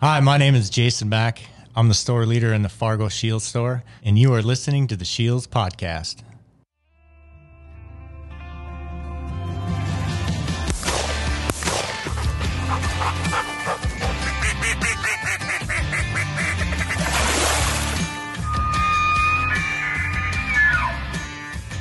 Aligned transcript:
Hi, 0.00 0.20
my 0.20 0.38
name 0.38 0.54
is 0.54 0.70
Jason 0.70 1.08
Mack. 1.08 1.42
I'm 1.74 1.88
the 1.88 1.94
store 1.94 2.24
leader 2.24 2.54
in 2.54 2.62
the 2.62 2.68
Fargo 2.68 3.08
Scheels 3.08 3.42
store, 3.42 3.82
and 4.04 4.16
you 4.16 4.32
are 4.32 4.42
listening 4.42 4.86
to 4.86 4.96
the 4.96 5.04
Scheels 5.04 5.48
Podcast. 5.48 6.22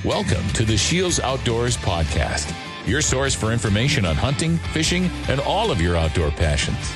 Welcome 0.04 0.50
to 0.54 0.66
the 0.66 0.76
Scheels 0.76 1.20
Outdoors 1.20 1.78
Podcast, 1.78 2.52
your 2.88 3.04
source 3.04 3.36
for 3.36 3.52
information 3.52 4.06
on 4.08 4.16
hunting, 4.16 4.58
fishing, 4.74 5.12
and 5.30 5.40
all 5.42 5.70
of 5.70 5.80
your 5.80 5.96
outdoor 5.96 6.32
passions. 6.32 6.96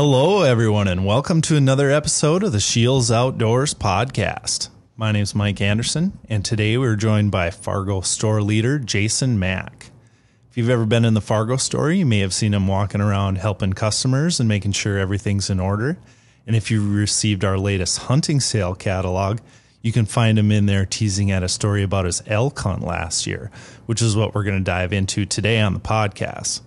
Hello, 0.00 0.42
everyone, 0.42 0.86
and 0.86 1.04
welcome 1.04 1.40
to 1.40 1.56
another 1.56 1.90
episode 1.90 2.44
of 2.44 2.52
the 2.52 2.60
Scheels 2.60 3.10
Outdoors 3.10 3.74
podcast. 3.74 4.68
My 4.96 5.10
name 5.10 5.24
is 5.24 5.34
Mike 5.34 5.60
Anderson, 5.60 6.16
and 6.28 6.44
today 6.44 6.78
we're 6.78 6.94
joined 6.94 7.32
by 7.32 7.50
Fargo 7.50 8.00
store 8.02 8.40
leader 8.40 8.78
Jason 8.78 9.40
Mack. 9.40 9.90
If 10.48 10.56
you've 10.56 10.70
ever 10.70 10.86
been 10.86 11.04
in 11.04 11.14
the 11.14 11.20
Fargo 11.20 11.56
store, 11.56 11.90
you 11.90 12.06
may 12.06 12.20
have 12.20 12.32
seen 12.32 12.54
him 12.54 12.68
walking 12.68 13.00
around 13.00 13.38
helping 13.38 13.72
customers 13.72 14.38
and 14.38 14.48
making 14.48 14.70
sure 14.70 14.98
everything's 14.98 15.50
in 15.50 15.58
order. 15.58 15.98
And 16.46 16.54
if 16.54 16.70
you 16.70 16.88
received 16.88 17.44
our 17.44 17.58
latest 17.58 17.98
hunting 17.98 18.38
sale 18.38 18.76
catalog, 18.76 19.40
you 19.82 19.90
can 19.90 20.06
find 20.06 20.38
him 20.38 20.52
in 20.52 20.66
there 20.66 20.86
teasing 20.86 21.32
at 21.32 21.42
a 21.42 21.48
story 21.48 21.82
about 21.82 22.04
his 22.04 22.22
elk 22.28 22.56
hunt 22.60 22.84
last 22.84 23.26
year, 23.26 23.50
which 23.86 24.00
is 24.00 24.14
what 24.14 24.32
we're 24.32 24.44
going 24.44 24.58
to 24.58 24.62
dive 24.62 24.92
into 24.92 25.26
today 25.26 25.58
on 25.58 25.74
the 25.74 25.80
podcast. 25.80 26.60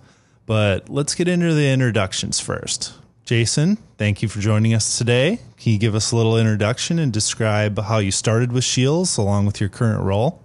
But 0.44 0.90
let's 0.90 1.14
get 1.14 1.28
into 1.28 1.54
the 1.54 1.70
introductions 1.70 2.38
first. 2.38 2.92
Jason, 3.24 3.76
thank 3.98 4.20
you 4.20 4.28
for 4.28 4.40
joining 4.40 4.74
us 4.74 4.98
today. 4.98 5.38
Can 5.56 5.72
you 5.72 5.78
give 5.78 5.94
us 5.94 6.10
a 6.10 6.16
little 6.16 6.36
introduction 6.36 6.98
and 6.98 7.12
describe 7.12 7.78
how 7.78 7.98
you 7.98 8.10
started 8.10 8.50
with 8.50 8.64
Scheels 8.64 9.16
along 9.16 9.46
with 9.46 9.60
your 9.60 9.68
current 9.68 10.02
role? 10.02 10.42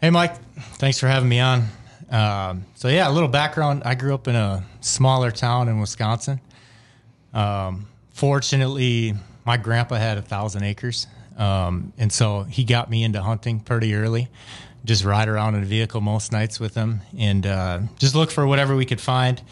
Hey, 0.00 0.10
Mike. 0.10 0.36
Thanks 0.78 1.00
for 1.00 1.08
having 1.08 1.28
me 1.28 1.40
on. 1.40 1.64
Um, 2.08 2.66
so, 2.76 2.86
yeah, 2.86 3.08
a 3.08 3.12
little 3.12 3.28
background. 3.28 3.82
I 3.84 3.96
grew 3.96 4.14
up 4.14 4.28
in 4.28 4.36
a 4.36 4.64
smaller 4.80 5.32
town 5.32 5.68
in 5.68 5.80
Wisconsin. 5.80 6.40
Um, 7.32 7.88
fortunately, 8.12 9.14
my 9.44 9.56
grandpa 9.56 9.96
had 9.96 10.18
a 10.18 10.22
thousand 10.22 10.62
acres. 10.62 11.08
Um, 11.36 11.92
and 11.98 12.12
so 12.12 12.44
he 12.44 12.62
got 12.62 12.88
me 12.88 13.02
into 13.02 13.20
hunting 13.20 13.58
pretty 13.58 13.94
early. 13.96 14.28
Just 14.84 15.04
ride 15.04 15.28
around 15.28 15.56
in 15.56 15.64
a 15.64 15.66
vehicle 15.66 16.00
most 16.00 16.30
nights 16.30 16.60
with 16.60 16.74
him 16.74 17.00
and 17.18 17.44
uh, 17.44 17.80
just 17.98 18.14
look 18.14 18.30
for 18.30 18.46
whatever 18.46 18.76
we 18.76 18.84
could 18.84 19.00
find. 19.00 19.42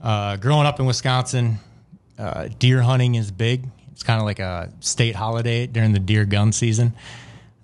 Uh, 0.00 0.36
growing 0.36 0.66
up 0.66 0.80
in 0.80 0.86
Wisconsin, 0.86 1.58
uh, 2.18 2.48
deer 2.58 2.80
hunting 2.80 3.16
is 3.16 3.30
big. 3.30 3.66
It's 3.92 4.02
kind 4.02 4.18
of 4.18 4.24
like 4.24 4.38
a 4.38 4.72
state 4.80 5.14
holiday 5.14 5.66
during 5.66 5.92
the 5.92 5.98
deer 5.98 6.24
gun 6.24 6.52
season. 6.52 6.94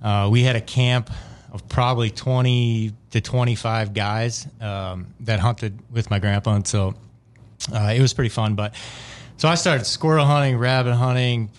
Uh, 0.03 0.29
we 0.31 0.43
had 0.43 0.55
a 0.55 0.61
camp 0.61 1.11
of 1.53 1.67
probably 1.69 2.11
20 2.11 2.93
to 3.13 3.21
25 3.21 3.95
guys 3.95 4.47
um, 4.61 5.07
that 5.21 5.41
hunted 5.41 5.79
with 5.91 6.11
my 6.11 6.19
grandpa. 6.19 6.57
And 6.57 6.67
so 6.67 6.95
uh, 7.73 7.95
it 7.97 8.01
was 8.01 8.13
pretty 8.13 8.29
fun. 8.29 8.55
But 8.55 8.75
so 9.39 9.49
I 9.49 9.55
started 9.55 9.85
squirrel 9.87 10.27
hunting, 10.27 10.59
rabbit 10.59 10.95
hunting, 10.95 11.51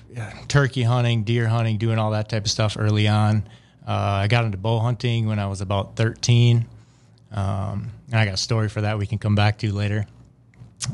turkey 0.48 0.83
hunting, 0.83 1.23
deer 1.23 1.48
hunting, 1.48 1.78
doing 1.78 1.98
all 1.98 2.11
that 2.11 2.30
type 2.30 2.45
of 2.45 2.52
stuff 2.52 2.78
early 2.78 3.08
on. 3.08 3.44
Uh, 3.88 3.92
I 3.92 4.28
got 4.28 4.45
into 4.45 4.58
bow 4.58 4.80
hunting 4.80 5.25
when 5.25 5.39
I 5.39 5.48
was 5.48 5.61
about 5.61 5.95
13. 5.95 6.67
Um, 7.31 7.89
and 8.11 8.20
I 8.20 8.25
got 8.25 8.36
a 8.36 8.38
story 8.38 8.70
for 8.70 8.81
that 8.81 9.00
we 9.00 9.08
can 9.08 9.17
come 9.17 9.33
back 9.33 9.58
to 9.59 9.73
later 9.73 10.05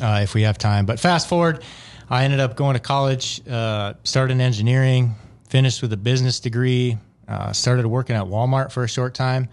uh, 0.02 0.20
if 0.24 0.34
we 0.34 0.44
have 0.44 0.58
time. 0.58 0.86
But 0.86 1.00
fast 1.00 1.28
forward, 1.28 1.64
I 2.10 2.24
ended 2.24 2.40
up 2.40 2.56
going 2.56 2.74
to 2.76 2.80
college, 2.80 3.42
uh, 3.48 3.94
started 4.04 4.34
in 4.34 4.42
engineering, 4.42 5.16
finished 5.50 5.82
with 5.82 5.94
a 5.94 5.98
business 5.98 6.40
degree, 6.40 6.98
uh, 7.28 7.54
started 7.54 7.86
working 7.88 8.16
at 8.16 8.24
Walmart 8.24 8.72
for 8.72 8.84
a 8.84 8.88
short 8.88 9.14
time 9.14 9.50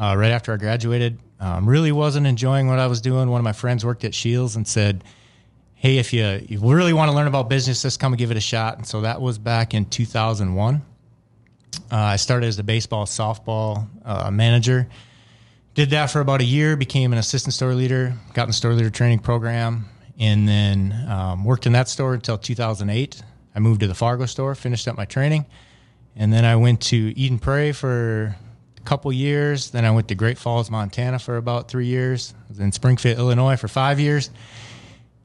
uh, 0.00 0.14
right 0.16 0.30
after 0.30 0.52
I 0.52 0.56
graduated. 0.56 1.18
Um, 1.40 1.68
really 1.68 1.92
wasn't 1.92 2.26
enjoying 2.26 2.68
what 2.68 2.78
I 2.78 2.86
was 2.86 3.00
doing. 3.00 3.30
One 3.30 3.40
of 3.40 3.44
my 3.44 3.52
friends 3.52 3.84
worked 3.84 4.04
at 4.04 4.14
Scheels 4.14 4.56
and 4.56 4.66
said, 4.66 5.04
hey, 5.74 5.98
if 5.98 6.12
you, 6.12 6.44
you 6.48 6.58
really 6.58 6.92
want 6.92 7.10
to 7.10 7.16
learn 7.16 7.28
about 7.28 7.48
business, 7.48 7.82
just 7.82 8.00
come 8.00 8.12
and 8.12 8.18
give 8.18 8.32
it 8.32 8.36
a 8.36 8.40
shot. 8.40 8.78
And 8.78 8.86
so 8.86 9.02
that 9.02 9.20
was 9.20 9.38
back 9.38 9.74
in 9.74 9.84
2001. 9.84 10.82
Uh, 11.90 11.96
I 11.96 12.16
started 12.16 12.46
as 12.46 12.58
a 12.58 12.64
baseball, 12.64 13.06
softball 13.06 13.86
uh, 14.04 14.30
manager. 14.30 14.88
Did 15.78 15.90
that 15.90 16.10
for 16.10 16.18
about 16.18 16.40
a 16.40 16.44
year, 16.44 16.76
became 16.76 17.12
an 17.12 17.20
assistant 17.20 17.54
store 17.54 17.72
leader, 17.72 18.12
got 18.34 18.42
in 18.42 18.48
the 18.48 18.52
store 18.52 18.72
leader 18.72 18.90
training 18.90 19.20
program, 19.20 19.84
and 20.18 20.48
then 20.48 20.92
um, 21.08 21.44
worked 21.44 21.66
in 21.66 21.72
that 21.74 21.88
store 21.88 22.14
until 22.14 22.36
2008. 22.36 23.22
I 23.54 23.58
moved 23.60 23.82
to 23.82 23.86
the 23.86 23.94
Fargo 23.94 24.26
store, 24.26 24.56
finished 24.56 24.88
up 24.88 24.96
my 24.96 25.04
training, 25.04 25.46
and 26.16 26.32
then 26.32 26.44
I 26.44 26.56
went 26.56 26.80
to 26.80 27.16
Eden 27.16 27.38
Prairie 27.38 27.70
for 27.70 28.34
a 28.76 28.80
couple 28.80 29.12
years. 29.12 29.70
Then 29.70 29.84
I 29.84 29.92
went 29.92 30.08
to 30.08 30.16
Great 30.16 30.36
Falls, 30.36 30.68
Montana 30.68 31.20
for 31.20 31.36
about 31.36 31.68
three 31.68 31.86
years. 31.86 32.34
Was 32.48 32.58
in 32.58 32.72
Springfield, 32.72 33.16
Illinois 33.16 33.54
for 33.54 33.68
five 33.68 34.00
years 34.00 34.30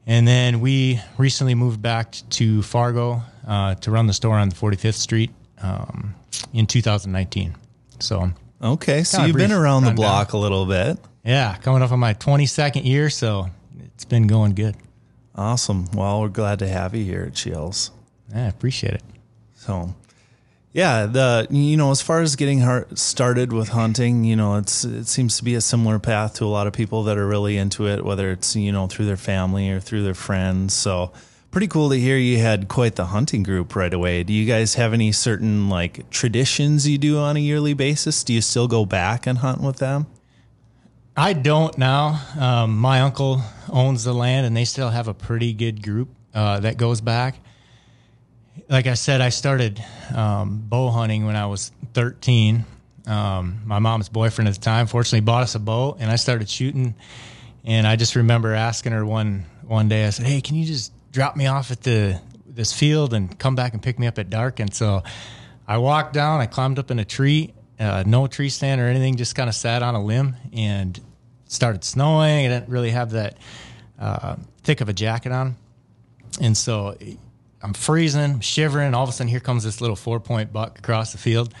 and 0.06 0.28
then 0.28 0.60
we 0.60 1.00
recently 1.18 1.56
moved 1.56 1.82
back 1.82 2.14
to 2.30 2.62
Fargo 2.62 3.22
uh, 3.44 3.74
to 3.74 3.90
run 3.90 4.06
the 4.06 4.12
store 4.12 4.36
on 4.36 4.52
45th 4.52 4.94
Street 4.94 5.32
um, 5.62 6.14
in 6.52 6.68
2019. 6.68 7.56
So, 7.98 8.30
okay, 8.64 9.04
so 9.04 9.24
you've 9.24 9.36
been 9.36 9.52
around 9.52 9.84
the 9.84 9.92
block 9.92 10.32
a 10.32 10.38
little 10.38 10.66
bit. 10.66 10.98
Yeah, 11.24 11.56
coming 11.56 11.82
up 11.82 11.92
on 11.92 12.00
my 12.00 12.14
22nd 12.14 12.84
year, 12.84 13.10
so 13.10 13.48
it's 13.94 14.04
been 14.04 14.26
going 14.26 14.54
good. 14.54 14.76
Awesome. 15.34 15.86
Well, 15.92 16.20
we're 16.20 16.28
glad 16.28 16.60
to 16.60 16.68
have 16.68 16.94
you 16.94 17.04
here 17.04 17.24
at 17.26 17.36
Scheels. 17.36 17.90
I 18.34 18.40
appreciate 18.42 18.94
it. 18.94 19.02
So, 19.54 19.94
yeah, 20.72 21.06
the 21.06 21.46
you 21.50 21.76
know 21.76 21.90
as 21.90 22.02
far 22.02 22.20
as 22.20 22.36
getting 22.36 22.62
started 22.94 23.52
with 23.52 23.70
hunting, 23.70 24.24
you 24.24 24.36
know, 24.36 24.56
it's 24.56 24.84
it 24.84 25.06
seems 25.06 25.36
to 25.38 25.44
be 25.44 25.54
a 25.54 25.60
similar 25.60 25.98
path 25.98 26.34
to 26.34 26.44
a 26.44 26.46
lot 26.46 26.66
of 26.66 26.72
people 26.72 27.04
that 27.04 27.16
are 27.16 27.26
really 27.26 27.56
into 27.56 27.86
it, 27.86 28.04
whether 28.04 28.30
it's 28.30 28.54
you 28.54 28.72
know 28.72 28.86
through 28.86 29.06
their 29.06 29.16
family 29.16 29.70
or 29.70 29.80
through 29.80 30.02
their 30.04 30.14
friends. 30.14 30.74
So 30.74 31.12
pretty 31.54 31.68
cool 31.68 31.88
to 31.88 31.98
hear 31.98 32.18
you 32.18 32.36
had 32.38 32.68
quite 32.68 32.96
the 32.96 33.06
hunting 33.06 33.42
group 33.42 33.74
right 33.74 33.94
away. 33.94 34.24
Do 34.24 34.32
you 34.32 34.44
guys 34.44 34.74
have 34.74 34.92
any 34.92 35.12
certain 35.12 35.70
like 35.70 36.10
traditions 36.10 36.86
you 36.86 36.98
do 36.98 37.18
on 37.18 37.36
a 37.36 37.40
yearly 37.40 37.72
basis? 37.72 38.24
Do 38.24 38.34
you 38.34 38.42
still 38.42 38.68
go 38.68 38.84
back 38.84 39.26
and 39.26 39.38
hunt 39.38 39.62
with 39.62 39.76
them? 39.76 40.06
I 41.16 41.32
don't 41.32 41.78
now. 41.78 42.20
Um, 42.38 42.76
my 42.76 43.00
uncle 43.00 43.40
owns 43.72 44.04
the 44.04 44.12
land, 44.12 44.46
and 44.46 44.56
they 44.56 44.66
still 44.66 44.90
have 44.90 45.08
a 45.08 45.14
pretty 45.14 45.52
good 45.54 45.82
group 45.82 46.08
uh, 46.34 46.60
that 46.60 46.76
goes 46.76 47.00
back 47.00 47.38
like 48.68 48.86
I 48.86 48.94
said, 48.94 49.20
I 49.20 49.28
started 49.28 49.82
um, 50.14 50.62
bow 50.66 50.90
hunting 50.90 51.26
when 51.26 51.36
I 51.36 51.46
was 51.46 51.72
13. 51.94 52.64
Um, 53.06 53.62
my 53.64 53.78
mom's 53.78 54.08
boyfriend 54.08 54.48
at 54.48 54.54
the 54.54 54.60
time 54.60 54.86
fortunately 54.86 55.20
bought 55.20 55.42
us 55.42 55.54
a 55.54 55.58
bow, 55.58 55.96
and 55.98 56.10
I 56.10 56.16
started 56.16 56.48
shooting. 56.48 56.94
And 57.64 57.86
I 57.86 57.96
just 57.96 58.16
remember 58.16 58.54
asking 58.54 58.92
her 58.92 59.04
one 59.04 59.46
one 59.62 59.88
day. 59.88 60.06
I 60.06 60.10
said, 60.10 60.26
"Hey, 60.26 60.40
can 60.40 60.56
you 60.56 60.66
just 60.66 60.92
drop 61.14 61.36
me 61.36 61.46
off 61.46 61.70
at 61.70 61.80
the 61.82 62.20
this 62.46 62.72
field 62.72 63.14
and 63.14 63.38
come 63.38 63.54
back 63.54 63.72
and 63.72 63.82
pick 63.82 63.98
me 63.98 64.06
up 64.06 64.18
at 64.18 64.28
dark?" 64.28 64.60
And 64.60 64.74
so 64.74 65.02
I 65.66 65.78
walked 65.78 66.12
down. 66.12 66.40
I 66.40 66.46
climbed 66.46 66.78
up 66.78 66.90
in 66.90 66.98
a 66.98 67.04
tree, 67.04 67.54
uh, 67.80 68.04
no 68.06 68.26
tree 68.26 68.50
stand 68.50 68.80
or 68.80 68.84
anything, 68.84 69.16
just 69.16 69.34
kind 69.34 69.48
of 69.48 69.54
sat 69.54 69.82
on 69.82 69.94
a 69.94 70.04
limb 70.04 70.36
and 70.52 71.00
started 71.46 71.84
snowing. 71.84 72.44
I 72.44 72.48
didn't 72.48 72.68
really 72.68 72.90
have 72.90 73.12
that 73.12 73.38
uh, 73.98 74.36
thick 74.62 74.80
of 74.80 74.88
a 74.88 74.92
jacket 74.92 75.32
on, 75.32 75.56
and 76.40 76.56
so 76.56 76.96
I'm 77.62 77.72
freezing, 77.72 78.40
shivering. 78.40 78.92
All 78.92 79.04
of 79.04 79.08
a 79.08 79.12
sudden, 79.12 79.28
here 79.28 79.40
comes 79.40 79.64
this 79.64 79.80
little 79.80 79.96
four 79.96 80.20
point 80.20 80.52
buck 80.52 80.78
across 80.78 81.12
the 81.12 81.18
field. 81.18 81.54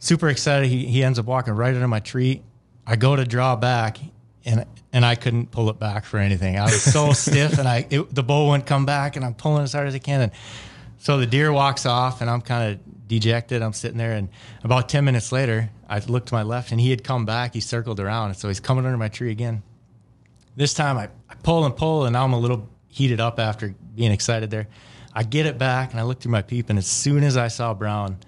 Super 0.00 0.28
excited. 0.28 0.68
He, 0.68 0.84
he 0.84 1.02
ends 1.02 1.18
up 1.18 1.24
walking 1.24 1.54
right 1.54 1.74
under 1.74 1.88
my 1.88 2.00
tree. 2.00 2.42
I 2.86 2.96
go 2.96 3.16
to 3.16 3.24
draw 3.24 3.56
back, 3.56 3.98
and 4.46 4.64
and 4.92 5.04
I 5.04 5.14
couldn't 5.14 5.50
pull 5.50 5.68
it 5.68 5.78
back 5.78 6.04
for 6.04 6.18
anything. 6.18 6.58
I 6.58 6.64
was 6.64 6.82
so 6.82 7.12
stiff, 7.24 7.58
and 7.58 7.68
I 7.68 7.86
it, 7.90 8.14
the 8.14 8.22
bow 8.22 8.48
wouldn't 8.48 8.66
come 8.66 8.86
back, 8.86 9.16
and 9.16 9.24
I'm 9.24 9.34
pulling 9.34 9.64
as 9.64 9.72
hard 9.72 9.88
as 9.88 9.94
I 9.94 9.98
can. 9.98 10.22
And 10.22 10.32
so 10.98 11.18
the 11.18 11.26
deer 11.26 11.52
walks 11.52 11.84
off, 11.84 12.20
and 12.20 12.30
I'm 12.30 12.40
kind 12.40 12.72
of 12.72 13.08
dejected. 13.08 13.60
I'm 13.60 13.72
sitting 13.72 13.98
there, 13.98 14.12
and 14.12 14.28
about 14.64 14.88
ten 14.88 15.04
minutes 15.04 15.32
later, 15.32 15.70
I 15.88 15.98
look 15.98 16.26
to 16.26 16.34
my 16.34 16.42
left, 16.42 16.72
and 16.72 16.80
he 16.80 16.90
had 16.90 17.04
come 17.04 17.26
back. 17.26 17.52
He 17.52 17.60
circled 17.60 18.00
around, 18.00 18.30
and 18.30 18.36
so 18.36 18.48
he's 18.48 18.60
coming 18.60 18.86
under 18.86 18.96
my 18.96 19.08
tree 19.08 19.30
again. 19.30 19.62
This 20.54 20.72
time, 20.72 20.96
I, 20.96 21.08
I 21.28 21.34
pull 21.42 21.66
and 21.66 21.76
pull, 21.76 22.06
and 22.06 22.14
now 22.14 22.24
I'm 22.24 22.32
a 22.32 22.38
little 22.38 22.68
heated 22.88 23.20
up 23.20 23.38
after 23.38 23.74
being 23.94 24.10
excited 24.10 24.50
there. 24.50 24.68
I 25.12 25.22
get 25.22 25.46
it 25.46 25.58
back 25.58 25.92
and 25.92 26.00
I 26.00 26.02
look 26.02 26.20
through 26.20 26.32
my 26.32 26.42
peep, 26.42 26.70
and 26.70 26.78
as 26.78 26.86
soon 26.86 27.24
as 27.24 27.36
I 27.36 27.48
saw 27.48 27.74
Brown, 27.74 28.18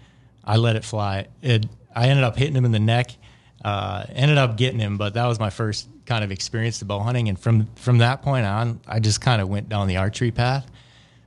I 0.45 0.57
let 0.57 0.77
it 0.77 0.85
fly. 0.85 1.29
It, 1.43 1.67
I 1.95 2.09
ended 2.09 2.25
up 2.25 2.37
hitting 2.37 2.55
him 2.55 2.65
in 2.65 2.73
the 2.73 2.79
neck. 2.79 3.11
Uh, 3.65 4.05
ended 4.11 4.39
up 4.39 4.57
getting 4.57 4.79
him, 4.79 4.97
but 4.97 5.15
that 5.15 5.27
was 5.27 5.41
my 5.41 5.51
first 5.51 5.89
kind 6.09 6.25
of 6.25 6.33
experience 6.33 6.79
the 6.79 6.87
bow 6.87 7.01
hunting, 7.01 7.29
and 7.29 7.39
from 7.39 7.69
from 7.77 7.99
that 7.99 8.23
point 8.23 8.47
on, 8.47 8.81
I 8.89 8.99
just 8.99 9.21
kind 9.21 9.43
of 9.43 9.49
went 9.49 9.69
down 9.69 9.87
the 9.87 9.99
archery 9.99 10.31
path. 10.31 10.69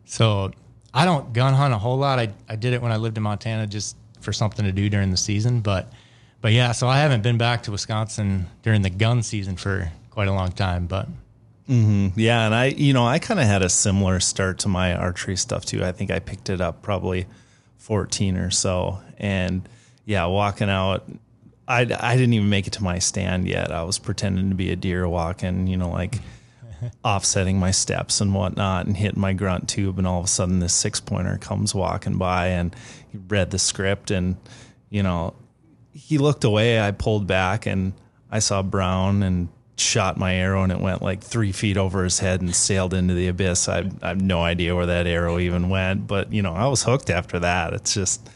So 0.06 0.52
I 0.94 1.06
don't 1.06 1.32
gun 1.34 1.54
hunt 1.54 1.74
a 1.74 1.78
whole 1.78 1.98
lot. 1.98 2.18
I 2.18 2.30
I 2.50 2.56
did 2.56 2.74
it 2.74 2.82
when 2.82 2.92
I 2.92 2.98
lived 2.98 3.16
in 3.18 3.24
Montana 3.24 3.68
just 3.68 3.96
for 4.20 4.34
something 4.34 4.66
to 4.66 4.72
do 4.72 4.90
during 4.90 5.12
the 5.12 5.18
season, 5.18 5.62
but 5.62 5.94
but 6.42 6.52
yeah, 6.52 6.72
so 6.72 6.88
I 6.88 6.98
haven't 6.98 7.22
been 7.22 7.38
back 7.38 7.64
to 7.64 7.72
Wisconsin 7.72 8.48
during 8.64 8.82
the 8.82 8.90
gun 8.90 9.22
season 9.22 9.56
for 9.56 9.92
quite 10.10 10.28
a 10.28 10.34
long 10.34 10.52
time, 10.52 10.88
but 10.88 11.08
mm-hmm. 11.70 12.20
Yeah, 12.20 12.48
and 12.48 12.56
I, 12.56 12.66
you 12.66 12.94
know, 12.94 13.06
I 13.06 13.20
kind 13.20 13.40
of 13.40 13.46
had 13.46 13.62
a 13.62 13.70
similar 13.70 14.20
start 14.20 14.58
to 14.60 14.68
my 14.68 14.96
archery 14.96 15.38
stuff 15.38 15.66
too. 15.66 15.86
I 15.86 15.92
think 15.92 16.10
I 16.10 16.18
picked 16.18 16.50
it 16.50 16.60
up 16.60 16.82
probably 16.82 17.28
14 17.78 18.38
or 18.38 18.50
so. 18.50 19.00
And 19.20 19.70
yeah, 20.06 20.26
walking 20.26 20.70
out, 20.70 21.06
I, 21.72 21.88
I 22.00 22.18
didn't 22.18 22.34
even 22.34 22.50
make 22.50 22.68
it 22.68 22.74
to 22.74 22.84
my 22.84 23.00
stand 23.00 23.48
yet. 23.48 23.72
I 23.72 23.84
was 23.84 23.98
pretending 23.98 24.50
to 24.50 24.56
be 24.56 24.72
a 24.72 24.76
deer 24.76 25.08
walking, 25.08 25.68
you 25.68 25.78
know, 25.78 25.90
like 25.90 26.20
offsetting 27.06 27.60
my 27.60 27.72
steps 27.72 28.20
and 28.20 28.36
whatnot 28.36 28.88
and 28.88 28.98
hitting 28.98 29.22
my 29.22 29.32
grunt 29.32 29.70
tube. 29.70 29.98
And 29.98 30.06
all 30.06 30.20
of 30.20 30.26
a 30.26 30.28
sudden, 30.28 30.60
this 30.60 30.74
six 30.74 31.00
pointer 31.00 31.38
comes 31.38 31.74
walking 31.74 32.18
by 32.18 32.48
and 32.48 32.76
he 33.10 33.20
read 33.30 33.52
the 33.52 33.60
script 33.60 34.12
and, 34.12 34.36
you 34.90 35.02
know, 35.02 35.34
he 35.94 36.18
looked 36.18 36.44
away. 36.44 36.82
I 36.82 36.92
pulled 36.92 37.26
back 37.26 37.66
and 37.66 37.94
I 38.30 38.40
saw 38.40 38.62
Brown 38.62 39.24
and 39.24 39.48
shot 39.78 40.18
my 40.18 40.36
arrow 40.36 40.64
and 40.64 40.74
it 40.74 40.80
went 40.80 41.02
like 41.02 41.24
three 41.24 41.54
feet 41.54 41.78
over 41.78 42.04
his 42.04 42.20
head 42.20 42.42
and 42.42 42.54
sailed 42.54 42.94
into 42.94 43.14
the 43.14 43.30
abyss. 43.30 43.70
I, 43.70 43.90
I 44.02 44.10
have 44.10 44.22
no 44.22 44.42
idea 44.44 44.76
where 44.76 44.88
that 44.88 45.08
arrow 45.08 45.40
even 45.40 45.70
went, 45.70 46.06
but 46.06 46.34
you 46.34 46.42
know, 46.42 46.54
I 46.54 46.68
was 46.68 46.84
hooked 46.84 47.10
after 47.10 47.40
that. 47.40 47.74
It's 47.74 47.94
just. 47.94 48.30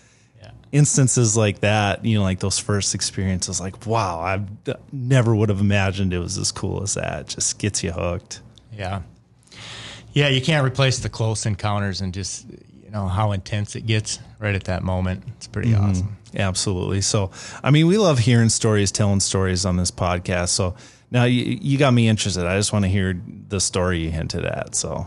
Instances 0.75 1.37
like 1.37 1.61
that, 1.61 2.03
you 2.05 2.17
know, 2.17 2.23
like 2.23 2.39
those 2.39 2.59
first 2.59 2.93
experiences, 2.93 3.59
like, 3.61 3.85
wow, 3.87 4.19
I 4.19 4.43
never 4.91 5.33
would 5.35 5.49
have 5.49 5.61
imagined 5.61 6.13
it 6.13 6.19
was 6.19 6.37
as 6.37 6.51
cool 6.51 6.83
as 6.83 6.95
that. 6.95 7.21
It 7.21 7.27
just 7.29 7.57
gets 7.59 7.83
you 7.83 7.91
hooked. 7.91 8.41
yeah. 8.75 9.01
Yeah, 10.13 10.29
you 10.29 10.41
can't 10.41 10.65
replace 10.65 10.99
the 10.99 11.09
close 11.09 11.45
encounters 11.45 11.99
and 11.99 12.13
just, 12.13 12.45
you 12.49 12.89
know, 12.89 13.07
how 13.09 13.33
intense 13.33 13.75
it 13.75 13.85
gets 13.85 14.19
right 14.39 14.55
at 14.55 14.63
that 14.65 14.81
moment. 14.81 15.23
It's 15.35 15.47
pretty 15.47 15.71
Mm-hmm. 15.71 15.89
awesome. 15.91 16.17
Absolutely. 16.37 17.01
So, 17.01 17.31
I 17.63 17.71
mean, 17.71 17.87
we 17.87 17.97
love 17.97 18.19
hearing 18.19 18.47
stories, 18.47 18.91
telling 18.93 19.19
stories 19.19 19.65
on 19.65 19.75
this 19.75 19.91
podcast. 19.91 20.49
So 20.49 20.75
now 21.11 21.25
you, 21.25 21.57
you 21.61 21.77
got 21.77 21.93
me 21.93 22.07
interested. 22.07 22.45
I 22.45 22.55
just 22.57 22.71
want 22.71 22.83
to 22.85 22.89
hear 22.89 23.21
the 23.49 23.59
story 23.59 23.99
you 23.99 24.09
hinted 24.09 24.45
at. 24.45 24.75
So 24.75 25.05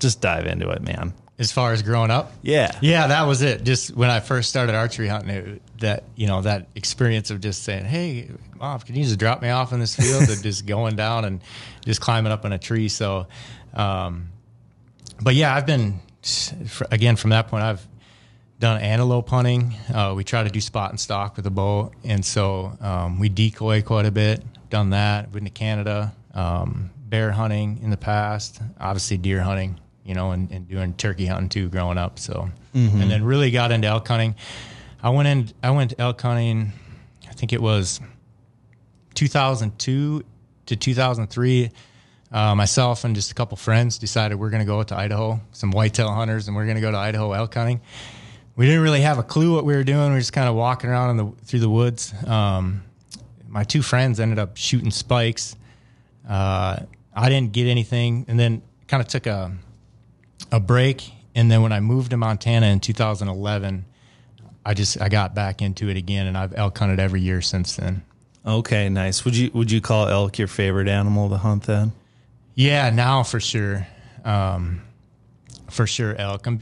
just 0.00 0.20
dive 0.20 0.46
into 0.46 0.68
it, 0.70 0.82
man. 0.82 1.14
As 1.38 1.52
far 1.52 1.72
as 1.72 1.82
growing 1.82 2.10
up, 2.10 2.32
Yeah. 2.42 2.76
Yeah, 2.80 3.06
that 3.06 3.22
was 3.22 3.42
it. 3.42 3.62
Just 3.62 3.94
when 3.94 4.10
I 4.10 4.18
first 4.18 4.48
started 4.48 4.74
archery 4.74 5.06
hunting, 5.06 5.30
it, 5.30 5.62
that 5.78 6.02
you 6.16 6.26
know 6.26 6.42
that 6.42 6.66
experience 6.74 7.30
of 7.30 7.40
just 7.40 7.62
saying, 7.62 7.84
"Hey, 7.84 8.28
mom, 8.58 8.80
can 8.80 8.96
you 8.96 9.04
just 9.04 9.20
drop 9.20 9.40
me 9.40 9.48
off 9.48 9.72
in 9.72 9.78
this 9.78 9.94
field?" 9.94 10.28
and 10.28 10.42
just 10.42 10.66
going 10.66 10.96
down 10.96 11.24
and 11.24 11.40
just 11.84 12.00
climbing 12.00 12.32
up 12.32 12.44
in 12.44 12.52
a 12.52 12.58
tree. 12.58 12.88
So, 12.88 13.28
um, 13.72 14.30
but 15.20 15.36
yeah, 15.36 15.54
I've 15.54 15.66
been 15.66 16.00
again 16.90 17.14
from 17.14 17.30
that 17.30 17.46
point. 17.46 17.62
I've 17.62 17.86
done 18.58 18.80
antelope 18.80 19.28
hunting. 19.28 19.76
Uh, 19.94 20.14
we 20.16 20.24
try 20.24 20.42
to 20.42 20.50
do 20.50 20.60
spot 20.60 20.90
and 20.90 20.98
stock 20.98 21.36
with 21.36 21.46
a 21.46 21.50
bow, 21.50 21.92
and 22.02 22.24
so 22.24 22.76
um, 22.80 23.20
we 23.20 23.28
decoy 23.28 23.82
quite 23.82 24.06
a 24.06 24.10
bit. 24.10 24.42
Done 24.70 24.90
that. 24.90 25.30
Been 25.30 25.44
to 25.44 25.50
Canada. 25.50 26.12
Um, 26.34 26.90
bear 27.06 27.30
hunting 27.30 27.78
in 27.82 27.90
the 27.90 27.96
past. 27.96 28.60
Obviously, 28.80 29.16
deer 29.18 29.40
hunting. 29.40 29.78
You 30.08 30.14
know, 30.14 30.30
and, 30.32 30.50
and 30.50 30.66
doing 30.66 30.94
turkey 30.94 31.26
hunting 31.26 31.50
too, 31.50 31.68
growing 31.68 31.98
up. 31.98 32.18
So, 32.18 32.50
and 32.74 33.10
then 33.10 33.22
really 33.24 33.50
got 33.50 33.70
into 33.72 33.88
elk 33.88 34.08
hunting. 34.08 34.34
I 35.02 35.10
went 35.10 35.28
in. 35.28 35.50
I 35.62 35.70
went 35.70 35.92
elk 35.98 36.20
hunting. 36.20 36.72
I 37.28 37.32
think 37.34 37.52
it 37.52 37.60
was 37.60 38.00
2002 39.14 40.24
to 40.66 40.76
2003. 40.76 41.70
Uh, 42.30 42.54
myself 42.54 43.04
and 43.04 43.14
just 43.14 43.30
a 43.30 43.34
couple 43.34 43.56
friends 43.56 43.96
decided 43.98 44.36
we're 44.38 44.50
going 44.50 44.60
to 44.60 44.66
go 44.66 44.82
to 44.82 44.96
Idaho, 44.96 45.40
some 45.52 45.70
whitetail 45.70 46.10
hunters, 46.12 46.46
and 46.46 46.56
we're 46.56 46.64
going 46.66 46.76
to 46.76 46.80
go 46.82 46.90
to 46.90 46.96
Idaho 46.96 47.32
elk 47.32 47.54
hunting. 47.54 47.80
We 48.56 48.66
didn't 48.66 48.82
really 48.82 49.00
have 49.00 49.18
a 49.18 49.22
clue 49.22 49.54
what 49.54 49.64
we 49.64 49.74
were 49.74 49.84
doing. 49.84 50.08
We 50.08 50.12
were 50.14 50.18
just 50.18 50.32
kind 50.32 50.48
of 50.48 50.54
walking 50.54 50.90
around 50.90 51.10
in 51.10 51.16
the 51.18 51.32
through 51.44 51.60
the 51.60 51.70
woods. 51.70 52.12
Um, 52.26 52.82
my 53.46 53.64
two 53.64 53.82
friends 53.82 54.20
ended 54.20 54.38
up 54.38 54.56
shooting 54.56 54.90
spikes. 54.90 55.56
Uh, 56.28 56.80
I 57.14 57.28
didn't 57.30 57.52
get 57.52 57.66
anything, 57.66 58.24
and 58.28 58.38
then 58.38 58.62
kind 58.88 59.00
of 59.00 59.08
took 59.08 59.26
a 59.26 59.52
a 60.50 60.60
break. 60.60 61.12
And 61.34 61.50
then 61.50 61.62
when 61.62 61.72
I 61.72 61.80
moved 61.80 62.10
to 62.10 62.16
Montana 62.16 62.66
in 62.66 62.80
2011, 62.80 63.84
I 64.64 64.74
just 64.74 65.00
I 65.00 65.08
got 65.08 65.34
back 65.34 65.62
into 65.62 65.88
it 65.88 65.96
again, 65.96 66.26
and 66.26 66.36
I've 66.36 66.52
elk 66.54 66.76
hunted 66.76 67.00
every 67.00 67.20
year 67.20 67.40
since 67.40 67.76
then. 67.76 68.02
Okay, 68.44 68.88
nice. 68.88 69.24
Would 69.24 69.36
you 69.36 69.50
would 69.54 69.70
you 69.70 69.80
call 69.80 70.08
elk 70.08 70.38
your 70.38 70.48
favorite 70.48 70.88
animal 70.88 71.28
to 71.30 71.36
hunt 71.36 71.64
then? 71.64 71.92
Yeah, 72.54 72.90
now 72.90 73.22
for 73.22 73.40
sure, 73.40 73.86
um, 74.24 74.82
for 75.70 75.86
sure 75.86 76.14
elk. 76.16 76.46
I'm, 76.46 76.60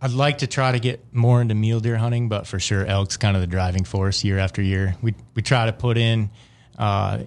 I'd 0.00 0.12
like 0.12 0.38
to 0.38 0.46
try 0.46 0.72
to 0.72 0.78
get 0.78 1.02
more 1.12 1.40
into 1.40 1.54
mule 1.54 1.80
deer 1.80 1.96
hunting, 1.96 2.28
but 2.28 2.46
for 2.46 2.60
sure 2.60 2.84
elk's 2.84 3.16
kind 3.16 3.36
of 3.36 3.40
the 3.40 3.46
driving 3.46 3.84
force 3.84 4.22
year 4.22 4.38
after 4.38 4.60
year. 4.60 4.96
We 5.00 5.14
we 5.34 5.42
try 5.42 5.66
to 5.66 5.72
put 5.72 5.96
in 5.96 6.30
uh, 6.78 7.20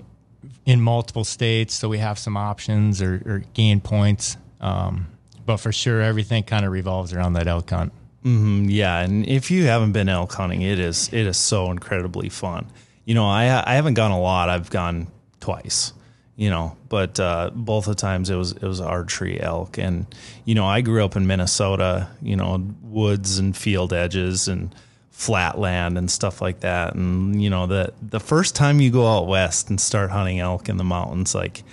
in 0.66 0.82
multiple 0.82 1.24
states 1.24 1.74
so 1.74 1.90
we 1.90 1.98
have 1.98 2.20
some 2.20 2.38
options 2.38 3.02
or, 3.02 3.22
or 3.26 3.44
gain 3.54 3.82
points. 3.82 4.38
Um, 4.62 5.08
but 5.48 5.58
for 5.58 5.72
sure, 5.72 6.02
everything 6.02 6.44
kind 6.44 6.66
of 6.66 6.72
revolves 6.72 7.14
around 7.14 7.34
that 7.34 7.48
elk 7.48 7.70
hunt. 7.70 7.94
Mm, 8.24 8.68
yeah, 8.70 9.00
and 9.00 9.26
if 9.26 9.50
you 9.50 9.66
haven't 9.66 9.94
been 9.94 10.10
elk 10.10 10.34
hunting, 10.34 10.62
it 10.62 10.78
is 10.78 11.08
it 11.14 11.26
is 11.26 11.38
so 11.38 11.72
incredibly 11.72 12.30
fun. 12.30 12.68
You 13.06 13.16
know, 13.16 13.26
I 13.26 13.64
I 13.66 13.76
haven't 13.76 13.94
gone 13.94 14.12
a 14.12 14.20
lot. 14.20 14.50
I've 14.50 14.70
gone 14.70 15.08
twice. 15.40 15.94
You 16.36 16.52
know, 16.52 16.78
but 16.88 17.20
uh, 17.20 17.50
both 17.52 17.86
the 17.86 17.96
times 17.96 18.30
it 18.30 18.36
was 18.36 18.52
it 18.52 18.62
was 18.62 18.80
archery 18.80 19.42
elk, 19.42 19.80
and 19.80 20.06
you 20.46 20.54
know 20.54 20.68
I 20.68 20.82
grew 20.82 21.04
up 21.04 21.16
in 21.16 21.26
Minnesota. 21.26 22.10
You 22.22 22.36
know, 22.36 22.62
woods 22.84 23.40
and 23.40 23.56
field 23.56 23.94
edges 23.94 24.48
and 24.48 24.76
flat 25.10 25.58
land 25.58 25.98
and 25.98 26.12
stuff 26.12 26.42
like 26.42 26.60
that. 26.60 26.94
And 26.94 27.42
you 27.42 27.50
know 27.50 27.66
the 27.66 27.94
the 28.02 28.20
first 28.20 28.54
time 28.54 28.82
you 28.82 28.92
go 28.92 29.08
out 29.08 29.28
west 29.28 29.70
and 29.70 29.80
start 29.80 30.12
hunting 30.12 30.40
elk 30.40 30.68
in 30.70 30.78
the 30.78 30.84
mountains, 30.84 31.34
like 31.34 31.64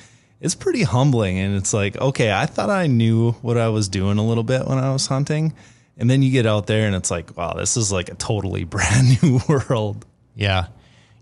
it's 0.44 0.55
pretty 0.55 0.82
humbling. 0.82 1.38
And 1.38 1.56
it's 1.56 1.73
like, 1.73 1.96
okay, 1.96 2.31
I 2.31 2.44
thought 2.44 2.69
I 2.69 2.87
knew 2.87 3.32
what 3.41 3.56
I 3.56 3.70
was 3.70 3.88
doing 3.88 4.19
a 4.19 4.26
little 4.26 4.44
bit 4.44 4.67
when 4.67 4.76
I 4.76 4.93
was 4.93 5.06
hunting. 5.06 5.55
And 5.96 6.11
then 6.11 6.23
you 6.23 6.31
get 6.31 6.44
out 6.44 6.67
there 6.67 6.87
and 6.87 6.94
it's 6.94 7.11
like, 7.11 7.35
wow, 7.35 7.55
this 7.55 7.79
is 7.79 7.91
like 7.91 8.11
a 8.11 8.14
totally 8.14 8.64
brand 8.64 9.23
new 9.23 9.41
world. 9.49 10.05
Yeah. 10.37 10.67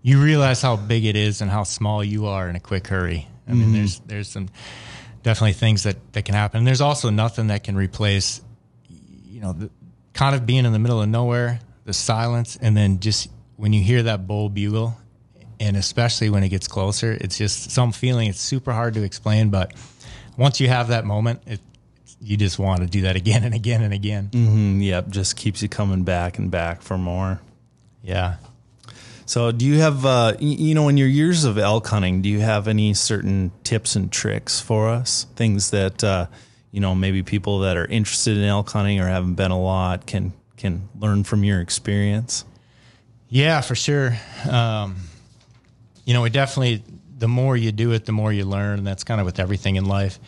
You 0.01 0.21
realize 0.21 0.61
how 0.61 0.75
big 0.75 1.05
it 1.05 1.15
is 1.15 1.39
and 1.39 1.49
how 1.49 1.63
small 1.63 2.03
you 2.03 2.25
are 2.25 2.49
in 2.49 2.57
a 2.57 2.59
quick 2.59 2.87
hurry. 2.87 3.29
I 3.47 3.53
mean, 3.53 3.67
mm-hmm. 3.67 3.73
there's 3.73 3.99
there's 3.99 4.27
some 4.27 4.49
definitely 5.23 5.53
things 5.53 5.83
that, 5.83 5.95
that 6.11 6.25
can 6.25 6.35
happen. 6.35 6.57
And 6.57 6.67
there's 6.67 6.81
also 6.81 7.09
nothing 7.09 7.47
that 7.47 7.63
can 7.63 7.77
replace, 7.77 8.41
you 8.89 9.39
know, 9.39 9.53
the, 9.53 9.69
kind 10.11 10.35
of 10.35 10.45
being 10.45 10.65
in 10.65 10.73
the 10.73 10.79
middle 10.79 11.01
of 11.01 11.07
nowhere, 11.07 11.61
the 11.85 11.93
silence, 11.93 12.57
and 12.61 12.75
then 12.75 12.99
just 12.99 13.29
when 13.55 13.71
you 13.71 13.81
hear 13.81 14.03
that 14.03 14.27
bull 14.27 14.49
bugle, 14.49 14.97
and 15.59 15.77
especially 15.77 16.29
when 16.29 16.43
it 16.43 16.49
gets 16.49 16.67
closer, 16.67 17.11
it's 17.19 17.37
just 17.37 17.71
some 17.71 17.91
feeling. 17.91 18.29
It's 18.29 18.41
super 18.41 18.73
hard 18.73 18.93
to 18.95 19.03
explain, 19.03 19.49
but 19.49 19.73
once 20.37 20.59
you 20.59 20.67
have 20.67 20.89
that 20.89 21.05
moment, 21.05 21.41
it 21.45 21.59
you 22.23 22.37
just 22.37 22.57
want 22.57 22.79
to 22.81 22.87
do 22.87 23.01
that 23.01 23.15
again 23.15 23.43
and 23.43 23.53
again 23.53 23.81
and 23.83 23.93
again. 23.93 24.29
Mm, 24.31 24.83
yep, 24.83 25.09
just 25.09 25.35
keeps 25.35 25.61
you 25.61 25.69
coming 25.69 26.03
back 26.03 26.37
and 26.37 26.49
back 26.49 26.81
for 26.81 26.97
more. 26.97 27.41
Yeah. 28.01 28.37
So, 29.25 29.51
do 29.51 29.65
you 29.65 29.79
have, 29.79 30.05
uh, 30.05 30.33
you 30.39 30.75
know, 30.75 30.89
in 30.89 30.97
your 30.97 31.07
years 31.07 31.43
of 31.43 31.57
elk 31.57 31.87
hunting, 31.87 32.21
do 32.21 32.29
you 32.29 32.39
have 32.39 32.67
any 32.67 32.93
certain 32.93 33.51
tips 33.63 33.95
and 33.95 34.11
tricks 34.11 34.59
for 34.59 34.89
us? 34.89 35.27
Things 35.35 35.71
that, 35.71 36.03
uh, 36.03 36.27
you 36.71 36.81
know, 36.81 36.93
maybe 36.93 37.23
people 37.23 37.59
that 37.59 37.77
are 37.77 37.85
interested 37.85 38.37
in 38.37 38.43
elk 38.43 38.69
hunting 38.69 38.99
or 38.99 39.07
haven't 39.07 39.35
been 39.35 39.51
a 39.51 39.61
lot 39.61 40.05
can 40.05 40.33
can 40.57 40.89
learn 40.97 41.23
from 41.23 41.43
your 41.43 41.61
experience. 41.61 42.45
Yeah, 43.29 43.61
for 43.61 43.75
sure. 43.75 44.17
Um, 44.49 44.97
you 46.05 46.13
know, 46.13 46.23
it 46.25 46.33
definitely, 46.33 46.83
the 47.17 47.27
more 47.27 47.55
you 47.55 47.71
do 47.71 47.91
it, 47.91 48.05
the 48.05 48.11
more 48.11 48.33
you 48.33 48.45
learn. 48.45 48.79
And 48.79 48.87
that's 48.87 49.03
kind 49.03 49.19
of 49.19 49.25
with 49.25 49.39
everything 49.39 49.75
in 49.75 49.85
life. 49.85 50.19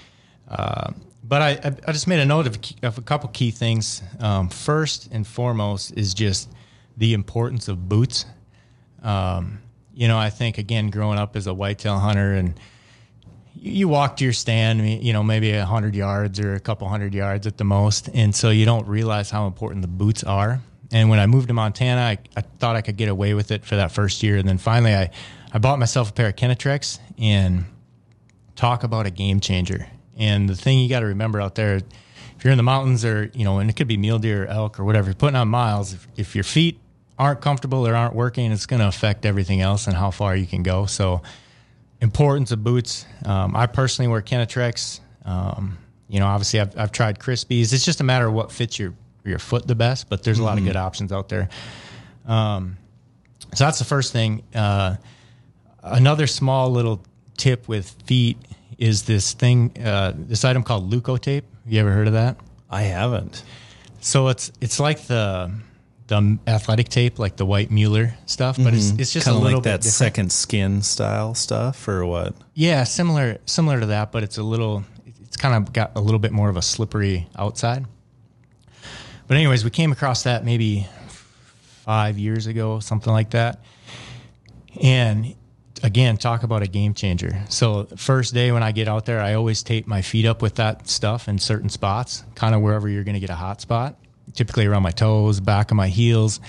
Uh, 0.48 0.91
but 1.27 1.41
I, 1.41 1.75
I, 1.88 1.91
just 1.91 2.08
made 2.08 2.20
a 2.20 2.25
note 2.25 2.46
of, 2.46 2.58
of 2.84 2.98
a 3.00 3.01
couple 3.01 3.29
key 3.29 3.50
things. 3.50 4.03
Um, 4.20 4.50
first 4.50 5.10
and 5.12 5.25
foremost 5.25 5.98
is 5.98 6.13
just 6.13 6.50
the 6.98 7.13
importance 7.13 7.67
of 7.67 7.89
boots. 7.89 8.25
Um, 9.01 9.60
you 9.94 10.08
know, 10.08 10.17
I 10.17 10.29
think, 10.29 10.58
again, 10.58 10.89
growing 10.91 11.17
up 11.17 11.36
as 11.36 11.48
a 11.48 11.53
whitetail 11.53 11.98
hunter 11.98 12.34
and 12.34 12.60
you, 13.55 13.72
you 13.72 13.88
walk 13.88 14.17
to 14.17 14.24
your 14.24 14.34
stand, 14.34 14.88
you 15.03 15.13
know, 15.13 15.24
maybe 15.24 15.51
a 15.51 15.65
hundred 15.65 15.96
yards 15.96 16.39
or 16.39 16.53
a 16.53 16.60
couple 16.60 16.88
hundred 16.88 17.13
yards 17.13 17.48
at 17.48 17.58
the 17.58 17.63
most. 17.63 18.08
And 18.13 18.36
so 18.36 18.51
you 18.51 18.65
don't 18.65 18.88
realize 18.88 19.32
how 19.32 19.48
important 19.48 19.82
the 19.82 19.88
boots 19.88 20.24
are. 20.24 20.62
And 20.91 21.10
when 21.10 21.20
I 21.20 21.25
moved 21.25 21.48
to 21.48 21.53
Montana, 21.53 22.01
I, 22.01 22.17
I 22.38 22.41
thought 22.41 22.75
I 22.75 22.82
could 22.82 22.98
get 22.98 23.10
away 23.10 23.34
with 23.34 23.51
it 23.51 23.65
for 23.65 23.77
that 23.77 23.91
first 23.91 24.22
year. 24.22 24.38
And 24.38 24.48
then 24.48 24.60
finally 24.60 24.94
I, 24.94 25.10
I 25.56 25.58
bought 25.58 25.80
myself 25.80 26.10
a 26.10 26.14
pair 26.14 26.28
of 26.28 26.36
Kenetreks 26.36 27.00
and 27.18 27.64
talk 28.58 28.84
about 28.84 29.06
a 29.06 29.10
game 29.10 29.40
changer. 29.40 29.88
And 30.18 30.50
the 30.50 30.56
thing 30.56 30.80
you 30.80 30.90
got 30.90 31.00
to 31.00 31.06
remember 31.06 31.40
out 31.40 31.56
there, 31.56 31.78
if 31.78 32.44
you're 32.44 32.52
in 32.52 32.58
the 32.58 32.64
mountains 32.64 33.06
or, 33.06 33.32
you 33.34 33.46
know, 33.46 33.60
and 33.60 33.70
it 33.70 33.78
could 33.78 33.88
be 33.88 33.96
mule 33.96 34.20
deer 34.20 34.44
or 34.44 34.48
elk 34.48 34.82
or 34.82 34.84
whatever, 34.84 35.08
you're 35.08 35.16
putting 35.16 35.38
on 35.38 35.48
miles, 35.48 35.94
if, 35.94 36.08
if 36.18 36.36
your 36.36 36.44
feet 36.44 36.78
aren't 37.18 37.40
comfortable 37.40 37.88
or 37.88 37.96
aren't 37.96 38.14
working, 38.14 38.52
it's 38.52 38.66
going 38.66 38.82
to 38.82 38.88
affect 38.90 39.26
everything 39.26 39.62
else 39.62 39.88
and 39.88 39.96
how 39.96 40.12
far 40.12 40.36
you 40.36 40.46
can 40.46 40.62
go. 40.62 40.88
So, 40.88 41.22
importance 42.02 42.52
of 42.52 42.62
boots. 42.62 43.06
Um, 43.24 43.56
I 43.56 43.66
personally 43.68 44.10
wear 44.10 44.22
Kenetreks. 44.22 45.00
Um, 45.24 45.78
you 46.10 46.20
know, 46.20 46.28
obviously 46.28 46.60
I've, 46.60 46.78
I've 46.78 46.92
tried 46.92 47.18
Crispis. 47.18 47.72
It's 47.72 47.86
just 47.86 48.02
a 48.02 48.04
matter 48.04 48.28
of 48.28 48.34
what 48.34 48.52
fits 48.52 48.78
your, 48.78 48.94
your 49.24 49.40
foot 49.40 49.66
the 49.66 49.76
best, 49.76 50.10
but 50.10 50.22
there's 50.22 50.40
a 50.40 50.44
lot 50.44 50.58
of 50.58 50.66
good 50.66 50.76
options 50.76 51.14
out 51.14 51.30
there. 51.30 51.48
Um, 52.26 52.76
So 53.54 53.64
that's 53.64 53.80
the 53.80 53.86
first 53.86 54.12
thing. 54.12 54.44
Uh, 54.54 54.98
another 55.86 56.27
small 56.27 56.70
little 56.72 57.01
tip 57.38 57.68
with 57.68 57.89
feet 58.06 58.38
is 58.77 59.04
this 59.04 59.34
thing, 59.34 59.72
uh, 59.84 60.13
this 60.15 60.44
item 60.44 60.63
called 60.63 60.92
Leukotape. 60.92 61.44
You 61.65 61.80
ever 61.80 61.92
heard 61.92 62.08
of 62.08 62.13
that? 62.13 62.38
I 62.70 62.82
haven't. 62.84 63.44
So 64.01 64.27
it's 64.27 64.51
it's 64.62 64.80
like 64.80 65.01
the 65.08 65.51
the 66.08 66.38
athletic 66.46 66.89
tape, 66.89 67.18
like 67.18 67.36
the 67.38 67.46
white 67.46 67.72
Mueller 67.72 68.13
stuff, 68.25 68.58
but 68.58 68.74
it's 68.74 68.92
it's 68.92 69.12
just 69.13 69.25
Kind 69.25 69.36
a 69.36 69.38
of 69.38 69.44
little 69.44 69.58
like 69.60 69.63
bit 69.63 69.70
that 69.72 69.77
different. 69.82 69.94
second 69.94 70.32
skin 70.32 70.82
style 70.82 71.34
stuff, 71.34 71.88
or 71.88 72.06
what? 72.06 72.36
Yeah, 72.54 72.84
similar 72.84 73.38
similar 73.46 73.80
to 73.80 73.86
that, 73.88 74.12
but 74.12 74.22
it's 74.24 74.38
a 74.38 74.44
little 74.44 74.84
it's 75.24 75.38
kind 75.38 75.56
of 75.56 75.74
got 75.74 75.94
a 75.96 76.01
little 76.01 76.20
bit 76.20 76.32
more 76.32 76.50
of 76.50 76.58
a 76.58 76.62
slippery 76.62 77.27
outside. 77.38 77.86
But 79.27 79.38
anyways, 79.38 79.63
we 79.63 79.72
came 79.72 79.92
across 79.92 80.24
that 80.24 80.46
maybe 80.46 80.88
5 81.08 82.20
years 82.20 82.46
ago, 82.46 82.80
something 82.80 83.12
like 83.12 83.32
that. 83.32 83.60
And 84.84 85.34
again, 85.86 86.18
talk 86.18 86.42
about 86.42 86.63
a 86.63 86.68
game 86.68 86.96
changer. 86.96 87.44
So, 87.48 87.86
first 87.96 88.34
day 88.34 88.51
when 88.51 88.63
I 88.63 88.72
get 88.72 88.88
out 88.88 89.06
there, 89.06 89.22
I 89.22 89.36
always 89.36 89.62
tape 89.62 89.86
my 89.86 90.01
feet 90.01 90.25
up 90.25 90.42
with 90.42 90.56
that 90.56 90.89
stuff 90.89 91.27
in 91.27 91.38
certain 91.38 91.70
spots, 91.70 92.24
kind 92.34 92.56
of 92.56 92.62
wherever 92.62 92.89
you're 92.89 93.04
going 93.04 93.13
to 93.13 93.20
get 93.20 93.30
a 93.30 93.36
hot 93.36 93.62
spot, 93.62 93.96
typically 94.34 94.65
around 94.65 94.82
my 94.82 94.92
toes, 94.92 95.39
back 95.39 95.70
of 95.70 95.77
my 95.77 95.88
heels, 95.88 96.39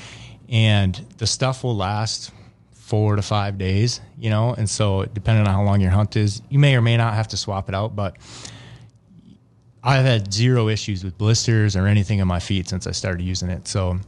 and 0.48 0.94
the 1.18 1.26
stuff 1.26 1.62
will 1.62 1.76
last 1.76 2.32
four 2.72 3.16
to 3.16 3.22
five 3.22 3.58
days, 3.58 4.00
you 4.18 4.30
know. 4.30 4.54
And 4.54 4.68
so, 4.70 5.04
depending 5.04 5.46
on 5.46 5.52
how 5.52 5.62
long 5.62 5.82
your 5.82 5.90
hunt 5.90 6.16
is, 6.16 6.40
you 6.48 6.58
may 6.58 6.74
or 6.74 6.80
may 6.80 6.96
not 6.96 7.12
have 7.12 7.28
to 7.28 7.36
swap 7.36 7.68
it 7.68 7.74
out. 7.74 7.94
But 7.94 8.16
I've 9.84 10.06
had 10.06 10.32
zero 10.32 10.68
issues 10.68 11.04
with 11.04 11.18
blisters 11.18 11.76
or 11.76 11.86
anything 11.86 12.22
on 12.22 12.26
my 12.26 12.40
feet 12.40 12.70
since 12.70 12.86
I 12.86 12.92
started 12.92 13.22
using 13.22 13.50
it. 13.50 13.68
So, 13.68 14.00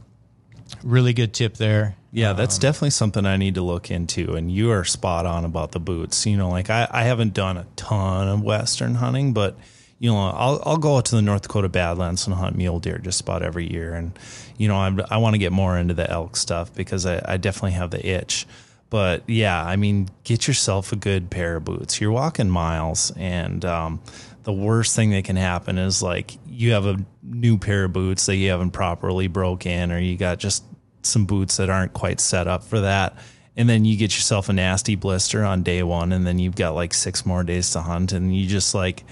really 0.83 1.13
good 1.13 1.33
tip 1.33 1.55
there. 1.55 1.95
Yeah, 2.11 2.33
that's 2.33 2.57
definitely 2.57 2.89
something 2.89 3.25
I 3.25 3.37
need 3.37 3.55
to 3.55 3.61
look 3.61 3.91
into. 3.91 4.35
And 4.35 4.51
you 4.51 4.71
are 4.71 4.83
spot 4.83 5.25
on 5.25 5.45
about 5.45 5.73
the 5.73 5.79
boots. 5.79 6.25
You 6.25 6.37
know, 6.37 6.49
like 6.49 6.69
I, 6.69 6.87
I 6.89 7.03
haven't 7.03 7.33
done 7.33 7.57
a 7.57 7.67
ton 7.75 8.27
of 8.27 8.41
Western 8.41 8.95
hunting, 8.95 9.33
but 9.33 9.57
you 9.99 10.09
know, 10.09 10.17
I'll 10.17 10.61
I'll 10.65 10.77
go 10.77 10.97
out 10.97 11.05
to 11.05 11.15
the 11.15 11.21
North 11.21 11.43
Dakota 11.43 11.69
Badlands 11.69 12.25
and 12.25 12.35
hunt 12.35 12.55
mule 12.55 12.79
deer 12.79 12.97
just 12.97 13.21
about 13.21 13.43
every 13.43 13.71
year. 13.71 13.93
And 13.93 14.17
you 14.57 14.67
know, 14.67 14.77
I'm, 14.77 14.99
I 15.09 15.17
want 15.17 15.35
to 15.35 15.37
get 15.37 15.51
more 15.51 15.77
into 15.77 15.93
the 15.93 16.09
elk 16.09 16.35
stuff 16.35 16.73
because 16.73 17.05
I, 17.05 17.21
I 17.23 17.37
definitely 17.37 17.71
have 17.71 17.91
the 17.91 18.05
itch. 18.05 18.47
But 18.89 19.23
yeah, 19.27 19.63
I 19.63 19.75
mean, 19.75 20.09
get 20.23 20.47
yourself 20.47 20.91
a 20.91 20.95
good 20.95 21.29
pair 21.29 21.57
of 21.57 21.65
boots. 21.65 22.01
You're 22.01 22.11
walking 22.11 22.49
miles, 22.49 23.11
and 23.17 23.63
um, 23.63 24.01
the 24.43 24.53
worst 24.53 24.95
thing 24.95 25.11
that 25.11 25.25
can 25.25 25.35
happen 25.35 25.77
is 25.77 26.01
like 26.01 26.37
you 26.47 26.71
have 26.71 26.85
a 26.85 26.97
new 27.23 27.57
pair 27.57 27.85
of 27.85 27.93
boots 27.93 28.25
that 28.25 28.35
you 28.35 28.49
haven't 28.49 28.71
properly 28.71 29.27
broken, 29.27 29.91
or 29.91 29.99
you 29.99 30.17
got 30.17 30.39
just 30.39 30.63
some 31.01 31.25
boots 31.25 31.57
that 31.57 31.69
aren't 31.69 31.93
quite 31.93 32.19
set 32.19 32.47
up 32.47 32.63
for 32.63 32.81
that. 32.81 33.17
And 33.55 33.67
then 33.67 33.83
you 33.83 33.97
get 33.97 34.15
yourself 34.15 34.47
a 34.47 34.53
nasty 34.53 34.95
blister 34.95 35.43
on 35.43 35.63
day 35.63 35.83
one, 35.83 36.13
and 36.13 36.25
then 36.25 36.39
you've 36.39 36.55
got 36.55 36.75
like 36.75 36.93
six 36.93 37.25
more 37.25 37.43
days 37.43 37.71
to 37.71 37.81
hunt, 37.81 38.11
and 38.13 38.35
you 38.35 38.47
just 38.47 38.73
like 38.73 39.03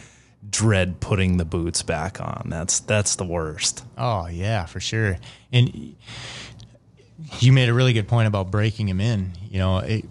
dread 0.49 0.99
putting 0.99 1.37
the 1.37 1.45
boots 1.45 1.83
back 1.83 2.21
on. 2.21 2.47
That's 2.49 2.79
that's 2.79 3.15
the 3.15 3.25
worst. 3.25 3.83
Oh 3.97 4.27
yeah, 4.27 4.65
for 4.65 4.79
sure. 4.79 5.17
And 5.51 5.95
you 7.39 7.51
made 7.51 7.69
a 7.69 7.73
really 7.73 7.93
good 7.93 8.07
point 8.07 8.27
about 8.27 8.51
breaking 8.51 8.85
them 8.87 9.01
in. 9.01 9.33
You 9.49 9.59
know, 9.59 9.79
it, 9.79 10.05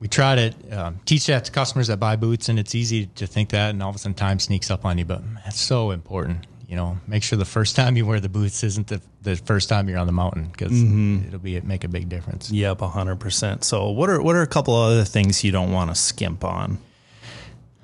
we 0.00 0.08
try 0.08 0.34
to 0.34 0.54
um, 0.72 1.00
teach 1.04 1.26
that 1.26 1.44
to 1.44 1.52
customers 1.52 1.88
that 1.88 1.98
buy 1.98 2.16
boots, 2.16 2.48
and 2.48 2.58
it's 2.58 2.74
easy 2.74 3.06
to 3.06 3.26
think 3.26 3.50
that, 3.50 3.70
and 3.70 3.82
all 3.82 3.90
of 3.90 3.96
a 3.96 3.98
sudden 3.98 4.14
time 4.14 4.38
sneaks 4.38 4.70
up 4.70 4.84
on 4.84 4.98
you. 4.98 5.04
But 5.04 5.22
that's 5.44 5.60
so 5.60 5.90
important. 5.90 6.46
You 6.66 6.76
know, 6.76 6.98
make 7.06 7.22
sure 7.22 7.36
the 7.36 7.44
first 7.44 7.76
time 7.76 7.96
you 7.96 8.06
wear 8.06 8.20
the 8.20 8.28
boots 8.28 8.62
isn't 8.62 8.86
the, 8.86 9.02
the 9.22 9.36
first 9.36 9.68
time 9.68 9.88
you're 9.88 9.98
on 9.98 10.06
the 10.06 10.12
mountain 10.12 10.48
because 10.50 10.72
it'll 10.82 11.40
be 11.40 11.60
make 11.60 11.84
a 11.84 11.88
big 11.88 12.08
difference. 12.08 12.50
Yep, 12.50 12.80
hundred 12.80 13.16
percent. 13.16 13.64
So 13.64 13.90
what 13.90 14.08
are 14.08 14.22
what 14.22 14.36
are 14.36 14.42
a 14.42 14.46
couple 14.46 14.74
other 14.74 15.04
things 15.04 15.44
you 15.44 15.52
don't 15.52 15.72
want 15.72 15.90
to 15.90 15.96
skimp 15.96 16.44
on? 16.44 16.78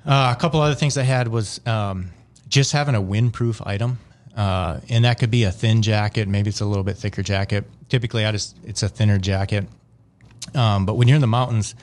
Uh, 0.05 0.33
a 0.35 0.39
couple 0.39 0.61
other 0.61 0.73
things 0.73 0.97
I 0.97 1.03
had 1.03 1.27
was 1.27 1.59
um, 1.67 2.11
just 2.47 2.71
having 2.71 2.95
a 2.95 3.01
windproof 3.01 3.61
item, 3.67 3.99
uh, 4.37 4.79
and 4.87 5.03
that 5.03 5.19
could 5.19 5.31
be 5.31 5.43
a 5.43 5.51
thin 5.51 5.81
jacket. 5.81 6.29
Maybe 6.29 6.49
it's 6.49 6.61
a 6.61 6.65
little 6.65 6.85
bit 6.85 6.95
thicker 6.95 7.21
jacket. 7.21 7.65
Typically, 7.89 8.25
I 8.25 8.31
just 8.31 8.55
it's 8.63 8.83
a 8.83 8.89
thinner 8.89 9.17
jacket. 9.19 9.67
Um, 10.55 10.85
but 10.85 10.95
when 10.95 11.09
you're 11.09 11.15
in 11.15 11.21
the 11.21 11.27
mountains, 11.27 11.75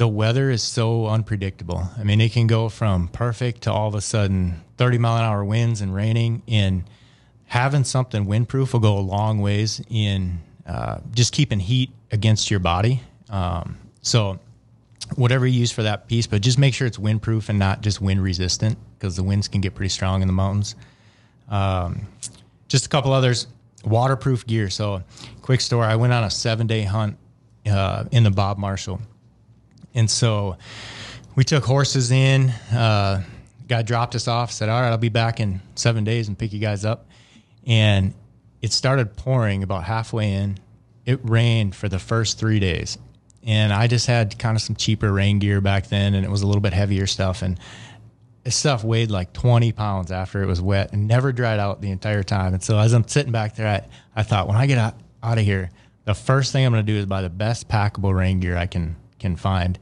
the 0.00 0.08
weather 0.08 0.50
is 0.50 0.62
so 0.62 1.08
unpredictable. 1.08 1.86
I 1.98 2.04
mean, 2.04 2.22
it 2.22 2.32
can 2.32 2.46
go 2.46 2.70
from 2.70 3.08
perfect 3.08 3.64
to 3.64 3.72
all 3.72 3.86
of 3.86 3.94
a 3.94 4.00
sudden 4.00 4.62
30 4.78 4.96
mile 4.96 5.18
an 5.18 5.24
hour 5.24 5.44
winds 5.44 5.82
and 5.82 5.94
raining. 5.94 6.42
And 6.48 6.84
having 7.44 7.84
something 7.84 8.24
windproof 8.24 8.72
will 8.72 8.80
go 8.80 8.96
a 8.96 9.00
long 9.00 9.42
ways 9.42 9.82
in 9.90 10.40
uh, 10.66 11.00
just 11.12 11.34
keeping 11.34 11.60
heat 11.60 11.90
against 12.10 12.50
your 12.50 12.60
body. 12.60 13.02
Um, 13.28 13.76
so 14.00 14.40
whatever 15.16 15.46
you 15.46 15.60
use 15.60 15.70
for 15.70 15.82
that 15.82 16.08
piece, 16.08 16.26
but 16.26 16.40
just 16.40 16.58
make 16.58 16.72
sure 16.72 16.86
it's 16.86 16.96
windproof 16.96 17.50
and 17.50 17.58
not 17.58 17.82
just 17.82 18.00
wind 18.00 18.22
resistant 18.22 18.78
because 18.98 19.16
the 19.16 19.22
winds 19.22 19.48
can 19.48 19.60
get 19.60 19.74
pretty 19.74 19.90
strong 19.90 20.22
in 20.22 20.28
the 20.28 20.32
mountains. 20.32 20.76
Um, 21.50 22.06
just 22.68 22.86
a 22.86 22.88
couple 22.88 23.12
others, 23.12 23.48
waterproof 23.84 24.46
gear. 24.46 24.70
So, 24.70 25.02
quick 25.42 25.60
story: 25.60 25.86
I 25.86 25.96
went 25.96 26.14
on 26.14 26.24
a 26.24 26.30
seven 26.30 26.66
day 26.66 26.84
hunt 26.84 27.18
uh, 27.66 28.04
in 28.10 28.22
the 28.22 28.30
Bob 28.30 28.56
Marshall, 28.56 29.02
and 29.94 30.10
so 30.10 30.56
we 31.34 31.44
took 31.44 31.64
horses 31.64 32.10
in. 32.10 32.50
Uh, 32.72 33.22
guy 33.68 33.82
dropped 33.82 34.14
us 34.14 34.28
off. 34.28 34.50
Said, 34.52 34.68
"All 34.68 34.80
right, 34.80 34.90
I'll 34.90 34.98
be 34.98 35.08
back 35.08 35.40
in 35.40 35.60
seven 35.74 36.04
days 36.04 36.28
and 36.28 36.38
pick 36.38 36.52
you 36.52 36.60
guys 36.60 36.84
up." 36.84 37.08
And 37.66 38.14
it 38.62 38.72
started 38.72 39.16
pouring 39.16 39.62
about 39.62 39.84
halfway 39.84 40.32
in. 40.32 40.58
It 41.06 41.20
rained 41.22 41.74
for 41.74 41.88
the 41.88 41.98
first 41.98 42.38
three 42.38 42.60
days, 42.60 42.98
and 43.42 43.72
I 43.72 43.86
just 43.86 44.06
had 44.06 44.38
kind 44.38 44.56
of 44.56 44.62
some 44.62 44.76
cheaper 44.76 45.12
rain 45.12 45.38
gear 45.38 45.60
back 45.60 45.88
then, 45.88 46.14
and 46.14 46.24
it 46.24 46.30
was 46.30 46.42
a 46.42 46.46
little 46.46 46.60
bit 46.60 46.72
heavier 46.72 47.06
stuff. 47.06 47.42
And 47.42 47.58
this 48.44 48.56
stuff 48.56 48.84
weighed 48.84 49.10
like 49.10 49.32
20 49.32 49.72
pounds 49.72 50.10
after 50.10 50.42
it 50.42 50.46
was 50.46 50.60
wet 50.60 50.92
and 50.92 51.06
never 51.06 51.32
dried 51.32 51.58
out 51.58 51.80
the 51.80 51.90
entire 51.90 52.22
time. 52.22 52.54
And 52.54 52.62
so 52.62 52.78
as 52.78 52.92
I'm 52.92 53.06
sitting 53.06 53.32
back 53.32 53.54
there, 53.56 53.68
I, 53.68 54.20
I 54.20 54.22
thought, 54.22 54.48
when 54.48 54.56
I 54.56 54.66
get 54.66 54.78
out, 54.78 54.94
out 55.22 55.38
of 55.38 55.44
here, 55.44 55.70
the 56.04 56.14
first 56.14 56.52
thing 56.52 56.64
I'm 56.64 56.72
going 56.72 56.84
to 56.84 56.92
do 56.92 56.98
is 56.98 57.06
buy 57.06 57.22
the 57.22 57.30
best 57.30 57.68
packable 57.68 58.14
rain 58.14 58.40
gear 58.40 58.56
I 58.56 58.66
can 58.66 58.96
can 59.20 59.36
find. 59.36 59.78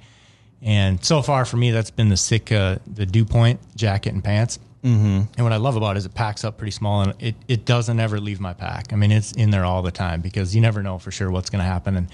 And 0.61 1.03
so 1.05 1.23
far 1.23 1.45
for 1.45 1.57
me, 1.57 1.71
that's 1.71 1.91
been 1.91 2.09
the 2.09 2.17
Sitka, 2.17 2.81
the 2.87 3.07
Dew 3.07 3.25
Point 3.25 3.61
jacket 3.77 4.13
and 4.13 4.23
pants. 4.23 4.59
Mm-hmm. 4.83 5.33
And 5.37 5.41
what 5.45 5.53
I 5.53 5.57
love 5.57 5.77
about 5.77 5.97
it 5.97 5.99
is 5.99 6.07
it 6.07 6.15
packs 6.15 6.45
up 6.45 6.59
pretty 6.59 6.71
small 6.71 7.03
and 7.03 7.15
it, 7.21 7.35
it 7.49 7.65
doesn't 7.65 7.99
ever 7.99 8.21
leave 8.21 8.41
my 8.41 8.53
pack. 8.53 8.93
I 8.93 8.97
mean, 8.97 9.11
it's 9.11 9.33
in 9.33 9.51
there 9.51 9.65
all 9.65 9.83
the 9.83 9.91
time 9.91 10.21
because 10.21 10.55
you 10.55 10.61
never 10.61 10.83
know 10.83 10.99
for 10.99 11.11
sure 11.11 11.31
what's 11.31 11.51
going 11.51 11.61
to 11.61 11.69
happen. 11.69 11.97
And 11.97 12.09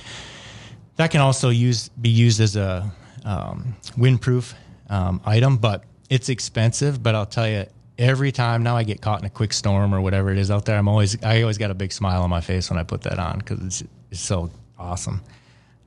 that 0.96 1.10
can 1.10 1.20
also 1.20 1.50
use 1.50 1.88
be 1.88 2.08
used 2.08 2.40
as 2.40 2.56
a 2.56 2.90
um, 3.24 3.76
windproof 3.96 4.54
um, 4.88 5.20
item, 5.24 5.56
but 5.56 5.84
it's 6.08 6.28
expensive. 6.28 7.02
But 7.02 7.14
I'll 7.14 7.26
tell 7.26 7.48
you, 7.48 7.66
every 7.98 8.32
time 8.32 8.62
now 8.62 8.76
I 8.76 8.82
get 8.82 9.00
caught 9.00 9.20
in 9.20 9.26
a 9.26 9.30
quick 9.30 9.52
storm 9.52 9.94
or 9.94 10.00
whatever 10.00 10.30
it 10.30 10.38
is 10.38 10.50
out 10.50 10.64
there, 10.64 10.78
I'm 10.78 10.88
always 10.88 11.22
I 11.22 11.42
always 11.42 11.58
got 11.58 11.70
a 11.70 11.74
big 11.74 11.92
smile 11.92 12.22
on 12.22 12.30
my 12.30 12.40
face 12.40 12.70
when 12.70 12.78
I 12.78 12.82
put 12.82 13.02
that 13.02 13.18
on 13.18 13.38
because 13.38 13.60
it's 13.60 13.82
it's 14.10 14.20
so 14.20 14.50
awesome. 14.78 15.22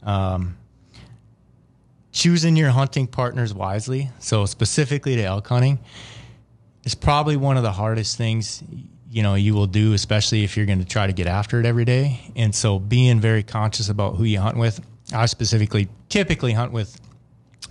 Um, 0.03 0.58
choosing 2.17 2.55
your 2.55 2.71
hunting 2.71 3.05
partners 3.05 3.53
wisely, 3.53 4.09
so 4.17 4.47
specifically 4.47 5.15
to 5.15 5.24
elk 5.24 5.47
hunting, 5.47 5.77
is 6.83 6.95
probably 6.95 7.38
one 7.38 7.57
of 7.57 7.63
the 7.63 7.71
hardest 7.71 8.17
things 8.17 8.63
you 9.12 9.21
know 9.21 9.36
you 9.36 9.53
will 9.53 9.67
do, 9.67 9.93
especially 9.93 10.43
if 10.43 10.57
you're 10.57 10.65
going 10.65 10.79
to 10.79 10.86
try 10.86 11.05
to 11.05 11.13
get 11.13 11.27
after 11.27 11.59
it 11.59 11.65
every 11.67 11.86
day. 11.86 12.19
And 12.36 12.55
so, 12.55 12.79
being 12.79 13.19
very 13.19 13.43
conscious 13.43 13.89
about 13.89 14.15
who 14.15 14.24
you 14.24 14.39
hunt 14.39 14.57
with. 14.57 14.83
I 15.13 15.27
specifically 15.27 15.89
typically 16.09 16.53
hunt 16.53 16.71
with 16.71 17.00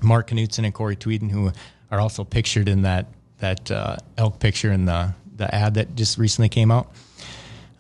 Mark 0.00 0.28
Knutson 0.28 0.64
and 0.64 0.72
Corey 0.72 0.96
Tweeden, 0.96 1.28
who 1.28 1.50
are 1.90 1.98
also 1.98 2.22
pictured 2.22 2.68
in 2.68 2.82
that 2.82 3.06
that 3.38 3.68
uh, 3.70 3.96
elk 4.16 4.38
picture 4.38 4.70
in 4.70 4.84
the 4.84 5.12
the 5.34 5.52
ad 5.52 5.74
that 5.74 5.96
just 5.96 6.18
recently 6.18 6.48
came 6.48 6.70
out 6.70 6.92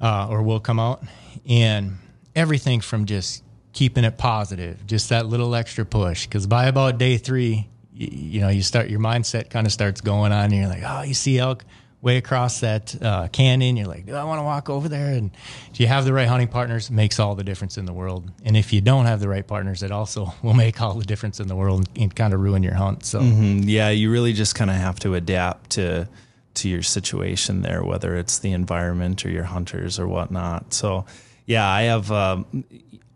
uh, 0.00 0.26
or 0.28 0.42
will 0.42 0.60
come 0.60 0.80
out, 0.80 1.04
and 1.48 1.96
everything 2.34 2.80
from 2.80 3.06
just 3.06 3.44
keeping 3.76 4.04
it 4.04 4.16
positive, 4.16 4.86
just 4.86 5.10
that 5.10 5.26
little 5.26 5.54
extra 5.54 5.84
push. 5.84 6.26
Because 6.26 6.46
by 6.46 6.64
about 6.66 6.96
day 6.96 7.18
three, 7.18 7.68
you, 7.92 8.08
you 8.10 8.40
know, 8.40 8.48
you 8.48 8.62
start 8.62 8.88
your 8.88 9.00
mindset 9.00 9.50
kind 9.50 9.66
of 9.66 9.72
starts 9.72 10.00
going 10.00 10.32
on. 10.32 10.44
And 10.46 10.54
you're 10.54 10.66
like, 10.66 10.82
oh, 10.84 11.02
you 11.02 11.12
see 11.12 11.38
elk 11.38 11.62
way 12.00 12.16
across 12.16 12.60
that 12.60 12.96
uh, 13.02 13.28
canyon. 13.28 13.76
You're 13.76 13.86
like, 13.86 14.06
do 14.06 14.14
I 14.14 14.24
want 14.24 14.38
to 14.38 14.44
walk 14.44 14.70
over 14.70 14.88
there? 14.88 15.12
And 15.12 15.30
if 15.72 15.78
you 15.78 15.86
have 15.88 16.06
the 16.06 16.14
right 16.14 16.26
hunting 16.26 16.48
partners, 16.48 16.90
makes 16.90 17.20
all 17.20 17.34
the 17.34 17.44
difference 17.44 17.76
in 17.76 17.84
the 17.84 17.92
world. 17.92 18.30
And 18.44 18.56
if 18.56 18.72
you 18.72 18.80
don't 18.80 19.04
have 19.04 19.20
the 19.20 19.28
right 19.28 19.46
partners, 19.46 19.82
it 19.82 19.90
also 19.92 20.32
will 20.42 20.54
make 20.54 20.80
all 20.80 20.94
the 20.94 21.04
difference 21.04 21.38
in 21.38 21.46
the 21.46 21.56
world 21.56 21.86
and 21.96 22.14
kind 22.16 22.32
of 22.32 22.40
ruin 22.40 22.62
your 22.62 22.74
hunt. 22.74 23.04
So 23.04 23.20
Mm, 23.20 23.64
Yeah, 23.66 23.90
you 23.90 24.10
really 24.10 24.32
just 24.32 24.54
kind 24.54 24.70
of 24.70 24.76
have 24.76 24.98
to 25.00 25.14
adapt 25.14 25.70
to 25.72 26.08
to 26.54 26.68
your 26.70 26.82
situation 26.82 27.60
there, 27.60 27.84
whether 27.84 28.16
it's 28.16 28.38
the 28.38 28.52
environment 28.52 29.26
or 29.26 29.28
your 29.30 29.44
hunters 29.44 29.98
or 29.98 30.08
whatnot. 30.08 30.72
So, 30.72 31.04
yeah, 31.44 31.68
I 31.68 31.82
have 31.82 32.10
um, 32.10 32.64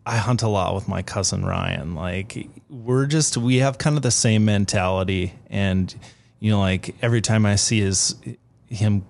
I 0.07 0.17
hunt 0.17 0.43
a 0.43 0.49
lot 0.49 0.75
with 0.75 0.89
my 0.89 1.03
cousin 1.03 1.45
Ryan. 1.45 1.95
Like 1.95 2.49
we're 2.69 3.07
just 3.07 3.37
we 3.37 3.57
have 3.57 3.79
kind 3.79 3.97
of 3.97 4.03
the 4.03 4.11
same 4.11 4.45
mentality, 4.45 5.35
and 5.49 5.95
you 6.39 6.51
know, 6.51 6.61
like 6.61 6.97
every 7.03 7.21
time 7.21 7.47
I 7.47 7.57
see 7.57 7.81
his 7.81 8.15
him, 8.69 9.05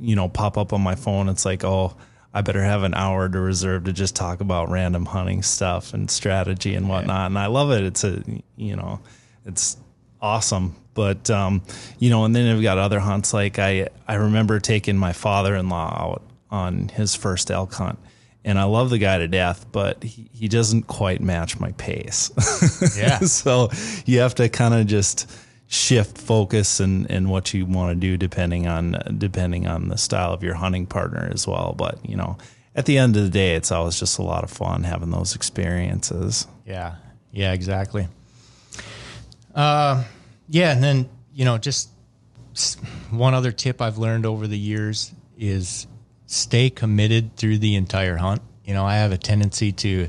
you 0.00 0.16
know, 0.16 0.28
pop 0.28 0.56
up 0.56 0.72
on 0.72 0.80
my 0.80 0.94
phone, 0.94 1.28
it's 1.28 1.44
like, 1.44 1.64
oh. 1.64 1.96
I 2.34 2.42
better 2.42 2.62
have 2.62 2.82
an 2.82 2.92
hour 2.92 3.26
to 3.26 3.40
reserve 3.40 3.84
to 3.84 3.92
just 3.92 4.14
talk 4.14 4.42
about 4.42 4.68
random 4.68 5.06
hunting 5.06 5.42
stuff 5.42 5.94
and 5.94 6.10
strategy 6.10 6.74
and 6.74 6.86
whatnot. 6.86 7.26
And 7.26 7.38
I 7.38 7.46
love 7.46 7.72
it. 7.72 7.82
It's 7.82 8.04
a, 8.04 8.22
you 8.54 8.76
know, 8.76 9.00
it's 9.46 9.78
awesome. 10.20 10.76
But, 10.92 11.30
um, 11.30 11.62
you 11.98 12.10
know, 12.10 12.26
and 12.26 12.36
then 12.36 12.54
we've 12.54 12.62
got 12.62 12.76
other 12.76 13.00
hunts. 13.00 13.32
Like 13.32 13.58
I, 13.58 13.88
I 14.06 14.16
remember 14.16 14.60
taking 14.60 14.98
my 14.98 15.14
father 15.14 15.56
in 15.56 15.70
law 15.70 15.88
out 15.88 16.22
on 16.50 16.88
his 16.90 17.14
first 17.14 17.50
elk 17.50 17.72
hunt. 17.72 17.98
And 18.44 18.58
I 18.58 18.64
love 18.64 18.90
the 18.90 18.98
guy 18.98 19.18
to 19.18 19.28
death, 19.28 19.66
but 19.72 20.02
he, 20.02 20.30
he 20.32 20.48
doesn't 20.48 20.84
quite 20.84 21.20
match 21.20 21.58
my 21.60 21.72
pace. 21.72 22.30
Yeah. 22.96 23.18
so 23.20 23.70
you 24.06 24.20
have 24.20 24.34
to 24.36 24.48
kind 24.48 24.74
of 24.74 24.86
just 24.86 25.30
shift 25.66 26.16
focus 26.16 26.80
and, 26.80 27.10
and 27.10 27.28
what 27.28 27.52
you 27.52 27.66
want 27.66 27.90
to 27.90 27.94
do 28.00 28.16
depending 28.16 28.66
on 28.66 28.96
depending 29.18 29.66
on 29.66 29.88
the 29.88 29.98
style 29.98 30.32
of 30.32 30.42
your 30.42 30.54
hunting 30.54 30.86
partner 30.86 31.28
as 31.32 31.46
well. 31.46 31.74
But 31.76 31.98
you 32.08 32.16
know, 32.16 32.38
at 32.74 32.86
the 32.86 32.96
end 32.96 33.16
of 33.16 33.24
the 33.24 33.28
day, 33.30 33.54
it's 33.54 33.72
always 33.72 33.98
just 33.98 34.18
a 34.18 34.22
lot 34.22 34.44
of 34.44 34.50
fun 34.50 34.84
having 34.84 35.10
those 35.10 35.34
experiences. 35.34 36.46
Yeah. 36.64 36.94
Yeah, 37.32 37.52
exactly. 37.52 38.08
Uh, 39.54 40.04
yeah. 40.48 40.72
And 40.72 40.82
then, 40.82 41.08
you 41.34 41.44
know, 41.44 41.58
just 41.58 41.90
one 43.10 43.34
other 43.34 43.52
tip 43.52 43.82
I've 43.82 43.98
learned 43.98 44.26
over 44.26 44.46
the 44.46 44.58
years 44.58 45.12
is 45.36 45.86
stay 46.28 46.68
committed 46.70 47.36
through 47.36 47.58
the 47.58 47.74
entire 47.74 48.16
hunt. 48.16 48.42
You 48.64 48.74
know, 48.74 48.84
I 48.84 48.96
have 48.96 49.12
a 49.12 49.18
tendency 49.18 49.72
to 49.72 50.08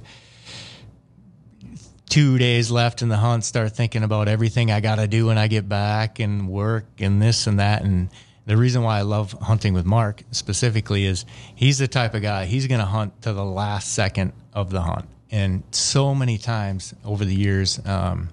two 2.10 2.38
days 2.38 2.70
left 2.70 3.02
in 3.02 3.08
the 3.08 3.18
hunt 3.18 3.46
start 3.46 3.72
thinking 3.72 4.04
about 4.04 4.28
everything 4.28 4.70
I 4.70 4.82
got 4.82 4.96
to 4.96 5.08
do 5.08 5.28
when 5.28 5.38
I 5.38 5.48
get 5.48 5.70
back 5.70 6.20
and 6.20 6.50
work 6.50 6.86
and 7.00 7.22
this 7.22 7.48
and 7.48 7.60
that. 7.60 7.84
And 7.84 8.10
the 8.46 8.58
reason 8.58 8.84
why 8.84 9.00
I 9.00 9.04
love 9.04 9.32
hunting 9.32 9.74
with 9.74 9.86
Mark 9.86 10.24
specifically 10.32 11.06
is 11.06 11.26
he's 11.56 11.78
the 11.78 11.88
type 11.88 12.14
of 12.14 12.22
guy, 12.22 12.46
he's 12.46 12.68
going 12.68 12.80
to 12.82 12.86
hunt 12.86 13.22
to 13.22 13.32
the 13.32 13.46
last 13.46 13.94
second 13.94 14.34
of 14.54 14.72
the 14.72 14.82
hunt. 14.82 15.08
And 15.32 15.64
so 15.72 16.14
many 16.14 16.38
times 16.38 16.94
over 17.06 17.24
the 17.24 17.36
years, 17.36 17.80
um, 17.86 18.30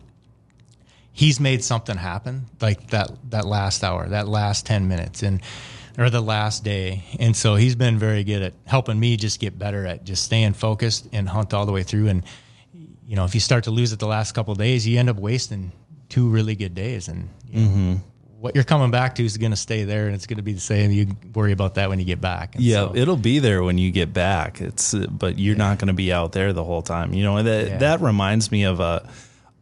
he's 1.13 1.39
made 1.39 1.63
something 1.63 1.97
happen 1.97 2.47
like 2.61 2.89
that 2.89 3.11
that 3.31 3.47
last 3.47 3.83
hour 3.83 4.07
that 4.09 4.29
last 4.29 4.67
10 4.67 4.87
minutes 4.87 5.23
and 5.23 5.41
or 5.99 6.11
the 6.11 6.21
last 6.21 6.63
day 6.65 7.03
and 7.19 7.35
so 7.37 7.55
he's 7.55 7.75
been 7.75 7.99
very 7.99 8.23
good 8.25 8.43
at 8.43 8.53
helping 8.67 8.99
me 9.01 9.17
just 9.17 9.41
get 9.41 9.59
better 9.59 9.87
at 9.87 10.05
just 10.05 10.23
staying 10.25 10.53
focused 10.53 11.09
and 11.13 11.29
hunt 11.29 11.55
all 11.55 11.65
the 11.67 11.73
way 11.73 11.83
through 11.83 12.09
and 12.09 12.23
you 13.07 13.17
know 13.17 13.25
if 13.25 13.35
you 13.35 13.41
start 13.41 13.65
to 13.65 13.71
lose 13.71 13.93
it 13.93 13.99
the 13.99 14.07
last 14.07 14.33
couple 14.33 14.53
of 14.53 14.59
days 14.59 14.87
you 14.87 14.99
end 14.99 15.09
up 15.09 15.17
wasting 15.17 15.73
two 16.09 16.29
really 16.29 16.55
good 16.55 16.75
days 16.75 17.09
and 17.09 17.29
you 17.51 17.61
know, 17.61 18.01
what 18.39 18.55
you're 18.55 18.65
coming 18.65 18.91
back 18.91 19.15
to 19.15 19.25
is 19.25 19.39
going 19.39 19.51
to 19.51 19.57
stay 19.57 19.85
there 19.85 20.07
and 20.07 20.15
it's 20.15 20.27
going 20.27 20.37
to 20.37 20.43
be 20.43 20.53
the 20.53 20.61
same 20.61 20.91
you 20.91 21.07
worry 21.35 21.53
about 21.53 21.75
that 21.77 21.89
when 21.89 21.99
you 21.99 22.05
get 22.05 22.21
back 22.21 22.55
And 22.55 22.63
Yeah, 22.63 22.89
so- 22.89 22.93
it'll 22.95 23.17
be 23.17 23.39
there 23.39 23.63
when 23.65 23.79
you 23.79 23.91
get 23.91 24.13
back. 24.13 24.61
It's 24.61 24.93
uh, 24.93 25.07
but 25.11 25.39
you're 25.39 25.57
not 25.57 25.79
going 25.79 25.89
to 25.89 25.95
be 25.95 26.13
out 26.13 26.33
there 26.33 26.53
the 26.53 26.63
whole 26.63 26.83
time. 26.83 27.15
You 27.15 27.25
know 27.25 27.43
that 27.43 27.67
Yeah. 27.69 27.77
that 27.79 28.01
reminds 28.03 28.53
me 28.53 28.65
of 28.65 28.79
a 28.79 29.09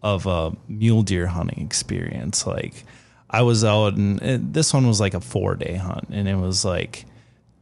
of 0.03 0.27
a 0.27 0.53
mule 0.69 1.03
deer 1.03 1.29
hunting 1.29 1.65
experience. 1.65 2.47
Like 2.47 2.85
I 3.35 3.43
was 3.43 3.65
out 3.65 3.95
and 3.97 4.23
and 4.23 4.55
this 4.55 4.73
one 4.73 4.87
was 4.87 5.01
like 5.01 5.15
a 5.15 5.21
four 5.21 5.57
day 5.57 5.75
hunt, 5.75 6.09
and 6.11 6.29
it 6.29 6.37
was 6.37 6.65
like 6.65 7.05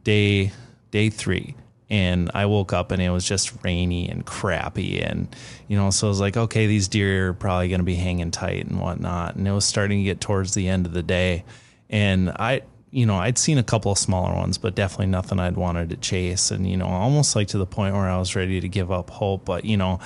day 0.03 0.51
day 0.91 1.09
three. 1.09 1.55
And 1.89 2.31
I 2.33 2.45
woke 2.45 2.73
up 2.73 2.91
and 2.91 3.01
it 3.01 3.09
was 3.09 3.23
just 3.23 3.63
rainy 3.63 4.09
and 4.09 4.25
crappy. 4.25 4.99
And, 4.99 5.27
you 5.67 5.77
know, 5.77 5.91
so 5.91 6.07
I 6.07 6.09
was 6.09 6.19
like, 6.19 6.35
okay, 6.35 6.65
these 6.65 6.87
deer 6.87 7.29
are 7.29 7.33
probably 7.33 7.67
going 7.67 7.81
to 7.81 7.85
be 7.85 7.93
hanging 7.93 8.31
tight 8.31 8.65
and 8.65 8.79
whatnot. 8.79 9.35
And 9.35 9.47
it 9.47 9.51
was 9.51 9.65
starting 9.65 9.99
to 9.99 10.03
get 10.03 10.19
towards 10.19 10.55
the 10.55 10.69
end 10.69 10.87
of 10.87 10.93
the 10.93 11.03
day. 11.03 11.43
And 11.91 12.31
I, 12.31 12.63
you 12.89 13.05
know, 13.05 13.17
I'd 13.17 13.37
seen 13.37 13.59
a 13.59 13.63
couple 13.63 13.91
of 13.91 13.99
smaller 13.99 14.33
ones, 14.33 14.57
but 14.57 14.73
definitely 14.73 15.07
nothing 15.07 15.39
I'd 15.39 15.55
wanted 15.55 15.89
to 15.89 15.97
chase. 15.97 16.49
And, 16.49 16.67
you 16.67 16.77
know, 16.77 16.87
almost 16.87 17.35
like 17.35 17.49
to 17.49 17.59
the 17.59 17.67
point 17.67 17.93
where 17.93 18.09
I 18.09 18.17
was 18.17 18.35
ready 18.35 18.59
to 18.59 18.69
give 18.69 18.91
up 18.91 19.11
hope. 19.11 19.45
But, 19.45 19.63
you 19.63 19.77
know, 19.77 19.99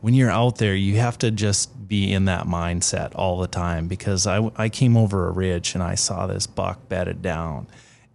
when 0.00 0.14
you're 0.14 0.30
out 0.30 0.56
there, 0.56 0.74
you 0.74 0.96
have 0.96 1.18
to 1.18 1.30
just 1.30 1.73
be 1.86 2.12
in 2.12 2.26
that 2.26 2.46
mindset 2.46 3.12
all 3.14 3.38
the 3.38 3.46
time 3.46 3.88
because 3.88 4.26
I, 4.26 4.50
I 4.56 4.68
came 4.68 4.96
over 4.96 5.28
a 5.28 5.32
ridge 5.32 5.74
and 5.74 5.82
I 5.82 5.94
saw 5.94 6.26
this 6.26 6.46
buck 6.46 6.88
bedded 6.88 7.22
down 7.22 7.66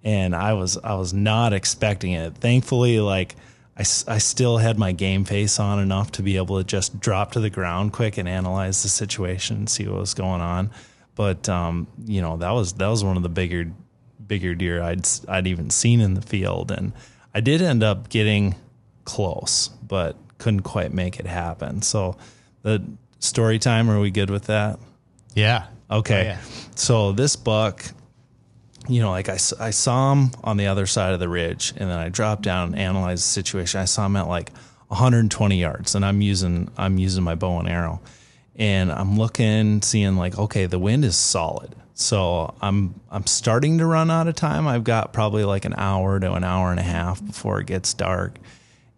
and 0.04 0.36
I 0.36 0.54
was 0.54 0.78
I 0.78 0.96
was 0.96 1.14
not 1.14 1.54
expecting 1.54 2.14
it. 2.14 2.36
Thankfully, 2.36 3.00
like 3.00 3.36
I, 3.78 3.82
I 3.82 4.18
still 4.18 4.58
had 4.58 4.78
my 4.78 4.92
game 4.92 5.26
face 5.26 5.60
on 5.60 5.80
enough 5.80 6.12
to 6.14 6.24
be 6.24 6.38
able 6.38 6.58
to 6.58 6.64
just 6.64 7.00
drop 7.00 7.34
to 7.34 7.40
the 7.40 7.50
ground 7.50 7.94
quick 7.94 8.18
and 8.18 8.28
analyze 8.28 8.84
the 8.84 8.90
situation 8.90 9.58
and 9.58 9.70
see 9.70 9.88
what 9.88 10.00
was 10.00 10.14
going 10.14 10.42
on. 10.42 10.72
But 11.16 11.50
um, 11.50 11.88
you 12.06 12.22
know 12.22 12.38
that 12.38 12.52
was 12.52 12.74
that 12.74 12.88
was 12.88 13.04
one 13.04 13.18
of 13.18 13.24
the 13.24 13.30
bigger 13.30 13.72
bigger 14.26 14.56
deer 14.56 14.82
I'd 14.82 15.08
I'd 15.28 15.48
even 15.48 15.70
seen 15.70 16.00
in 16.00 16.14
the 16.14 16.22
field, 16.22 16.72
and 16.72 16.94
I 17.34 17.42
did 17.42 17.62
end 17.62 17.84
up 17.84 18.10
getting 18.10 18.56
close, 19.04 19.68
but 19.68 20.16
couldn't 20.38 20.62
quite 20.62 20.94
make 20.94 21.20
it 21.20 21.26
happen. 21.26 21.82
So 21.82 22.18
the 22.62 22.82
story 23.20 23.60
time, 23.60 23.90
are 23.90 24.00
we 24.00 24.12
good 24.12 24.30
with 24.30 24.46
that? 24.46 24.80
yeah 25.36 25.68
Okay. 25.92 26.22
Oh, 26.22 26.24
yeah. 26.24 26.42
So 26.76 27.12
this 27.12 27.36
buck, 27.36 27.84
you 28.88 29.02
know, 29.02 29.10
like 29.10 29.30
I, 29.30 29.38
I 29.60 29.72
saw 29.72 30.14
him 30.14 30.32
on 30.44 30.58
the 30.58 30.68
other 30.68 30.86
side 30.86 31.14
of 31.14 31.20
the 31.20 31.30
ridge 31.30 31.74
and 31.76 31.90
then 31.90 31.98
I 31.98 32.10
dropped 32.10 32.44
down 32.44 32.70
and 32.70 32.80
analyzed 32.80 33.24
the 33.24 33.28
situation. 33.28 33.82
I 33.82 33.86
saw 33.86 34.06
him 34.06 34.16
at 34.16 34.28
like 34.28 34.52
120 34.88 35.60
yards 35.60 35.96
and 35.96 36.06
I'm 36.06 36.22
using, 36.22 36.70
I'm 36.78 36.98
using 36.98 37.24
my 37.24 37.36
bow 37.36 37.60
and 37.60 37.70
arrow 37.70 38.02
and 38.56 38.92
I'm 38.92 39.18
looking, 39.18 39.82
seeing 39.82 40.16
like, 40.16 40.38
okay, 40.38 40.66
the 40.66 40.80
wind 40.80 41.06
is 41.06 41.18
solid. 41.18 41.76
So 41.96 42.54
I'm, 42.62 43.00
I'm 43.10 43.26
starting 43.26 43.80
to 43.80 43.86
run 43.86 44.10
out 44.10 44.28
of 44.28 44.36
time. 44.36 44.68
I've 44.68 44.84
got 44.84 45.12
probably 45.12 45.44
like 45.44 45.66
an 45.66 45.76
hour 45.76 46.20
to 46.20 46.34
an 46.34 46.44
hour 46.44 46.72
and 46.72 46.80
a 46.80 46.84
half 46.84 47.26
before 47.26 47.60
it 47.60 47.68
gets 47.68 47.94
dark. 47.94 48.38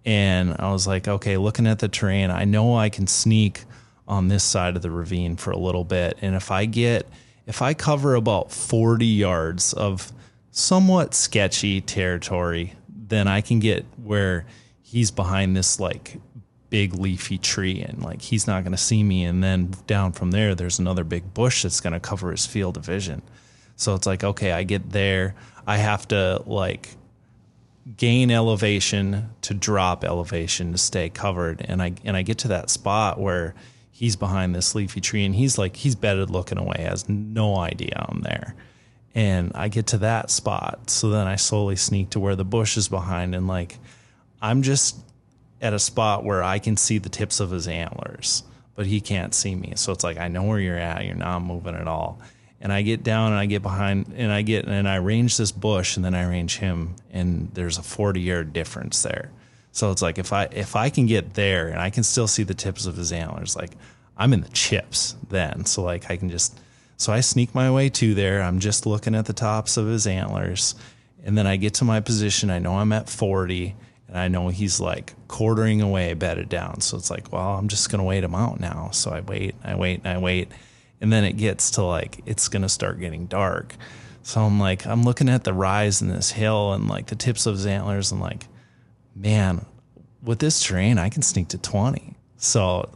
And 0.05 0.55
I 0.59 0.71
was 0.71 0.87
like, 0.87 1.07
okay, 1.07 1.37
looking 1.37 1.67
at 1.67 1.79
the 1.79 1.87
terrain, 1.87 2.31
I 2.31 2.45
know 2.45 2.75
I 2.75 2.89
can 2.89 3.07
sneak 3.07 3.63
on 4.11 4.27
this 4.27 4.43
side 4.43 4.75
of 4.75 4.81
the 4.81 4.91
ravine 4.91 5.37
for 5.37 5.51
a 5.51 5.57
little 5.57 5.85
bit. 5.85 6.17
And 6.21 6.35
if 6.35 6.51
I 6.51 6.65
get, 6.65 7.07
if 7.47 7.61
I 7.61 7.73
cover 7.73 8.13
about 8.15 8.51
40 8.51 9.05
yards 9.05 9.71
of 9.71 10.11
somewhat 10.51 11.13
sketchy 11.13 11.79
territory, 11.79 12.73
then 12.89 13.29
I 13.29 13.39
can 13.39 13.59
get 13.59 13.85
where 14.03 14.45
he's 14.81 15.11
behind 15.11 15.55
this 15.55 15.79
like 15.79 16.17
big 16.69 16.93
leafy 16.93 17.37
tree 17.37 17.81
and 17.81 18.03
like 18.03 18.21
he's 18.21 18.47
not 18.47 18.63
going 18.63 18.73
to 18.73 18.77
see 18.77 19.01
me. 19.01 19.23
And 19.23 19.41
then 19.41 19.71
down 19.87 20.11
from 20.11 20.31
there, 20.31 20.55
there's 20.55 20.77
another 20.77 21.05
big 21.05 21.33
bush 21.33 21.63
that's 21.63 21.79
going 21.79 21.93
to 21.93 21.99
cover 22.01 22.31
his 22.31 22.45
field 22.45 22.75
of 22.75 22.85
vision. 22.85 23.21
So 23.77 23.95
it's 23.95 24.05
like, 24.05 24.25
okay, 24.25 24.51
I 24.51 24.63
get 24.63 24.89
there. 24.89 25.35
I 25.65 25.77
have 25.77 26.05
to 26.09 26.43
like 26.45 26.97
gain 27.95 28.29
elevation 28.29 29.29
to 29.43 29.53
drop 29.53 30.03
elevation 30.03 30.73
to 30.73 30.77
stay 30.77 31.09
covered 31.09 31.65
and 31.67 31.81
I 31.81 31.93
and 32.03 32.15
I 32.15 32.21
get 32.21 32.37
to 32.39 32.49
that 32.49 32.69
spot 32.69 33.19
where 33.19 33.55
he's 34.01 34.15
behind 34.15 34.55
this 34.55 34.73
leafy 34.73 34.99
tree 34.99 35.23
and 35.23 35.35
he's 35.35 35.59
like 35.59 35.75
he's 35.75 35.93
bedded 35.93 36.31
looking 36.31 36.57
away 36.57 36.77
has 36.79 37.07
no 37.07 37.55
idea 37.55 38.03
I'm 38.09 38.21
there. 38.21 38.55
And 39.13 39.51
I 39.53 39.67
get 39.67 39.85
to 39.87 39.99
that 39.99 40.31
spot. 40.31 40.89
So 40.89 41.11
then 41.11 41.27
I 41.27 41.35
slowly 41.35 41.75
sneak 41.75 42.09
to 42.11 42.19
where 42.19 42.35
the 42.35 42.43
bush 42.43 42.77
is 42.77 42.87
behind 42.87 43.35
and 43.35 43.47
like 43.47 43.77
I'm 44.41 44.63
just 44.63 44.97
at 45.61 45.73
a 45.73 45.77
spot 45.77 46.23
where 46.23 46.41
I 46.41 46.57
can 46.57 46.77
see 46.77 46.97
the 46.97 47.09
tips 47.09 47.39
of 47.39 47.51
his 47.51 47.67
antlers 47.67 48.41
but 48.73 48.87
he 48.87 49.01
can't 49.01 49.35
see 49.35 49.53
me. 49.53 49.73
So 49.75 49.91
it's 49.91 50.03
like 50.03 50.17
I 50.17 50.29
know 50.29 50.43
where 50.45 50.59
you're 50.59 50.79
at. 50.79 51.05
You're 51.05 51.13
not 51.13 51.43
moving 51.43 51.75
at 51.75 51.87
all. 51.87 52.19
And 52.59 52.73
I 52.73 52.81
get 52.81 53.03
down 53.03 53.33
and 53.33 53.39
I 53.39 53.45
get 53.45 53.61
behind 53.61 54.11
and 54.17 54.31
I 54.31 54.41
get 54.41 54.65
and 54.65 54.89
I 54.89 54.95
range 54.95 55.37
this 55.37 55.51
bush 55.51 55.95
and 55.95 56.03
then 56.03 56.15
I 56.15 56.27
range 56.27 56.57
him 56.57 56.95
and 57.11 57.51
there's 57.53 57.77
a 57.77 57.83
40 57.83 58.19
yard 58.19 58.51
difference 58.51 59.03
there. 59.03 59.31
So 59.71 59.91
it's 59.91 60.01
like 60.01 60.17
if 60.17 60.33
I 60.33 60.45
if 60.51 60.75
I 60.75 60.89
can 60.89 61.05
get 61.05 61.33
there 61.33 61.69
and 61.69 61.79
I 61.79 61.89
can 61.89 62.03
still 62.03 62.27
see 62.27 62.43
the 62.43 62.53
tips 62.53 62.85
of 62.85 62.97
his 62.97 63.11
antlers, 63.11 63.55
like 63.55 63.71
I'm 64.17 64.33
in 64.33 64.41
the 64.41 64.49
chips 64.49 65.15
then. 65.29 65.65
So 65.65 65.83
like 65.83 66.11
I 66.11 66.17
can 66.17 66.29
just 66.29 66.59
so 66.97 67.11
I 67.11 67.21
sneak 67.21 67.55
my 67.55 67.71
way 67.71 67.89
to 67.89 68.13
there. 68.13 68.41
I'm 68.41 68.59
just 68.59 68.85
looking 68.85 69.15
at 69.15 69.25
the 69.25 69.33
tops 69.33 69.77
of 69.77 69.87
his 69.87 70.05
antlers 70.05 70.75
and 71.23 71.37
then 71.37 71.47
I 71.47 71.55
get 71.55 71.75
to 71.75 71.85
my 71.85 71.99
position. 71.99 72.49
I 72.49 72.59
know 72.59 72.77
I'm 72.77 72.91
at 72.91 73.09
40 73.09 73.75
and 74.07 74.17
I 74.17 74.27
know 74.27 74.49
he's 74.49 74.79
like 74.79 75.13
quartering 75.27 75.81
away 75.81 76.13
bedded 76.13 76.49
down. 76.49 76.81
So 76.81 76.97
it's 76.97 77.09
like, 77.09 77.31
well, 77.31 77.55
I'm 77.57 77.69
just 77.69 77.89
gonna 77.89 78.03
wait 78.03 78.23
him 78.23 78.35
out 78.35 78.59
now. 78.59 78.89
So 78.91 79.11
I 79.11 79.21
wait, 79.21 79.55
I 79.63 79.75
wait, 79.75 80.01
and 80.03 80.07
I 80.07 80.17
wait 80.17 80.51
and 80.99 81.11
then 81.11 81.23
it 81.23 81.37
gets 81.37 81.71
to 81.71 81.83
like 81.83 82.21
it's 82.25 82.47
gonna 82.47 82.69
start 82.69 82.99
getting 82.99 83.25
dark. 83.25 83.75
So 84.23 84.41
I'm 84.41 84.59
like 84.59 84.85
I'm 84.85 85.03
looking 85.03 85.29
at 85.29 85.43
the 85.45 85.53
rise 85.53 86.01
in 86.01 86.09
this 86.09 86.31
hill 86.31 86.73
and 86.73 86.87
like 86.87 87.07
the 87.07 87.15
tips 87.15 87.45
of 87.45 87.55
his 87.55 87.65
antlers 87.65 88.11
and 88.11 88.21
like, 88.21 88.47
man, 89.15 89.65
with 90.23 90.39
this 90.39 90.61
terrain 90.61 90.97
I 90.97 91.09
can 91.09 91.21
sneak 91.21 91.49
to 91.49 91.57
20. 91.57 92.15
So 92.37 92.89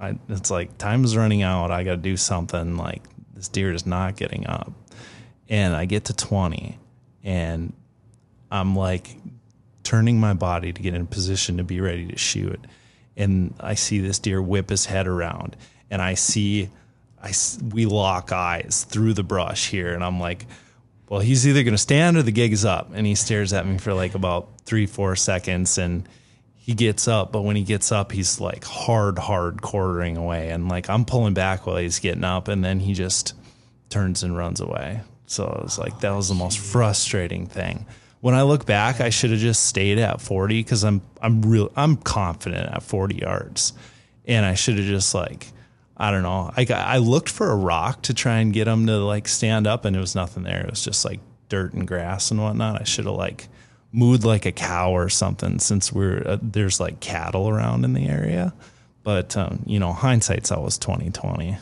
I 0.00 0.18
it's 0.28 0.50
like 0.50 0.78
time 0.78 1.04
is 1.04 1.16
running 1.16 1.42
out. 1.42 1.70
I 1.70 1.84
got 1.84 1.92
to 1.92 1.96
do 1.96 2.16
something. 2.16 2.76
Like 2.76 3.02
this 3.34 3.48
deer 3.48 3.72
is 3.72 3.86
not 3.86 4.16
getting 4.16 4.46
up, 4.46 4.72
and 5.48 5.74
I 5.74 5.84
get 5.84 6.06
to 6.06 6.14
20, 6.14 6.78
and 7.22 7.72
I'm 8.50 8.76
like 8.76 9.16
turning 9.82 10.20
my 10.20 10.34
body 10.34 10.72
to 10.72 10.82
get 10.82 10.94
in 10.94 11.06
position 11.06 11.56
to 11.56 11.64
be 11.64 11.80
ready 11.80 12.06
to 12.06 12.18
shoot. 12.18 12.60
And 13.16 13.54
I 13.60 13.74
see 13.74 14.00
this 14.00 14.18
deer 14.18 14.40
whip 14.40 14.70
his 14.70 14.86
head 14.86 15.06
around, 15.06 15.56
and 15.90 16.00
I 16.00 16.14
see 16.14 16.70
I, 17.22 17.32
we 17.72 17.86
lock 17.86 18.32
eyes 18.32 18.84
through 18.88 19.14
the 19.14 19.22
brush 19.22 19.68
here, 19.68 19.94
and 19.94 20.02
I'm 20.02 20.18
like, 20.18 20.46
well, 21.12 21.20
he's 21.20 21.46
either 21.46 21.62
going 21.62 21.74
to 21.74 21.78
stand 21.78 22.16
or 22.16 22.22
the 22.22 22.32
gig 22.32 22.54
is 22.54 22.64
up. 22.64 22.88
And 22.94 23.06
he 23.06 23.14
stares 23.14 23.52
at 23.52 23.66
me 23.66 23.76
for 23.76 23.92
like 23.92 24.14
about 24.14 24.48
three, 24.64 24.86
four 24.86 25.14
seconds. 25.14 25.76
And 25.76 26.08
he 26.56 26.72
gets 26.72 27.06
up. 27.06 27.32
But 27.32 27.42
when 27.42 27.54
he 27.54 27.64
gets 27.64 27.92
up, 27.92 28.12
he's 28.12 28.40
like 28.40 28.64
hard, 28.64 29.18
hard 29.18 29.60
quartering 29.60 30.16
away. 30.16 30.48
And 30.48 30.70
like 30.70 30.88
I'm 30.88 31.04
pulling 31.04 31.34
back 31.34 31.66
while 31.66 31.76
he's 31.76 31.98
getting 31.98 32.24
up. 32.24 32.48
And 32.48 32.64
then 32.64 32.80
he 32.80 32.94
just 32.94 33.34
turns 33.90 34.22
and 34.22 34.34
runs 34.34 34.58
away. 34.58 35.02
So 35.26 35.44
it 35.44 35.62
was 35.62 35.78
like, 35.78 36.00
that 36.00 36.12
was 36.12 36.30
the 36.30 36.34
most 36.34 36.58
frustrating 36.58 37.46
thing. 37.46 37.84
When 38.22 38.34
I 38.34 38.40
look 38.40 38.64
back, 38.64 39.02
I 39.02 39.10
should 39.10 39.32
have 39.32 39.38
just 39.38 39.66
stayed 39.66 39.98
at 39.98 40.22
40 40.22 40.60
because 40.60 40.82
I'm, 40.82 41.02
I'm 41.20 41.42
real, 41.42 41.70
I'm 41.76 41.98
confident 41.98 42.74
at 42.74 42.82
40 42.82 43.16
yards. 43.16 43.74
And 44.24 44.46
I 44.46 44.54
should 44.54 44.78
have 44.78 44.86
just 44.86 45.14
like, 45.14 45.48
I 46.02 46.10
don't 46.10 46.24
know. 46.24 46.52
I 46.56 46.66
I 46.68 46.98
looked 46.98 47.28
for 47.28 47.52
a 47.52 47.54
rock 47.54 48.02
to 48.02 48.12
try 48.12 48.38
and 48.38 48.52
get 48.52 48.66
him 48.66 48.88
to 48.88 48.98
like 48.98 49.28
stand 49.28 49.68
up, 49.68 49.84
and 49.84 49.94
it 49.94 50.00
was 50.00 50.16
nothing 50.16 50.42
there. 50.42 50.62
It 50.62 50.70
was 50.70 50.84
just 50.84 51.04
like 51.04 51.20
dirt 51.48 51.74
and 51.74 51.86
grass 51.86 52.32
and 52.32 52.42
whatnot. 52.42 52.80
I 52.80 52.84
should 52.84 53.04
have 53.04 53.14
like 53.14 53.46
mooed 53.94 54.24
like 54.24 54.44
a 54.44 54.50
cow 54.50 54.90
or 54.90 55.08
something, 55.08 55.60
since 55.60 55.92
we're 55.92 56.26
uh, 56.26 56.38
there's 56.42 56.80
like 56.80 56.98
cattle 56.98 57.48
around 57.48 57.84
in 57.84 57.92
the 57.92 58.08
area. 58.08 58.52
But 59.04 59.36
um, 59.36 59.62
you 59.64 59.78
know, 59.78 59.92
hindsight's 59.92 60.50
always 60.50 60.76
twenty 60.76 61.10
twenty. 61.10 61.56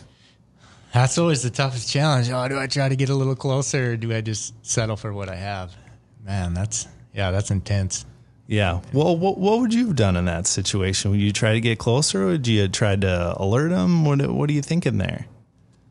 That's 0.94 1.18
always 1.18 1.42
the 1.42 1.50
toughest 1.50 1.90
challenge. 1.90 2.30
Oh, 2.30 2.48
do 2.48 2.58
I 2.58 2.66
try 2.66 2.88
to 2.88 2.96
get 2.96 3.10
a 3.10 3.14
little 3.14 3.36
closer, 3.36 3.92
or 3.92 3.96
do 3.98 4.10
I 4.10 4.22
just 4.22 4.54
settle 4.64 4.96
for 4.96 5.12
what 5.12 5.28
I 5.28 5.36
have? 5.36 5.76
Man, 6.24 6.54
that's 6.54 6.88
yeah, 7.12 7.30
that's 7.30 7.50
intense. 7.50 8.06
Yeah. 8.50 8.80
Well, 8.92 9.16
what, 9.16 9.38
what 9.38 9.60
would 9.60 9.72
you 9.72 9.86
have 9.86 9.94
done 9.94 10.16
in 10.16 10.24
that 10.24 10.44
situation? 10.44 11.12
Would 11.12 11.20
you 11.20 11.32
try 11.32 11.52
to 11.52 11.60
get 11.60 11.78
closer? 11.78 12.26
Would 12.26 12.48
you 12.48 12.66
try 12.66 12.96
to 12.96 13.34
alert 13.36 13.70
him? 13.70 14.04
What 14.04 14.28
What 14.28 14.50
are 14.50 14.52
you 14.52 14.60
thinking 14.60 14.98
there? 14.98 15.26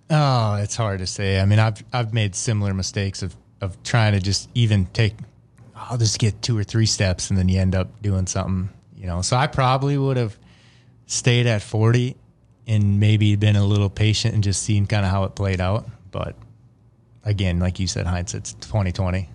Oh, 0.10 0.56
it's 0.56 0.76
hard 0.76 1.00
to 1.00 1.08
say. 1.08 1.40
I 1.40 1.46
mean, 1.46 1.58
I've 1.58 1.82
I've 1.94 2.14
made 2.14 2.36
similar 2.36 2.74
mistakes 2.74 3.24
of 3.24 3.34
of 3.62 3.82
trying 3.84 4.12
to 4.12 4.20
just 4.20 4.50
even 4.56 4.88
take. 4.88 5.14
I'll 5.74 5.98
just 5.98 6.20
get 6.20 6.42
two 6.42 6.58
or 6.58 6.66
three 6.66 6.86
steps, 6.86 7.30
and 7.30 7.40
then 7.40 7.48
you 7.48 7.62
end 7.62 7.76
up 7.76 8.02
doing 8.02 8.28
something. 8.28 8.68
You 8.94 9.08
know, 9.08 9.22
so 9.22 9.38
I 9.38 9.48
probably 9.48 9.98
would 9.98 10.18
have 10.18 10.38
stayed 11.06 11.48
at 11.48 11.62
forty 11.62 12.18
and 12.68 13.00
maybe 13.00 13.38
been 13.38 13.56
a 13.56 13.64
little 13.64 13.90
patient 13.90 14.34
and 14.34 14.44
just 14.44 14.64
seen 14.64 14.86
kind 14.86 15.06
of 15.06 15.12
how 15.12 15.24
it 15.24 15.34
played 15.34 15.62
out. 15.62 15.88
But 16.12 16.36
again, 17.24 17.60
like 17.60 17.80
you 17.80 17.88
said, 17.88 18.06
hindsight's 18.06 18.54
twenty 18.60 18.92
twenty. 18.92 19.30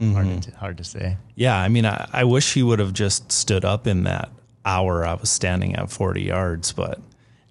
Mm-hmm. 0.00 0.14
Hard, 0.14 0.42
to, 0.42 0.50
hard 0.56 0.76
to 0.78 0.84
say. 0.84 1.18
Yeah, 1.34 1.56
I 1.56 1.68
mean, 1.68 1.84
I, 1.84 2.08
I 2.12 2.24
wish 2.24 2.54
he 2.54 2.62
would 2.62 2.78
have 2.78 2.94
just 2.94 3.30
stood 3.30 3.64
up 3.64 3.86
in 3.86 4.04
that 4.04 4.30
hour 4.64 5.04
I 5.04 5.14
was 5.14 5.30
standing 5.30 5.76
at 5.76 5.90
40 5.90 6.22
yards, 6.22 6.72
but 6.72 7.00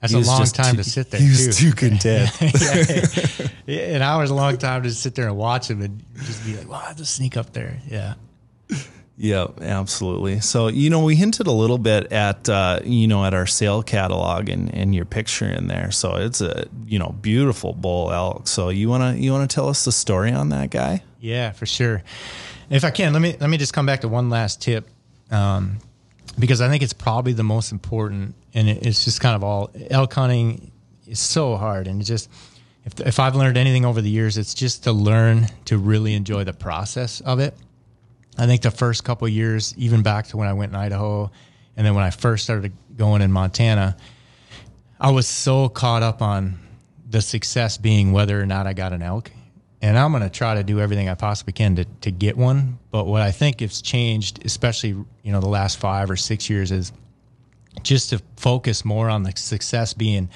that's 0.01 0.13
a 0.13 0.19
long 0.19 0.45
time 0.45 0.75
too, 0.75 0.83
to 0.83 0.89
sit 0.89 1.11
there. 1.11 1.19
He 1.19 1.29
was 1.29 1.57
too, 1.57 1.71
too 1.71 1.75
content. 1.75 2.31
yeah, 3.65 3.95
an 3.95 4.01
hour's 4.01 4.29
a 4.29 4.35
long 4.35 4.57
time 4.57 4.83
to 4.83 4.91
sit 4.91 5.13
there 5.15 5.27
and 5.27 5.37
watch 5.37 5.69
him 5.69 5.81
and 5.81 6.03
just 6.23 6.45
be 6.45 6.55
like, 6.55 6.69
"Well, 6.69 6.79
I 6.79 6.87
have 6.87 6.97
to 6.97 7.05
sneak 7.05 7.35
up 7.35 7.51
there." 7.53 7.79
Yeah. 7.87 8.15
Yeah, 9.21 9.47
absolutely. 9.59 10.39
So 10.39 10.69
you 10.69 10.89
know, 10.89 11.03
we 11.03 11.17
hinted 11.17 11.47
a 11.47 11.51
little 11.51 11.77
bit 11.77 12.13
at 12.13 12.47
uh, 12.47 12.79
you 12.85 13.05
know 13.05 13.25
at 13.25 13.33
our 13.33 13.45
sale 13.45 13.83
catalog 13.83 14.47
and, 14.47 14.73
and 14.73 14.95
your 14.95 15.03
picture 15.03 15.49
in 15.49 15.67
there. 15.67 15.91
So 15.91 16.15
it's 16.15 16.39
a 16.39 16.67
you 16.85 16.97
know 16.97 17.13
beautiful 17.21 17.73
bull 17.73 18.13
elk. 18.13 18.47
So 18.47 18.69
you 18.69 18.87
wanna 18.87 19.15
you 19.15 19.33
wanna 19.33 19.47
tell 19.47 19.67
us 19.67 19.83
the 19.83 19.91
story 19.91 20.31
on 20.31 20.47
that 20.49 20.69
guy? 20.69 21.03
Yeah, 21.19 21.51
for 21.51 21.65
sure. 21.65 22.03
If 22.69 22.83
I 22.83 22.91
can, 22.91 23.13
let 23.13 23.21
me 23.21 23.35
let 23.39 23.49
me 23.49 23.57
just 23.57 23.73
come 23.73 23.85
back 23.85 24.01
to 24.01 24.07
one 24.07 24.29
last 24.29 24.61
tip, 24.61 24.87
um, 25.31 25.79
because 26.37 26.61
I 26.61 26.69
think 26.69 26.83
it's 26.83 26.93
probably 26.93 27.33
the 27.33 27.43
most 27.43 27.71
important, 27.71 28.35
and 28.53 28.69
it, 28.69 28.85
it's 28.85 29.03
just 29.03 29.19
kind 29.19 29.35
of 29.35 29.43
all 29.43 29.71
elk 29.89 30.13
hunting 30.13 30.71
is 31.07 31.19
so 31.19 31.57
hard, 31.57 31.87
and 31.87 32.03
just 32.05 32.29
if 32.85 32.99
if 33.01 33.19
I've 33.19 33.35
learned 33.35 33.57
anything 33.57 33.85
over 33.85 34.01
the 34.01 34.09
years, 34.09 34.37
it's 34.37 34.53
just 34.53 34.83
to 34.83 34.91
learn 34.91 35.47
to 35.65 35.77
really 35.77 36.13
enjoy 36.13 36.43
the 36.43 36.53
process 36.53 37.21
of 37.21 37.39
it. 37.39 37.55
I 38.37 38.45
think 38.45 38.61
the 38.61 38.71
first 38.71 39.03
couple 39.03 39.27
years, 39.27 39.73
even 39.77 40.01
back 40.01 40.27
to 40.27 40.37
when 40.37 40.47
I 40.47 40.53
went 40.53 40.71
in 40.71 40.75
Idaho, 40.75 41.31
and 41.75 41.85
then 41.85 41.95
when 41.95 42.05
I 42.05 42.11
first 42.11 42.45
started 42.45 42.71
going 42.95 43.21
in 43.21 43.31
Montana, 43.31 43.97
I 45.01 45.11
was 45.11 45.27
so 45.27 45.67
caught 45.67 46.03
up 46.03 46.21
on 46.21 46.59
the 47.09 47.21
success 47.21 47.77
being 47.77 48.13
whether 48.13 48.39
or 48.39 48.45
not 48.45 48.67
I 48.67 48.73
got 48.73 48.93
an 48.93 49.01
elk 49.01 49.31
and 49.81 49.97
I'm 49.97 50.11
going 50.11 50.23
to 50.23 50.29
try 50.29 50.55
to 50.55 50.63
do 50.63 50.79
everything 50.79 51.09
I 51.09 51.15
possibly 51.15 51.53
can 51.53 51.75
to, 51.77 51.85
to 52.01 52.11
get 52.11 52.37
one. 52.37 52.79
But 52.91 53.05
what 53.05 53.21
I 53.21 53.31
think 53.31 53.61
has 53.61 53.81
changed, 53.81 54.45
especially 54.45 54.89
you 54.89 55.31
know 55.31 55.39
the 55.39 55.49
last 55.49 55.77
five 55.77 56.09
or 56.09 56.15
six 56.15 56.49
years, 56.49 56.71
is 56.71 56.91
just 57.83 58.09
to 58.09 58.21
focus 58.37 58.83
more 58.83 59.09
on 59.09 59.23
the 59.23 59.33
success 59.35 59.93
being 59.93 60.29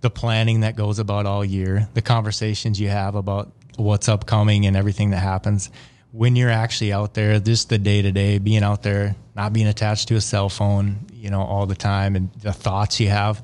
the 0.00 0.10
planning 0.10 0.60
that 0.60 0.76
goes 0.76 0.98
about 0.98 1.26
all 1.26 1.44
year, 1.44 1.88
the 1.94 2.02
conversations 2.02 2.80
you 2.80 2.88
have 2.88 3.14
about 3.14 3.52
what's 3.76 4.08
upcoming 4.08 4.66
and 4.66 4.76
everything 4.76 5.10
that 5.10 5.20
happens 5.20 5.70
when 6.12 6.36
you're 6.36 6.50
actually 6.50 6.92
out 6.92 7.14
there, 7.14 7.40
just 7.40 7.70
the 7.70 7.78
day 7.78 8.02
to 8.02 8.12
day, 8.12 8.38
being 8.38 8.62
out 8.62 8.82
there, 8.82 9.16
not 9.34 9.52
being 9.52 9.66
attached 9.66 10.08
to 10.08 10.14
a 10.14 10.20
cell 10.20 10.48
phone, 10.48 11.06
you 11.12 11.30
know, 11.30 11.40
all 11.40 11.66
the 11.66 11.74
time, 11.74 12.14
and 12.14 12.30
the 12.34 12.52
thoughts 12.52 13.00
you 13.00 13.08
have 13.08 13.42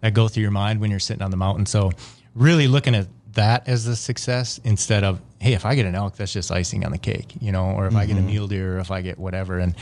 that 0.00 0.14
go 0.14 0.28
through 0.28 0.42
your 0.42 0.50
mind 0.50 0.80
when 0.80 0.90
you're 0.90 1.00
sitting 1.00 1.22
on 1.22 1.30
the 1.30 1.36
mountain. 1.36 1.66
So, 1.66 1.90
really 2.34 2.68
looking 2.68 2.94
at 2.94 3.08
that 3.34 3.68
as 3.68 3.86
a 3.86 3.96
success 3.96 4.60
instead 4.64 5.04
of 5.04 5.20
hey 5.40 5.52
if 5.52 5.64
i 5.64 5.74
get 5.74 5.86
an 5.86 5.94
elk 5.94 6.16
that's 6.16 6.32
just 6.32 6.50
icing 6.50 6.84
on 6.84 6.92
the 6.92 6.98
cake 6.98 7.34
you 7.40 7.52
know 7.52 7.66
or 7.66 7.86
if 7.86 7.90
mm-hmm. 7.90 7.98
i 7.98 8.06
get 8.06 8.16
a 8.16 8.20
mm-hmm. 8.20 8.26
mule 8.28 8.48
deer 8.48 8.76
or 8.76 8.78
if 8.78 8.90
i 8.90 9.00
get 9.00 9.18
whatever 9.18 9.58
and 9.58 9.74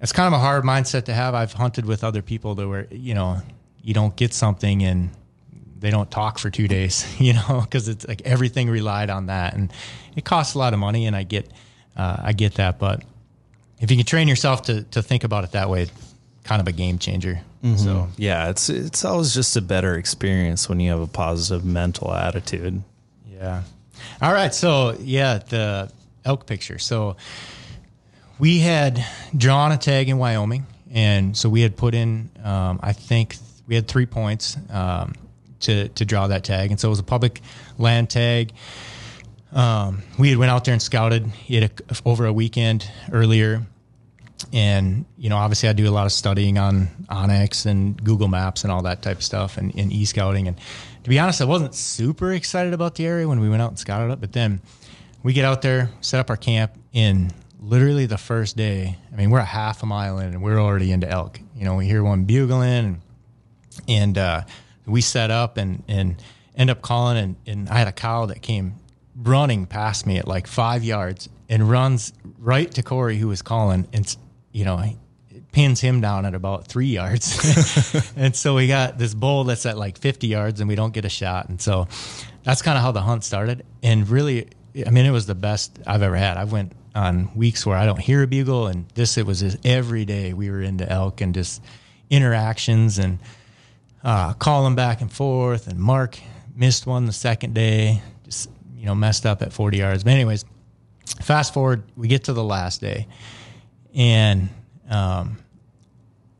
it's 0.00 0.12
kind 0.12 0.26
of 0.26 0.32
a 0.32 0.42
hard 0.42 0.64
mindset 0.64 1.04
to 1.04 1.14
have 1.14 1.34
i've 1.34 1.52
hunted 1.52 1.86
with 1.86 2.02
other 2.02 2.22
people 2.22 2.54
that 2.54 2.66
were 2.66 2.86
you 2.90 3.14
know 3.14 3.40
you 3.82 3.94
don't 3.94 4.16
get 4.16 4.32
something 4.32 4.82
and 4.82 5.10
they 5.78 5.90
don't 5.90 6.10
talk 6.10 6.38
for 6.38 6.50
two 6.50 6.66
days 6.66 7.06
you 7.20 7.32
know 7.32 7.60
because 7.62 7.88
it's 7.88 8.06
like 8.08 8.22
everything 8.22 8.68
relied 8.68 9.10
on 9.10 9.26
that 9.26 9.54
and 9.54 9.72
it 10.16 10.24
costs 10.24 10.54
a 10.54 10.58
lot 10.58 10.72
of 10.72 10.78
money 10.78 11.06
and 11.06 11.14
i 11.14 11.22
get 11.22 11.50
uh, 11.96 12.16
i 12.20 12.32
get 12.32 12.54
that 12.54 12.78
but 12.78 13.02
if 13.80 13.90
you 13.90 13.96
can 13.96 14.06
train 14.06 14.28
yourself 14.28 14.62
to, 14.62 14.82
to 14.84 15.02
think 15.02 15.24
about 15.24 15.44
it 15.44 15.52
that 15.52 15.68
way 15.68 15.86
kind 16.44 16.60
of 16.60 16.68
a 16.68 16.72
game 16.72 16.98
changer 16.98 17.40
Mm-hmm. 17.64 17.76
So 17.76 18.08
yeah, 18.18 18.50
it's 18.50 18.68
it's 18.68 19.04
always 19.06 19.32
just 19.32 19.56
a 19.56 19.62
better 19.62 19.94
experience 19.94 20.68
when 20.68 20.80
you 20.80 20.90
have 20.90 21.00
a 21.00 21.06
positive 21.06 21.64
mental 21.64 22.12
attitude. 22.12 22.82
Yeah. 23.26 23.62
All 24.20 24.32
right. 24.34 24.54
So 24.54 24.96
yeah, 25.00 25.38
the 25.38 25.90
elk 26.26 26.46
picture. 26.46 26.78
So 26.78 27.16
we 28.38 28.58
had 28.58 29.02
drawn 29.34 29.72
a 29.72 29.78
tag 29.78 30.10
in 30.10 30.18
Wyoming, 30.18 30.66
and 30.92 31.34
so 31.34 31.48
we 31.48 31.62
had 31.62 31.74
put 31.74 31.94
in. 31.94 32.30
Um, 32.44 32.80
I 32.82 32.92
think 32.92 33.36
we 33.66 33.76
had 33.76 33.88
three 33.88 34.06
points 34.06 34.58
um, 34.68 35.14
to 35.60 35.88
to 35.88 36.04
draw 36.04 36.26
that 36.26 36.44
tag, 36.44 36.70
and 36.70 36.78
so 36.78 36.88
it 36.88 36.90
was 36.90 36.98
a 36.98 37.04
public 37.04 37.40
land 37.78 38.10
tag. 38.10 38.52
Um, 39.52 40.02
we 40.18 40.28
had 40.28 40.36
went 40.36 40.50
out 40.50 40.66
there 40.66 40.74
and 40.74 40.82
scouted 40.82 41.30
it 41.48 41.80
over 42.04 42.26
a 42.26 42.32
weekend 42.32 42.90
earlier 43.10 43.64
and 44.54 45.04
you 45.18 45.28
know 45.28 45.36
obviously 45.36 45.68
i 45.68 45.72
do 45.72 45.86
a 45.86 45.90
lot 45.90 46.06
of 46.06 46.12
studying 46.12 46.56
on 46.56 46.86
onX 47.10 47.66
and 47.66 48.02
google 48.02 48.28
maps 48.28 48.62
and 48.62 48.72
all 48.72 48.82
that 48.82 49.02
type 49.02 49.18
of 49.18 49.22
stuff 49.22 49.58
and, 49.58 49.74
and 49.76 49.92
e-scouting. 49.92 50.48
And 50.48 50.56
to 51.02 51.10
be 51.10 51.18
honest 51.18 51.42
i 51.42 51.44
wasn't 51.44 51.74
super 51.74 52.32
excited 52.32 52.72
about 52.72 52.94
the 52.94 53.04
area 53.04 53.28
when 53.28 53.40
we 53.40 53.50
went 53.50 53.60
out 53.60 53.70
and 53.70 53.78
scouted 53.78 54.12
it. 54.12 54.20
But 54.20 54.32
then 54.32 54.62
we 55.22 55.32
get 55.32 55.44
out 55.44 55.60
there 55.60 55.90
set 56.00 56.20
up 56.20 56.30
our 56.30 56.36
camp 56.36 56.72
in 56.92 57.32
literally 57.60 58.06
the 58.06 58.18
first 58.18 58.56
day. 58.56 58.96
I 59.12 59.16
mean 59.16 59.30
we're 59.30 59.40
a 59.40 59.44
half 59.44 59.82
a 59.82 59.86
mile 59.86 60.18
in 60.20 60.28
and 60.28 60.42
we're 60.42 60.60
already 60.60 60.92
into 60.92 61.10
elk. 61.10 61.40
You 61.56 61.64
know 61.64 61.74
we 61.74 61.86
hear 61.86 62.02
one 62.02 62.24
bugling 62.24 63.02
and, 63.88 64.16
uh, 64.16 64.42
we 64.86 65.00
set 65.00 65.32
up 65.32 65.56
and 65.56 65.82
and 65.88 66.22
end 66.54 66.70
up 66.70 66.80
calling 66.80 67.16
and, 67.16 67.36
and 67.46 67.68
i 67.68 67.78
had 67.78 67.88
a 67.88 67.92
cow 67.92 68.26
that 68.26 68.40
came 68.40 68.74
running 69.16 69.66
past 69.66 70.06
me 70.06 70.18
at 70.18 70.28
like 70.28 70.46
five 70.46 70.84
yards 70.84 71.28
and 71.48 71.68
runs 71.68 72.12
right 72.38 72.70
to 72.72 72.82
Corey, 72.82 73.18
who 73.18 73.28
was 73.28 73.42
calling, 73.42 73.86
and 73.92 74.16
you 74.54 74.64
know, 74.64 74.80
pins 75.52 75.80
him 75.80 76.00
down 76.00 76.24
at 76.24 76.34
about 76.34 76.66
three 76.66 76.86
yards. 76.86 78.12
and 78.16 78.34
so 78.34 78.54
we 78.54 78.68
got 78.68 78.98
this 78.98 79.12
bull 79.12 79.44
that's 79.44 79.66
at 79.66 79.76
like 79.76 79.98
50 79.98 80.28
yards 80.28 80.60
and 80.60 80.68
we 80.68 80.76
don't 80.76 80.94
get 80.94 81.04
a 81.04 81.08
shot. 81.10 81.48
And 81.48 81.60
so 81.60 81.88
that's 82.44 82.62
kind 82.62 82.78
of 82.78 82.82
how 82.82 82.92
the 82.92 83.02
hunt 83.02 83.24
started. 83.24 83.66
And 83.82 84.08
really, 84.08 84.48
I 84.86 84.90
mean, 84.90 85.06
it 85.06 85.10
was 85.10 85.26
the 85.26 85.34
best 85.34 85.78
I've 85.86 86.02
ever 86.02 86.16
had. 86.16 86.36
I 86.36 86.44
went 86.44 86.72
on 86.94 87.34
weeks 87.34 87.66
where 87.66 87.76
I 87.76 87.84
don't 87.84 87.98
hear 87.98 88.22
a 88.22 88.28
bugle 88.28 88.68
and 88.68 88.88
this, 88.94 89.18
it 89.18 89.26
was 89.26 89.40
just 89.40 89.58
every 89.66 90.04
day 90.04 90.32
we 90.32 90.50
were 90.50 90.62
into 90.62 90.88
elk 90.88 91.20
and 91.20 91.34
just 91.34 91.60
interactions 92.08 92.98
and 92.98 93.18
uh, 94.04 94.34
calling 94.34 94.76
back 94.76 95.00
and 95.00 95.12
forth. 95.12 95.66
And 95.66 95.80
Mark 95.80 96.16
missed 96.54 96.86
one 96.86 97.06
the 97.06 97.12
second 97.12 97.54
day, 97.54 98.02
just, 98.22 98.50
you 98.76 98.86
know, 98.86 98.94
messed 98.94 99.26
up 99.26 99.42
at 99.42 99.52
40 99.52 99.78
yards. 99.78 100.04
But 100.04 100.12
anyways, 100.12 100.44
fast 101.22 101.52
forward, 101.52 101.82
we 101.96 102.06
get 102.06 102.24
to 102.24 102.32
the 102.32 102.44
last 102.44 102.80
day 102.80 103.08
and 103.94 104.48
um, 104.90 105.38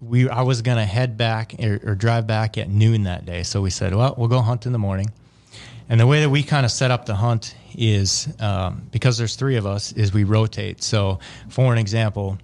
we 0.01 0.29
I 0.29 0.43
was 0.43 0.63
gonna 0.63 0.85
head 0.85 1.17
back 1.17 1.55
or, 1.59 1.81
or, 1.85 1.95
drive 1.95 2.27
back 2.27 2.59
at 2.59 2.69
noon 2.69 3.05
that 3.05 3.25
day. 3.25 3.43
So 3.43 3.63
we 3.63 3.71
said, 3.71 3.95
well, 3.95 4.15
we'll 4.19 4.29
go 4.29 4.41
hunt 4.41 4.67
in 4.67 4.73
the 4.73 4.79
morning. 4.79 5.11
And 5.89 6.01
the 6.01 6.07
way 6.07 6.21
that 6.21 6.31
we 6.31 6.43
kind 6.43 6.65
of 6.65 6.73
set 6.73 6.91
up 6.91 7.07
the 7.07 7.15
hunt 7.15 7.55
is 7.75 8.29
um, 8.41 8.89
because 8.91 9.19
there's 9.19 9.37
three 9.37 9.57
of 9.57 9.67
us, 9.67 9.93
is 9.93 10.13
we 10.13 10.25
rotate. 10.25 10.83
So 10.83 11.21
for 11.49 11.73
an 11.73 11.79
example, 11.79 12.39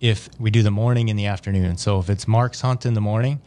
if 0.00 0.28
we 0.38 0.50
do 0.50 0.62
the 0.62 0.70
morning 0.70 1.08
and 1.10 1.18
the 1.18 1.26
afternoon, 1.26 1.78
so 1.78 1.98
if 1.98 2.10
it's 2.10 2.28
Mark's 2.28 2.60
hunt 2.60 2.84
in 2.84 2.94
the 2.94 3.00
morning, 3.00 3.40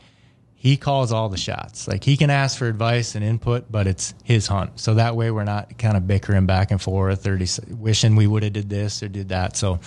he 0.56 0.76
calls 0.76 1.12
all 1.12 1.30
the 1.30 1.38
shots. 1.38 1.88
Like 1.88 2.04
he 2.04 2.18
can 2.18 2.30
ask 2.30 2.58
for 2.58 2.68
advice 2.68 3.16
and 3.16 3.24
input, 3.24 3.72
but 3.72 3.88
it's 3.88 4.14
his 4.24 4.48
hunt. 4.48 4.80
So 4.80 4.96
that 4.96 5.16
way 5.16 5.32
we're 5.32 5.46
not 5.46 5.78
kind 5.78 5.96
of 5.96 6.06
bickering 6.06 6.48
back 6.48 6.72
and 6.72 6.82
forth 6.82 7.26
or 7.26 7.40
wishing 7.70 8.16
we 8.16 8.28
would 8.28 8.44
have 8.44 8.54
did 8.54 8.70
this 8.70 9.02
or 9.02 9.08
did 9.08 9.30
that. 9.30 9.56
So, 9.56 9.80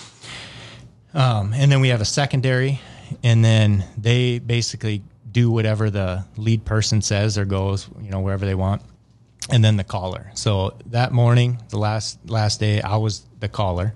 um, 1.15 1.53
and 1.55 1.71
then 1.71 1.81
we 1.81 1.89
have 1.89 2.01
a 2.01 2.07
secondary, 2.07 2.81
and 3.23 3.45
then 3.45 3.85
they 3.97 4.39
basically 4.39 5.03
do 5.31 5.51
whatever 5.51 5.91
the 5.91 6.25
lead 6.37 6.65
person 6.65 7.03
says 7.03 7.39
or 7.39 7.45
goes, 7.45 7.89
you 8.01 8.11
know, 8.11 8.21
wherever 8.21 8.45
they 8.45 8.55
want. 8.55 8.83
And 9.51 9.65
then 9.65 9.77
the 9.77 9.85
caller. 9.85 10.31
So 10.35 10.79
that 10.87 11.13
morning, 11.13 11.61
the 11.71 11.79
last 11.79 12.19
last 12.27 12.61
day, 12.61 12.81
I 12.81 12.97
was 12.97 13.27
the 13.41 13.49
caller. 13.49 13.93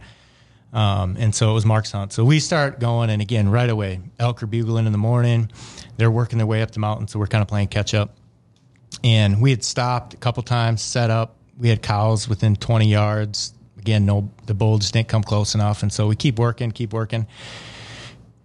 Um, 0.73 1.17
and 1.19 1.35
so 1.35 1.51
it 1.51 1.55
was 1.55 1.65
Mark's 1.65 1.93
hunt. 1.93 2.13
So 2.13 2.25
we 2.25 2.41
start 2.41 2.81
going, 2.81 3.09
and 3.11 3.23
again, 3.23 3.49
right 3.49 3.71
away, 3.71 4.01
elk 4.19 4.43
are 4.43 4.47
bugling 4.47 4.87
in 4.87 4.93
the 4.93 4.99
morning. 4.99 5.51
They're 5.97 6.11
working 6.11 6.39
their 6.39 6.47
way 6.47 6.63
up 6.63 6.73
the 6.73 6.81
mountain, 6.81 7.09
so 7.09 7.19
we're 7.19 7.29
kind 7.29 7.43
of 7.43 7.49
playing 7.49 7.69
catch 7.69 7.95
up. 7.95 8.17
And 9.05 9.41
we 9.41 9.51
had 9.51 9.65
stopped 9.65 10.15
a 10.15 10.17
couple 10.17 10.43
times, 10.43 10.83
set 10.83 11.11
up. 11.11 11.37
We 11.57 11.69
had 11.69 11.81
cows 11.81 12.29
within 12.29 12.57
20 12.57 12.89
yards. 12.89 13.55
Again, 13.87 14.05
no, 14.05 14.29
the 14.47 14.55
just 14.79 14.95
didn't 14.95 15.07
come 15.07 15.23
close 15.23 15.55
enough, 15.55 15.85
and 15.85 15.93
so 15.93 16.09
we 16.09 16.17
keep 16.17 16.41
working, 16.41 16.73
keep 16.73 16.93
working. 16.93 17.25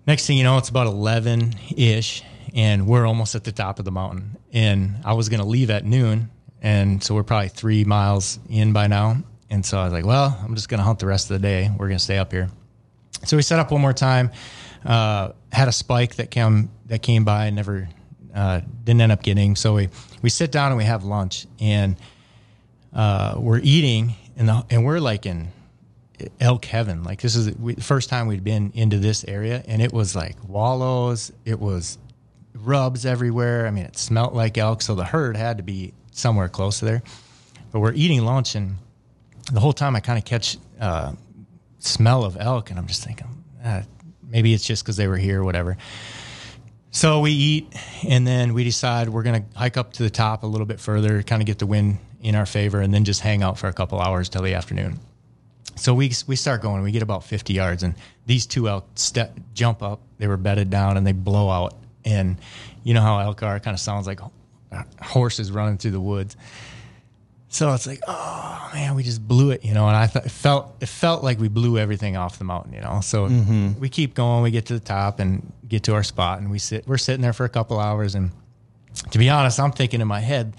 Next 0.06 0.28
thing 0.28 0.38
you 0.38 0.44
know, 0.44 0.60
it's 0.60 0.70
about 0.70 0.86
11 0.86 1.56
ish, 1.76 2.22
and 2.54 2.86
we're 2.86 3.08
almost 3.08 3.34
at 3.34 3.44
the 3.44 3.52
top 3.52 3.80
of 3.80 3.86
the 3.86 3.92
mountain. 3.92 4.38
And 4.54 4.98
I 5.04 5.14
was 5.14 5.30
going 5.30 5.40
to 5.40 5.48
leave 5.48 5.72
at 5.72 5.84
noon, 5.84 6.30
and 6.62 7.04
so 7.04 7.16
we're 7.16 7.24
probably 7.24 7.48
three 7.48 7.84
miles 7.84 8.38
in 8.52 8.72
by 8.72 8.86
now. 8.86 9.18
And 9.50 9.66
so 9.66 9.80
I 9.80 9.86
was 9.86 9.94
like, 9.94 10.06
well, 10.06 10.40
I'm 10.44 10.54
just 10.54 10.70
going 10.70 10.78
to 10.78 10.84
hunt 10.84 11.00
the 11.00 11.08
rest 11.08 11.32
of 11.32 11.42
the 11.42 11.48
day. 11.48 11.72
We're 11.72 11.88
going 11.88 11.98
to 11.98 12.04
stay 12.04 12.20
up 12.20 12.32
here. 12.32 12.48
So 13.26 13.36
we 13.36 13.42
set 13.42 13.58
up 13.58 13.72
one 13.72 13.82
more 13.82 13.94
time. 13.94 14.30
Uh, 14.86 15.32
had 15.52 15.68
a 15.68 15.72
spike 15.72 16.18
that 16.18 16.30
came 16.30 16.70
that 16.86 17.02
came 17.02 17.26
by 17.26 17.48
and 17.48 17.56
never 17.56 17.90
uh, 18.36 18.62
didn't 18.84 19.02
end 19.02 19.12
up 19.12 19.24
getting. 19.24 19.56
So 19.56 19.74
we 19.74 19.90
we 20.22 20.30
sit 20.30 20.52
down 20.52 20.72
and 20.72 20.78
we 20.78 20.84
have 20.84 21.04
lunch 21.04 21.48
and 21.60 21.96
uh, 22.94 23.36
we're 23.38 23.60
eating 23.64 24.14
and 24.42 24.50
the, 24.50 24.66
and 24.72 24.84
we're 24.84 25.00
like 25.00 25.28
in 25.28 25.50
elk 26.40 26.66
heaven. 26.66 27.04
Like 27.04 27.22
this 27.22 27.36
is 27.36 27.54
the 27.54 27.76
first 27.76 28.10
time 28.10 28.26
we'd 28.26 28.44
been 28.44 28.72
into 28.74 28.98
this 28.98 29.24
area 29.24 29.64
and 29.68 29.84
it 29.84 29.94
was 29.94 30.16
like 30.16 30.36
wallows. 30.48 31.32
It 31.46 31.60
was 31.60 32.00
rubs 32.56 33.06
everywhere. 33.06 33.68
I 33.68 33.70
mean, 33.70 33.86
it 33.86 33.98
smelt 33.98 34.34
like 34.34 34.58
elk. 34.58 34.82
So 34.82 34.96
the 34.96 35.06
herd 35.06 35.38
had 35.38 35.58
to 35.58 35.64
be 35.64 35.94
somewhere 36.12 36.50
close 36.50 36.80
to 36.80 36.86
there. 36.86 37.04
But 37.72 37.82
we're 37.82 37.94
eating 37.94 38.26
lunch 38.26 38.56
and 38.56 38.78
the 39.54 39.60
whole 39.60 39.74
time 39.74 39.96
I 39.96 40.00
kind 40.00 40.18
of 40.18 40.26
catch 40.26 40.58
uh, 40.80 41.14
smell 41.78 42.24
of 42.24 42.36
elk, 42.40 42.70
and 42.72 42.80
I'm 42.80 42.88
just 42.88 43.04
thinking, 43.04 43.28
ah, 43.64 43.84
maybe 44.28 44.54
it's 44.54 44.66
just 44.66 44.84
because 44.84 44.98
they 44.98 45.08
were 45.08 45.18
here 45.18 45.42
or 45.42 45.44
whatever. 45.44 45.78
So 46.90 47.22
we 47.22 47.32
eat, 47.32 47.74
and 48.08 48.26
then 48.26 48.54
we 48.54 48.64
decide 48.64 49.10
we're 49.10 49.24
going 49.24 49.44
to 49.44 49.58
hike 49.58 49.78
up 49.78 49.94
to 49.94 50.04
the 50.04 50.10
top 50.10 50.44
a 50.44 50.48
little 50.48 50.68
bit 50.68 50.80
further, 50.80 51.22
kind 51.24 51.42
of 51.42 51.46
get 51.46 51.60
the 51.60 51.66
wind 51.66 52.00
in 52.22 52.36
our 52.36 52.46
favor, 52.46 52.82
and 52.82 52.94
then 52.94 53.04
just 53.04 53.22
hang 53.22 53.44
out 53.44 53.58
for 53.58 53.68
a 53.68 53.74
couple 53.74 54.00
hours 54.00 54.30
till 54.30 54.42
the 54.42 54.54
afternoon. 54.54 55.00
So 55.76 55.94
we 55.94 56.12
we 56.28 56.36
start 56.36 56.62
going. 56.62 56.84
We 56.84 56.92
get 56.92 57.02
about 57.02 57.24
50 57.24 57.54
yards, 57.54 57.84
and 57.84 57.96
these 58.26 58.46
two 58.46 58.68
elk 58.68 58.88
step 58.96 59.38
jump 59.54 59.82
up. 59.82 60.02
They 60.18 60.28
were 60.28 60.38
bedded 60.38 60.70
down, 60.70 60.98
and 60.98 61.06
they 61.06 61.14
blow 61.14 61.50
out. 61.50 61.76
And 62.06 62.38
you 62.84 62.94
know 62.94 63.02
how 63.02 63.20
elk 63.20 63.44
are. 63.44 63.60
Kind 63.60 63.74
of 63.74 63.80
sounds 63.80 64.08
like 64.08 64.20
horses 65.02 65.52
running 65.52 65.78
through 65.78 65.92
the 65.92 66.02
woods. 66.02 66.36
So 67.50 67.74
it's 67.74 67.86
like, 67.86 68.00
oh 68.08 68.72
man, 68.74 68.96
we 68.96 69.04
just 69.04 69.28
blew 69.28 69.52
it, 69.52 69.66
you 69.66 69.74
know. 69.74 69.88
And 69.88 69.96
I 69.96 70.08
th- 70.08 70.26
it 70.26 70.32
felt 70.32 70.76
it 70.80 70.88
felt 70.88 71.24
like 71.24 71.40
we 71.40 71.50
blew 71.50 71.78
everything 71.78 72.16
off 72.16 72.38
the 72.38 72.46
mountain, 72.46 72.74
you 72.74 72.82
know. 72.82 73.02
So 73.02 73.28
mm-hmm. 73.28 73.80
we 73.80 73.90
keep 73.90 74.14
going, 74.14 74.44
we 74.44 74.52
get 74.52 74.68
to 74.68 74.74
the 74.74 74.80
top 74.80 75.20
and 75.20 75.52
get 75.68 75.84
to 75.84 75.94
our 75.94 76.04
spot, 76.04 76.40
and 76.40 76.50
we 76.50 76.60
sit. 76.60 76.88
We're 76.88 76.98
sitting 76.98 77.22
there 77.22 77.34
for 77.34 77.44
a 77.44 77.50
couple 77.50 77.80
hours, 77.80 78.16
and 78.16 78.32
to 79.12 79.18
be 79.18 79.30
honest, 79.30 79.60
I'm 79.60 79.74
thinking 79.74 80.00
in 80.00 80.08
my 80.08 80.22
head, 80.22 80.56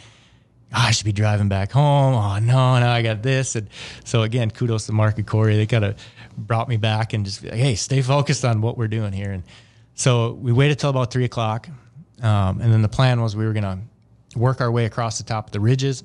oh, 0.75 0.79
I 0.79 0.91
should 0.91 1.05
be 1.05 1.13
driving 1.13 1.49
back 1.49 1.73
home. 1.73 2.15
Oh 2.15 2.39
no, 2.39 2.79
now 2.79 2.93
I 2.93 3.03
got 3.03 3.23
this. 3.23 3.57
And 3.57 3.69
so 4.05 4.23
again, 4.23 4.51
kudos 4.51 4.87
to 4.87 4.93
Mark 4.93 5.19
and 5.19 5.27
Corey. 5.27 5.57
They 5.57 5.67
kind 5.67 5.85
of 5.85 5.97
brought 6.37 6.69
me 6.69 6.77
back 6.77 7.13
and 7.13 7.25
just 7.25 7.45
like, 7.45 7.55
hey, 7.55 7.75
stay 7.75 8.03
focused 8.03 8.45
on 8.45 8.61
what 8.61 8.77
we're 8.77 8.89
doing 8.89 9.13
here. 9.13 9.33
And 9.33 9.43
so 9.95 10.33
we 10.33 10.53
waited 10.53 10.79
till 10.79 10.91
about 10.91 11.13
three 11.13 11.25
o'clock, 11.25 11.69
um, 12.23 12.61
and 12.61 12.73
then 12.73 12.83
the 12.83 12.89
plan 12.89 13.21
was 13.21 13.37
we 13.37 13.45
were 13.45 13.53
gonna 13.53 13.81
work 14.37 14.61
our 14.61 14.71
way 14.71 14.87
across 14.87 15.19
the 15.19 15.25
top 15.25 15.47
of 15.47 15.53
the 15.53 15.61
ridges 15.61 16.05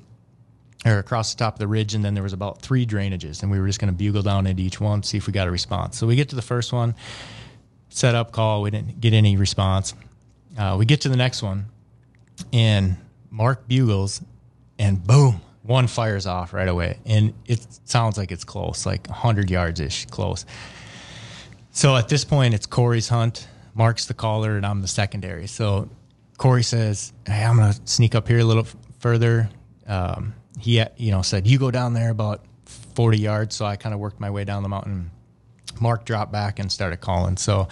or 0.86 0.98
across 0.98 1.34
the 1.34 1.38
top 1.38 1.54
of 1.54 1.58
the 1.58 1.66
ridge, 1.66 1.94
and 1.94 2.04
then 2.04 2.14
there 2.14 2.22
was 2.22 2.32
about 2.32 2.62
three 2.62 2.86
drainages, 2.86 3.42
and 3.42 3.50
we 3.50 3.58
were 3.58 3.66
just 3.66 3.80
going 3.80 3.92
to 3.92 3.96
bugle 3.96 4.22
down 4.22 4.46
into 4.46 4.62
each 4.62 4.80
one, 4.80 5.02
see 5.02 5.16
if 5.16 5.26
we 5.26 5.32
got 5.32 5.48
a 5.48 5.50
response. 5.50 5.98
So 5.98 6.06
we 6.06 6.14
get 6.14 6.28
to 6.28 6.36
the 6.36 6.42
first 6.42 6.72
one, 6.72 6.94
set 7.88 8.14
up 8.14 8.30
call, 8.30 8.62
we 8.62 8.70
didn't 8.70 9.00
get 9.00 9.12
any 9.12 9.36
response. 9.36 9.94
Uh, 10.56 10.76
we 10.78 10.86
get 10.86 11.00
to 11.00 11.08
the 11.08 11.16
next 11.16 11.42
one, 11.42 11.66
and 12.52 12.96
Mark 13.30 13.66
bugles, 13.66 14.22
and 14.78 15.04
boom, 15.04 15.40
one 15.62 15.86
fires 15.86 16.26
off 16.26 16.52
right 16.52 16.68
away, 16.68 16.98
and 17.04 17.34
it 17.46 17.66
sounds 17.84 18.16
like 18.16 18.32
it's 18.32 18.44
close, 18.44 18.86
like 18.86 19.06
hundred 19.08 19.50
yards 19.50 19.80
ish 19.80 20.06
close. 20.06 20.46
So 21.70 21.96
at 21.96 22.08
this 22.08 22.24
point, 22.24 22.54
it's 22.54 22.66
Corey's 22.66 23.08
hunt. 23.08 23.48
Mark's 23.74 24.06
the 24.06 24.14
caller, 24.14 24.56
and 24.56 24.66
I'm 24.66 24.82
the 24.82 24.88
secondary. 24.88 25.46
So 25.46 25.88
Corey 26.36 26.62
says, 26.62 27.12
"Hey, 27.26 27.44
I'm 27.44 27.56
going 27.56 27.72
to 27.72 27.80
sneak 27.84 28.14
up 28.14 28.26
here 28.28 28.38
a 28.38 28.44
little 28.44 28.66
further." 28.98 29.48
Um, 29.86 30.34
he 30.58 30.82
you 30.96 31.10
know 31.10 31.22
said 31.22 31.46
you 31.46 31.58
go 31.58 31.70
down 31.70 31.94
there 31.94 32.10
about 32.10 32.44
40 32.66 33.18
yards 33.18 33.56
so 33.56 33.64
i 33.64 33.76
kind 33.76 33.94
of 33.94 34.00
worked 34.00 34.20
my 34.20 34.30
way 34.30 34.44
down 34.44 34.62
the 34.62 34.68
mountain 34.68 35.10
mark 35.80 36.04
dropped 36.04 36.32
back 36.32 36.58
and 36.58 36.70
started 36.70 37.00
calling 37.00 37.36
so 37.36 37.68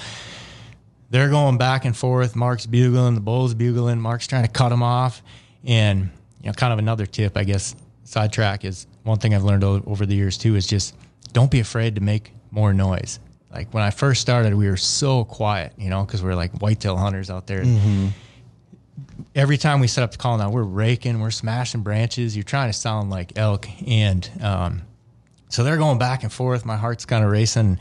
they're 1.10 1.28
going 1.28 1.58
back 1.58 1.84
and 1.84 1.96
forth 1.96 2.36
mark's 2.36 2.66
bugling 2.66 3.14
the 3.14 3.20
bull's 3.20 3.54
bugling 3.54 4.00
mark's 4.00 4.26
trying 4.26 4.44
to 4.44 4.50
cut 4.50 4.72
him 4.72 4.82
off 4.82 5.22
and 5.64 6.10
you 6.46 6.50
know 6.52 6.54
kind 6.54 6.72
of 6.72 6.78
another 6.78 7.06
tip 7.06 7.36
i 7.36 7.42
guess 7.42 7.74
sidetrack 8.04 8.64
is 8.64 8.86
one 9.02 9.18
thing 9.18 9.34
i've 9.34 9.42
learned 9.42 9.64
over 9.64 10.06
the 10.06 10.14
years 10.14 10.38
too 10.38 10.54
is 10.54 10.64
just 10.64 10.94
don't 11.32 11.50
be 11.50 11.58
afraid 11.58 11.96
to 11.96 12.00
make 12.00 12.32
more 12.52 12.72
noise 12.72 13.18
like 13.50 13.74
when 13.74 13.82
i 13.82 13.90
first 13.90 14.20
started 14.20 14.54
we 14.54 14.68
were 14.68 14.76
so 14.76 15.24
quiet 15.24 15.72
you 15.76 15.90
know 15.90 16.04
because 16.04 16.22
we 16.22 16.30
are 16.30 16.36
like 16.36 16.52
whitetail 16.60 16.96
hunters 16.96 17.30
out 17.30 17.48
there 17.48 17.62
mm-hmm 17.62 18.08
every 19.34 19.58
time 19.58 19.80
we 19.80 19.86
set 19.86 20.02
up 20.02 20.12
the 20.12 20.18
call 20.18 20.38
now, 20.38 20.50
we're 20.50 20.62
raking, 20.62 21.20
we're 21.20 21.30
smashing 21.30 21.82
branches. 21.82 22.36
You're 22.36 22.44
trying 22.44 22.70
to 22.70 22.72
sound 22.72 23.10
like 23.10 23.36
elk, 23.36 23.68
and 23.86 24.28
um, 24.40 24.82
so 25.48 25.62
they're 25.64 25.76
going 25.76 25.98
back 25.98 26.22
and 26.22 26.32
forth. 26.32 26.64
My 26.64 26.76
heart's 26.76 27.04
kind 27.04 27.24
of 27.24 27.30
racing, 27.30 27.78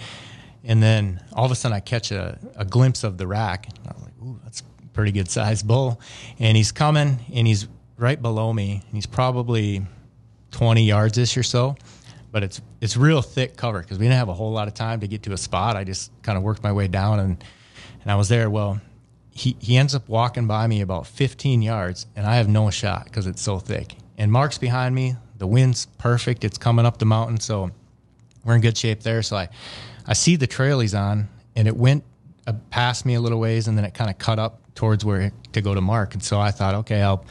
and 0.63 0.81
then 0.81 1.21
all 1.33 1.45
of 1.45 1.51
a 1.51 1.55
sudden 1.55 1.75
I 1.75 1.79
catch 1.79 2.11
a, 2.11 2.37
a 2.55 2.65
glimpse 2.65 3.03
of 3.03 3.17
the 3.17 3.27
rack. 3.27 3.69
I'm 3.87 4.01
like, 4.01 4.13
"Ooh, 4.23 4.39
that's 4.43 4.61
a 4.61 4.87
pretty 4.89 5.11
good 5.11 5.29
sized 5.29 5.67
bull," 5.67 5.99
and 6.39 6.57
he's 6.57 6.71
coming, 6.71 7.19
and 7.33 7.47
he's 7.47 7.67
right 7.97 8.21
below 8.21 8.51
me. 8.53 8.83
He's 8.91 9.05
probably 9.05 9.85
20 10.51 10.83
yards 10.83 11.17
ish 11.17 11.37
or 11.37 11.43
so. 11.43 11.75
But 12.31 12.43
it's 12.43 12.61
it's 12.81 12.97
real 12.97 13.21
thick 13.21 13.55
cover 13.55 13.81
because 13.81 13.97
we 13.97 14.05
didn't 14.05 14.17
have 14.17 14.27
a 14.27 14.33
whole 14.33 14.51
lot 14.51 14.67
of 14.67 14.73
time 14.73 14.99
to 14.99 15.07
get 15.07 15.23
to 15.23 15.31
a 15.31 15.37
spot. 15.37 15.77
I 15.77 15.85
just 15.85 16.11
kind 16.21 16.37
of 16.37 16.43
worked 16.43 16.63
my 16.63 16.73
way 16.73 16.89
down 16.89 17.21
and 17.21 17.41
and 18.01 18.11
I 18.11 18.15
was 18.15 18.27
there. 18.27 18.49
Well, 18.49 18.81
he, 19.35 19.57
he 19.59 19.77
ends 19.77 19.93
up 19.93 20.07
walking 20.07 20.47
by 20.47 20.65
me 20.65 20.81
about 20.81 21.07
15 21.07 21.61
yards, 21.61 22.07
and 22.15 22.25
I 22.25 22.35
have 22.35 22.47
no 22.47 22.69
shot 22.69 23.05
because 23.05 23.27
it's 23.27 23.41
so 23.41 23.59
thick. 23.59 23.95
And 24.17 24.31
Mark's 24.31 24.57
behind 24.57 24.95
me. 24.95 25.15
The 25.37 25.47
wind's 25.47 25.87
perfect. 25.97 26.45
It's 26.45 26.57
coming 26.57 26.85
up 26.85 26.99
the 26.99 27.05
mountain, 27.05 27.39
so 27.39 27.69
we're 28.45 28.55
in 28.55 28.61
good 28.61 28.77
shape 28.77 29.01
there. 29.01 29.21
So 29.21 29.35
I, 29.35 29.49
I 30.07 30.13
see 30.13 30.37
the 30.37 30.47
trail 30.47 30.79
he's 30.79 30.95
on, 30.95 31.27
and 31.55 31.67
it 31.67 31.75
went 31.75 32.05
uh, 32.47 32.53
past 32.69 33.05
me 33.05 33.15
a 33.15 33.19
little 33.19 33.39
ways, 33.39 33.67
and 33.67 33.77
then 33.77 33.83
it 33.83 33.93
kind 33.93 34.09
of 34.09 34.17
cut 34.17 34.39
up 34.39 34.61
towards 34.75 35.03
where 35.03 35.31
to 35.53 35.61
go 35.61 35.73
to 35.73 35.81
Mark. 35.81 36.13
And 36.13 36.23
so 36.23 36.39
I 36.39 36.51
thought, 36.51 36.75
okay, 36.75 37.01
I'll, 37.01 37.25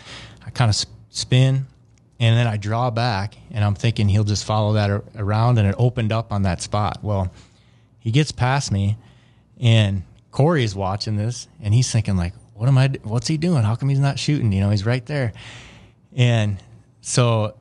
I 0.44 0.50
kind 0.50 0.68
of 0.68 0.76
spin, 1.11 1.66
and 2.18 2.37
then 2.37 2.46
I 2.46 2.57
draw 2.57 2.90
back, 2.90 3.35
and 3.50 3.64
I'm 3.64 3.74
thinking 3.74 4.09
he'll 4.09 4.24
just 4.24 4.44
follow 4.44 4.72
that 4.74 5.02
around, 5.16 5.59
and 5.59 5.68
it 5.68 5.74
opened 5.78 6.12
up 6.12 6.33
on 6.33 6.42
that 6.42 6.62
spot. 6.62 6.98
Well, 7.02 7.33
he 8.00 8.11
gets 8.11 8.33
past 8.33 8.72
me, 8.72 8.96
and 9.61 10.02
Corey's 10.35 10.74
watching 10.74 11.16
this 11.16 11.46
and 11.62 11.72
he's 11.72 11.90
thinking 11.90 12.16
like, 12.16 12.35
what 12.54 12.68
am 12.68 12.76
I, 12.76 12.88
what's 13.04 13.28
he 13.28 13.37
doing? 13.37 13.62
How 13.62 13.76
come 13.76 13.88
he's 13.88 14.00
not 14.00 14.18
shooting? 14.18 14.52
You 14.52 14.61
know, 14.61 14.70
he's 14.70 14.85
right 14.85 15.04
there. 15.07 15.33
And 16.14 16.59
so 17.02 17.57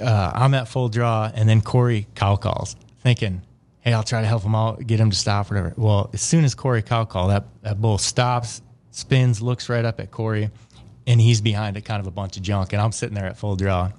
uh, 0.00 0.30
I'm 0.34 0.54
at 0.54 0.68
full 0.68 0.88
draw 0.88 1.30
and 1.34 1.48
then 1.48 1.60
Corey 1.60 2.06
cow 2.14 2.36
calls 2.36 2.76
thinking, 3.00 3.42
Hey, 3.80 3.92
I'll 3.92 4.02
try 4.04 4.20
to 4.20 4.26
help 4.26 4.42
him 4.42 4.54
out, 4.54 4.84
get 4.84 4.98
him 4.98 5.10
to 5.10 5.16
stop, 5.16 5.48
whatever. 5.48 5.72
Well, 5.76 6.10
as 6.12 6.20
soon 6.20 6.44
as 6.44 6.56
Corey 6.56 6.82
cow 6.82 7.04
call, 7.04 7.28
that, 7.28 7.44
that 7.62 7.80
bull 7.80 7.98
stops, 7.98 8.62
spins, 8.96 9.42
looks 9.42 9.68
right 9.68 9.84
up 9.84 10.00
at 10.00 10.10
Corey, 10.10 10.50
and 11.06 11.20
he's 11.20 11.40
behind 11.40 11.76
a 11.76 11.80
kind 11.82 12.00
of 12.00 12.06
a 12.06 12.10
bunch 12.10 12.36
of 12.36 12.42
junk. 12.42 12.72
And 12.72 12.80
I'm 12.80 12.92
sitting 12.92 13.14
there 13.14 13.26
at 13.26 13.36
full 13.36 13.54
draw. 13.54 13.92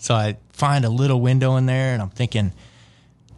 So 0.00 0.14
I 0.14 0.36
find 0.50 0.84
a 0.84 0.90
little 0.90 1.20
window 1.20 1.56
in 1.56 1.66
there 1.66 1.94
and 1.94 2.02
I'm 2.02 2.10
thinking, 2.10 2.52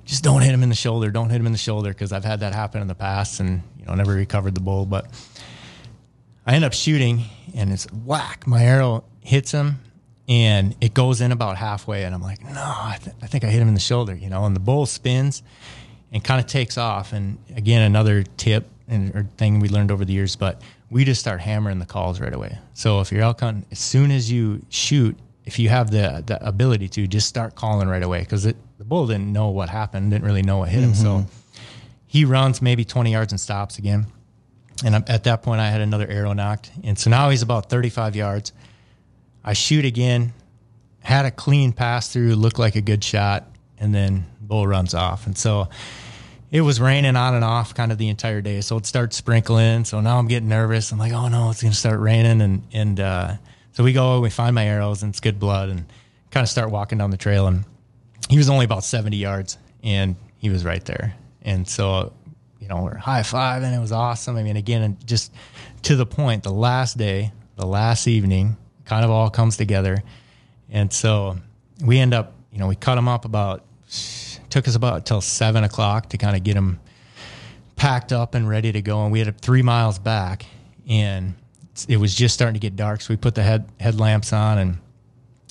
just 0.04 0.24
don't 0.24 0.40
hit 0.40 0.52
him 0.52 0.62
in 0.62 0.70
the 0.70 0.74
shoulder. 0.74 1.10
Don't 1.10 1.30
hit 1.30 1.38
him 1.38 1.46
in 1.46 1.52
the 1.52 1.58
shoulder 1.58 1.90
because 1.90 2.12
I've 2.12 2.24
had 2.24 2.40
that 2.40 2.54
happen 2.54 2.80
in 2.80 2.88
the 2.88 2.94
past 2.94 3.38
and 3.38 3.62
you 3.78 3.84
know 3.84 3.94
never 3.94 4.14
recovered 4.14 4.54
the 4.54 4.60
bull. 4.60 4.86
But 4.86 5.06
I 6.46 6.54
end 6.54 6.64
up 6.64 6.72
shooting 6.72 7.24
and 7.54 7.70
it's 7.70 7.86
whack. 7.92 8.46
My 8.46 8.64
arrow 8.64 9.04
hits 9.20 9.52
him 9.52 9.80
and 10.26 10.74
it 10.80 10.94
goes 10.94 11.20
in 11.20 11.30
about 11.30 11.58
halfway 11.58 12.04
and 12.04 12.14
I'm 12.14 12.22
like, 12.22 12.42
no, 12.42 12.50
I, 12.54 12.98
th- 13.00 13.14
I 13.22 13.26
think 13.26 13.44
I 13.44 13.48
hit 13.48 13.60
him 13.60 13.68
in 13.68 13.74
the 13.74 13.80
shoulder. 13.80 14.16
You 14.16 14.30
know, 14.30 14.44
and 14.46 14.56
the 14.56 14.60
bull 14.60 14.86
spins 14.86 15.42
and 16.10 16.24
kind 16.24 16.40
of 16.40 16.46
takes 16.46 16.76
off. 16.76 17.12
And 17.12 17.38
again, 17.54 17.82
another 17.82 18.24
tip 18.24 18.66
and 18.88 19.14
or 19.14 19.28
thing 19.36 19.60
we 19.60 19.68
learned 19.68 19.90
over 19.90 20.04
the 20.04 20.12
years. 20.12 20.34
But 20.34 20.60
we 20.90 21.04
just 21.04 21.20
start 21.20 21.40
hammering 21.40 21.78
the 21.78 21.86
calls 21.86 22.20
right 22.20 22.32
away. 22.32 22.58
So 22.74 23.00
if 23.00 23.12
you're 23.12 23.22
elk 23.22 23.40
hunting, 23.40 23.66
as 23.70 23.78
soon 23.78 24.10
as 24.10 24.30
you 24.30 24.62
shoot, 24.68 25.16
if 25.44 25.58
you 25.58 25.68
have 25.68 25.90
the 25.90 26.22
the 26.26 26.44
ability 26.46 26.88
to, 26.90 27.06
just 27.06 27.28
start 27.28 27.54
calling 27.54 27.88
right 27.88 28.02
away 28.02 28.20
because 28.20 28.44
the 28.44 28.54
bull 28.84 29.06
didn't 29.06 29.32
know 29.32 29.48
what 29.48 29.68
happened, 29.68 30.10
didn't 30.10 30.24
really 30.24 30.42
know 30.42 30.58
what 30.58 30.68
hit 30.68 30.82
him. 30.82 30.94
So 30.94 31.08
mm-hmm. 31.18 31.60
he 32.06 32.24
runs 32.24 32.62
maybe 32.62 32.84
20 32.84 33.12
yards 33.12 33.32
and 33.32 33.40
stops 33.40 33.78
again. 33.78 34.06
And 34.84 34.94
I'm- 34.94 35.04
at 35.08 35.24
that 35.24 35.42
point, 35.42 35.60
I 35.60 35.70
had 35.70 35.80
another 35.80 36.06
arrow 36.06 36.32
nocked, 36.32 36.70
and 36.84 36.98
so 36.98 37.10
now 37.10 37.30
he's 37.30 37.42
about 37.42 37.68
35 37.68 38.14
yards. 38.14 38.52
I 39.44 39.52
shoot 39.52 39.84
again, 39.84 40.32
had 41.00 41.24
a 41.24 41.30
clean 41.30 41.72
pass 41.72 42.12
through, 42.12 42.34
looked 42.36 42.58
like 42.58 42.76
a 42.76 42.80
good 42.80 43.02
shot, 43.02 43.50
and 43.78 43.94
then 43.94 44.26
bull 44.40 44.66
runs 44.66 44.94
off. 44.94 45.26
And 45.26 45.36
so 45.36 45.68
it 46.50 46.62
was 46.62 46.80
raining 46.80 47.16
on 47.16 47.34
and 47.34 47.44
off 47.44 47.74
kind 47.74 47.92
of 47.92 47.98
the 47.98 48.08
entire 48.08 48.40
day. 48.40 48.60
So 48.60 48.76
it 48.78 48.86
starts 48.86 49.16
sprinkling. 49.16 49.84
So 49.84 50.00
now 50.00 50.18
I'm 50.18 50.28
getting 50.28 50.48
nervous. 50.48 50.92
I'm 50.92 50.98
like, 50.98 51.12
oh 51.12 51.28
no, 51.28 51.50
it's 51.50 51.62
going 51.62 51.72
to 51.72 51.78
start 51.78 52.00
raining. 52.00 52.40
And, 52.40 52.62
and, 52.72 53.00
uh, 53.00 53.34
so 53.72 53.84
we 53.84 53.92
go, 53.92 54.20
we 54.20 54.30
find 54.30 54.54
my 54.54 54.66
arrows 54.66 55.02
and 55.02 55.10
it's 55.10 55.20
good 55.20 55.38
blood 55.38 55.68
and 55.68 55.86
kind 56.30 56.42
of 56.42 56.48
start 56.48 56.70
walking 56.70 56.98
down 56.98 57.10
the 57.10 57.16
trail. 57.16 57.46
And 57.46 57.64
he 58.28 58.36
was 58.36 58.48
only 58.48 58.64
about 58.64 58.82
70 58.82 59.16
yards 59.16 59.58
and 59.84 60.16
he 60.38 60.50
was 60.50 60.64
right 60.64 60.84
there. 60.84 61.14
And 61.42 61.68
so, 61.68 62.12
you 62.58 62.66
know, 62.66 62.82
we're 62.82 62.96
high 62.96 63.22
five 63.22 63.62
and 63.62 63.74
it 63.74 63.78
was 63.78 63.92
awesome. 63.92 64.36
I 64.36 64.42
mean, 64.42 64.56
again, 64.56 64.96
just 65.04 65.32
to 65.82 65.96
the 65.96 66.06
point, 66.06 66.42
the 66.42 66.52
last 66.52 66.98
day, 66.98 67.32
the 67.56 67.66
last 67.66 68.08
evening 68.08 68.56
kind 68.84 69.04
of 69.04 69.10
all 69.10 69.30
comes 69.30 69.56
together. 69.56 70.02
And 70.70 70.92
so 70.92 71.36
we 71.84 71.98
end 71.98 72.14
up, 72.14 72.34
you 72.50 72.58
know, 72.58 72.66
we 72.66 72.74
cut 72.74 72.98
him 72.98 73.06
up 73.06 73.24
about, 73.24 73.64
took 74.50 74.68
us 74.68 74.74
about 74.74 75.06
till 75.06 75.20
seven 75.20 75.64
o'clock 75.64 76.10
to 76.10 76.18
kind 76.18 76.36
of 76.36 76.44
get 76.44 76.54
them 76.54 76.80
packed 77.76 78.12
up 78.12 78.34
and 78.34 78.48
ready 78.48 78.72
to 78.72 78.82
go. 78.82 79.02
And 79.02 79.12
we 79.12 79.20
had 79.20 79.40
three 79.40 79.62
miles 79.62 79.98
back 79.98 80.46
and 80.88 81.34
it 81.88 81.96
was 81.98 82.14
just 82.14 82.34
starting 82.34 82.54
to 82.54 82.60
get 82.60 82.76
dark. 82.76 83.00
So 83.00 83.12
we 83.12 83.16
put 83.16 83.34
the 83.34 83.42
head 83.42 83.68
headlamps 83.78 84.32
on 84.32 84.58
and 84.58 84.78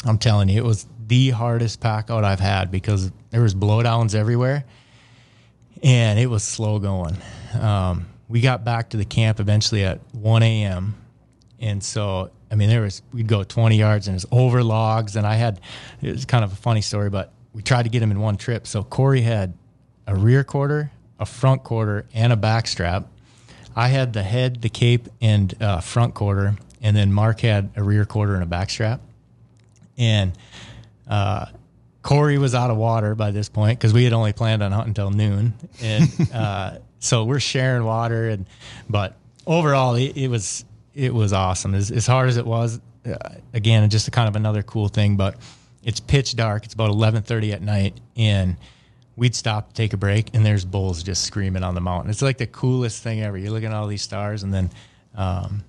I'm 0.06 0.18
telling 0.18 0.50
you, 0.50 0.58
it 0.58 0.66
was 0.66 0.86
the 1.08 1.30
hardest 1.30 1.80
pack 1.80 2.10
out 2.10 2.24
I've 2.24 2.40
had 2.40 2.70
because 2.70 3.12
there 3.30 3.42
was 3.42 3.56
blowdowns 3.56 4.14
everywhere 4.14 4.66
and 5.84 6.20
it 6.20 6.28
was 6.28 6.44
slow 6.44 6.80
going. 6.80 7.18
Um, 7.60 8.08
we 8.28 8.42
got 8.42 8.64
back 8.64 8.90
to 8.90 8.98
the 8.98 9.06
camp 9.06 9.40
eventually 9.40 9.84
at 9.84 10.00
1 10.14 10.44
a.m. 10.44 10.96
And 11.60 11.82
so, 11.84 12.32
I 12.52 12.56
mean, 12.56 12.70
there 12.70 12.82
was, 12.82 13.02
we'd 13.14 13.28
go 13.28 13.44
20 13.44 13.78
yards 13.78 14.08
and 14.08 14.14
it 14.14 14.18
was 14.18 14.26
over 14.32 14.64
logs. 14.64 15.16
And 15.16 15.26
I 15.26 15.36
had, 15.36 15.62
it 16.02 16.12
was 16.12 16.26
kind 16.26 16.44
of 16.44 16.52
a 16.52 16.56
funny 16.56 16.82
story, 16.82 17.10
but 17.10 17.32
we 17.54 17.62
tried 17.62 17.84
to 17.84 17.90
get 17.90 18.02
him 18.02 18.12
in 18.12 18.20
one 18.20 18.38
trip. 18.38 18.68
So 18.68 18.84
Corey 18.84 19.22
had 19.22 19.54
a 20.06 20.16
rear 20.16 20.44
quarter, 20.44 20.92
a 21.20 21.26
front 21.26 21.64
quarter, 21.64 22.06
and 22.14 22.32
a 22.32 22.38
back 22.38 22.68
strap. 22.68 23.08
I 23.76 23.90
had 23.90 24.14
the 24.14 24.24
head, 24.24 24.62
the 24.62 24.70
cape, 24.70 25.08
and 25.22 25.54
uh, 25.62 25.82
front 25.82 26.14
quarter. 26.14 26.56
And 26.82 26.96
then 26.96 27.12
Mark 27.12 27.42
had 27.42 27.72
a 27.76 27.84
rear 27.84 28.06
quarter 28.06 28.34
and 28.34 28.44
a 28.44 28.48
back 28.48 28.70
strap. 28.70 29.02
And 29.98 30.34
uh, 31.08 31.48
Corey 32.08 32.38
was 32.38 32.56
out 32.56 32.70
of 32.70 32.78
water 32.78 33.16
by 33.16 33.32
this 33.32 33.50
point 33.50 33.78
because 33.78 33.94
we 33.94 34.06
had 34.06 34.14
only 34.14 34.32
planned 34.32 34.64
on 34.64 34.72
hunting 34.72 34.92
until 34.92 35.12
noon, 35.12 35.54
and 35.82 36.10
uh, 36.34 36.78
so 37.00 37.26
we're 37.26 37.42
sharing 37.42 37.84
water. 37.84 38.30
And 38.30 38.46
but 38.90 39.18
overall, 39.46 39.96
it, 39.96 40.16
it 40.16 40.30
was 40.30 40.64
it 40.96 41.14
was 41.14 41.34
awesome. 41.34 41.76
As, 41.76 41.92
as 41.92 42.08
hard 42.08 42.30
as 42.30 42.38
it 42.38 42.46
was, 42.46 42.80
uh, 43.06 43.18
again, 43.54 43.90
just 43.90 44.08
a 44.08 44.12
kind 44.12 44.30
of 44.30 44.38
another 44.38 44.64
cool 44.64 44.88
thing. 44.88 45.18
But 45.18 45.36
it's 45.88 46.02
pitch 46.02 46.36
dark. 46.36 46.66
It's 46.66 46.74
about 46.74 46.90
eleven 46.90 47.24
thirty 47.24 47.54
at 47.54 47.62
night, 47.62 48.00
and 48.18 48.58
we'd 49.16 49.34
stop 49.34 49.70
to 49.70 49.74
take 49.74 49.94
a 49.94 49.98
break, 49.98 50.36
and 50.36 50.46
there's 50.46 50.66
bulls 50.66 51.02
just 51.02 51.24
screaming 51.24 51.64
on 51.64 51.74
the 51.76 51.82
mountain. 51.82 52.12
It's 52.12 52.22
like 52.22 52.38
the 52.38 52.46
coolest 52.46 53.02
thing 53.02 53.22
ever. 53.22 53.38
You're 53.38 53.52
looking 53.52 53.70
at 53.70 53.74
all 53.74 53.88
these 53.88 54.02
stars, 54.02 54.44
and 54.44 54.54
then, 54.54 54.70
um, 55.16 55.64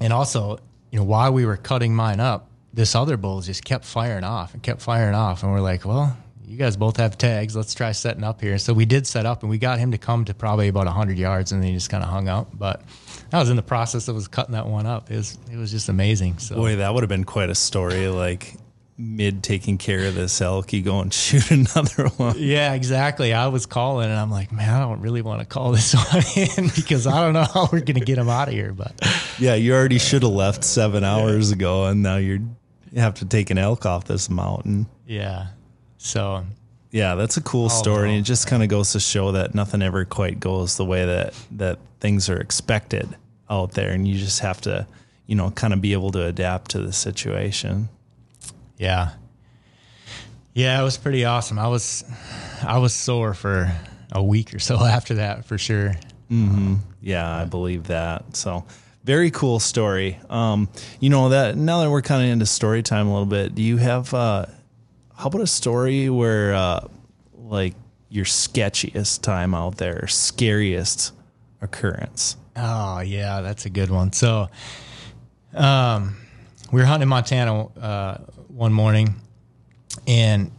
and 0.00 0.12
also, 0.12 0.60
you 0.92 0.98
know, 0.98 1.04
while 1.04 1.32
we 1.32 1.44
were 1.44 1.56
cutting 1.56 1.92
mine 1.92 2.20
up, 2.20 2.50
this 2.72 2.94
other 2.94 3.16
bull 3.16 3.40
just 3.40 3.64
kept 3.64 3.84
firing 3.84 4.22
off 4.22 4.54
and 4.54 4.62
kept 4.62 4.80
firing 4.80 5.16
off. 5.16 5.42
And 5.42 5.50
we're 5.50 5.60
like, 5.60 5.84
well, 5.84 6.16
you 6.46 6.56
guys 6.56 6.76
both 6.76 6.96
have 6.98 7.18
tags. 7.18 7.56
Let's 7.56 7.74
try 7.74 7.90
setting 7.92 8.22
up 8.22 8.40
here. 8.40 8.58
So 8.58 8.72
we 8.72 8.84
did 8.84 9.06
set 9.08 9.26
up 9.26 9.42
and 9.42 9.50
we 9.50 9.58
got 9.58 9.78
him 9.78 9.90
to 9.90 9.98
come 9.98 10.24
to 10.26 10.34
probably 10.34 10.68
about 10.68 10.86
100 10.86 11.18
yards 11.18 11.52
and 11.52 11.62
then 11.62 11.68
he 11.68 11.74
just 11.74 11.90
kind 11.90 12.02
of 12.02 12.08
hung 12.08 12.28
up. 12.28 12.48
But 12.54 12.82
I 13.32 13.40
was 13.40 13.50
in 13.50 13.56
the 13.56 13.62
process 13.62 14.08
of 14.08 14.14
was 14.14 14.28
cutting 14.28 14.52
that 14.52 14.66
one 14.66 14.86
up. 14.86 15.10
It 15.10 15.16
was, 15.16 15.38
it 15.50 15.56
was 15.56 15.70
just 15.70 15.88
amazing. 15.88 16.38
So, 16.38 16.54
Boy, 16.54 16.76
that 16.76 16.94
would 16.94 17.02
have 17.02 17.10
been 17.10 17.24
quite 17.24 17.50
a 17.50 17.54
story. 17.54 18.08
Like 18.08 18.54
mid 18.98 19.42
taking 19.42 19.78
care 19.78 20.06
of 20.06 20.14
this 20.14 20.40
elk, 20.40 20.72
you 20.72 20.82
go 20.82 21.00
and 21.00 21.12
shoot 21.14 21.50
another 21.50 22.08
one. 22.16 22.36
yeah, 22.38 22.74
exactly. 22.74 23.32
I 23.32 23.48
was 23.48 23.66
calling 23.66 24.10
and 24.10 24.18
I'm 24.18 24.30
like, 24.30 24.52
man, 24.52 24.68
I 24.72 24.80
don't 24.80 25.00
really 25.00 25.22
want 25.22 25.40
to 25.40 25.46
call 25.46 25.72
this 25.72 25.94
one 26.12 26.22
in 26.36 26.68
because 26.74 27.06
I 27.06 27.20
don't 27.20 27.32
know 27.32 27.44
how 27.44 27.64
we're 27.72 27.80
going 27.80 27.98
to 27.98 28.04
get 28.04 28.18
him 28.18 28.28
out 28.28 28.48
of 28.48 28.54
here. 28.54 28.72
But 28.72 28.92
Yeah, 29.38 29.54
you 29.54 29.74
already 29.74 29.98
should 29.98 30.22
have 30.22 30.32
left 30.32 30.62
seven 30.64 31.04
hours 31.04 31.50
ago, 31.50 31.86
and 31.86 32.02
now 32.02 32.16
you're 32.16 32.40
you 32.92 33.00
have 33.00 33.14
to 33.14 33.24
take 33.24 33.48
an 33.50 33.56
elk 33.58 33.86
off 33.86 34.04
this 34.04 34.28
mountain. 34.28 34.86
yeah. 35.06 35.46
So 35.96 36.44
Yeah, 36.90 37.14
that's 37.14 37.36
a 37.38 37.40
cool 37.40 37.68
story. 37.70 38.08
no. 38.08 38.14
And 38.14 38.18
it 38.20 38.22
just 38.22 38.46
kind 38.46 38.62
of 38.62 38.68
goes 38.68 38.92
to 38.92 39.00
show 39.00 39.32
that 39.32 39.54
nothing 39.54 39.80
ever 39.82 40.04
quite 40.04 40.38
goes 40.40 40.76
the 40.76 40.84
way 40.84 41.06
that 41.06 41.32
that 41.52 41.78
things 42.00 42.28
are 42.28 42.38
expected 42.38 43.08
out 43.48 43.72
there, 43.72 43.90
and 43.90 44.06
you 44.06 44.18
just 44.18 44.40
have 44.40 44.60
to, 44.62 44.86
you 45.26 45.34
know, 45.34 45.50
kind 45.52 45.72
of 45.72 45.80
be 45.80 45.92
able 45.94 46.10
to 46.12 46.24
adapt 46.26 46.72
to 46.72 46.80
the 46.80 46.92
situation. 46.92 47.88
Yeah. 48.82 49.10
Yeah, 50.54 50.80
it 50.80 50.82
was 50.82 50.98
pretty 50.98 51.24
awesome. 51.24 51.56
I 51.56 51.68
was 51.68 52.04
I 52.66 52.78
was 52.78 52.92
sore 52.92 53.32
for 53.32 53.72
a 54.10 54.22
week 54.22 54.52
or 54.54 54.58
so 54.58 54.84
after 54.84 55.14
that 55.14 55.44
for 55.44 55.56
sure. 55.56 55.94
Yeah, 57.00 57.30
I 57.30 57.44
believe 57.44 57.84
that. 57.88 58.34
So 58.36 58.64
very 59.04 59.30
cool 59.30 59.60
story. 59.60 60.18
Um, 60.30 60.68
you 60.98 61.10
know 61.10 61.28
that 61.28 61.56
now 61.56 61.82
that 61.82 61.90
we're 61.90 62.02
kind 62.02 62.24
of 62.24 62.30
into 62.30 62.46
story 62.46 62.82
time 62.82 63.06
a 63.06 63.12
little 63.12 63.26
bit, 63.26 63.54
do 63.54 63.62
you 63.62 63.76
have 63.76 64.12
uh, 64.12 64.46
how 65.14 65.26
about 65.28 65.42
a 65.42 65.46
story 65.46 66.10
where 66.10 66.52
uh, 66.54 66.88
like 67.36 67.74
your 68.08 68.24
sketchiest 68.24 69.22
time 69.22 69.54
out 69.54 69.76
there, 69.76 70.06
scariest 70.08 71.12
occurrence? 71.60 72.36
Oh 72.56 72.98
yeah, 73.00 73.42
that's 73.42 73.64
a 73.64 73.70
good 73.70 73.90
one. 73.90 74.12
So 74.12 74.48
um 75.54 76.16
we 76.72 76.80
were 76.80 76.86
hunting 76.86 77.02
in 77.02 77.08
Montana 77.10 77.66
uh 77.78 78.18
one 78.62 78.72
morning 78.72 79.16
and 80.06 80.52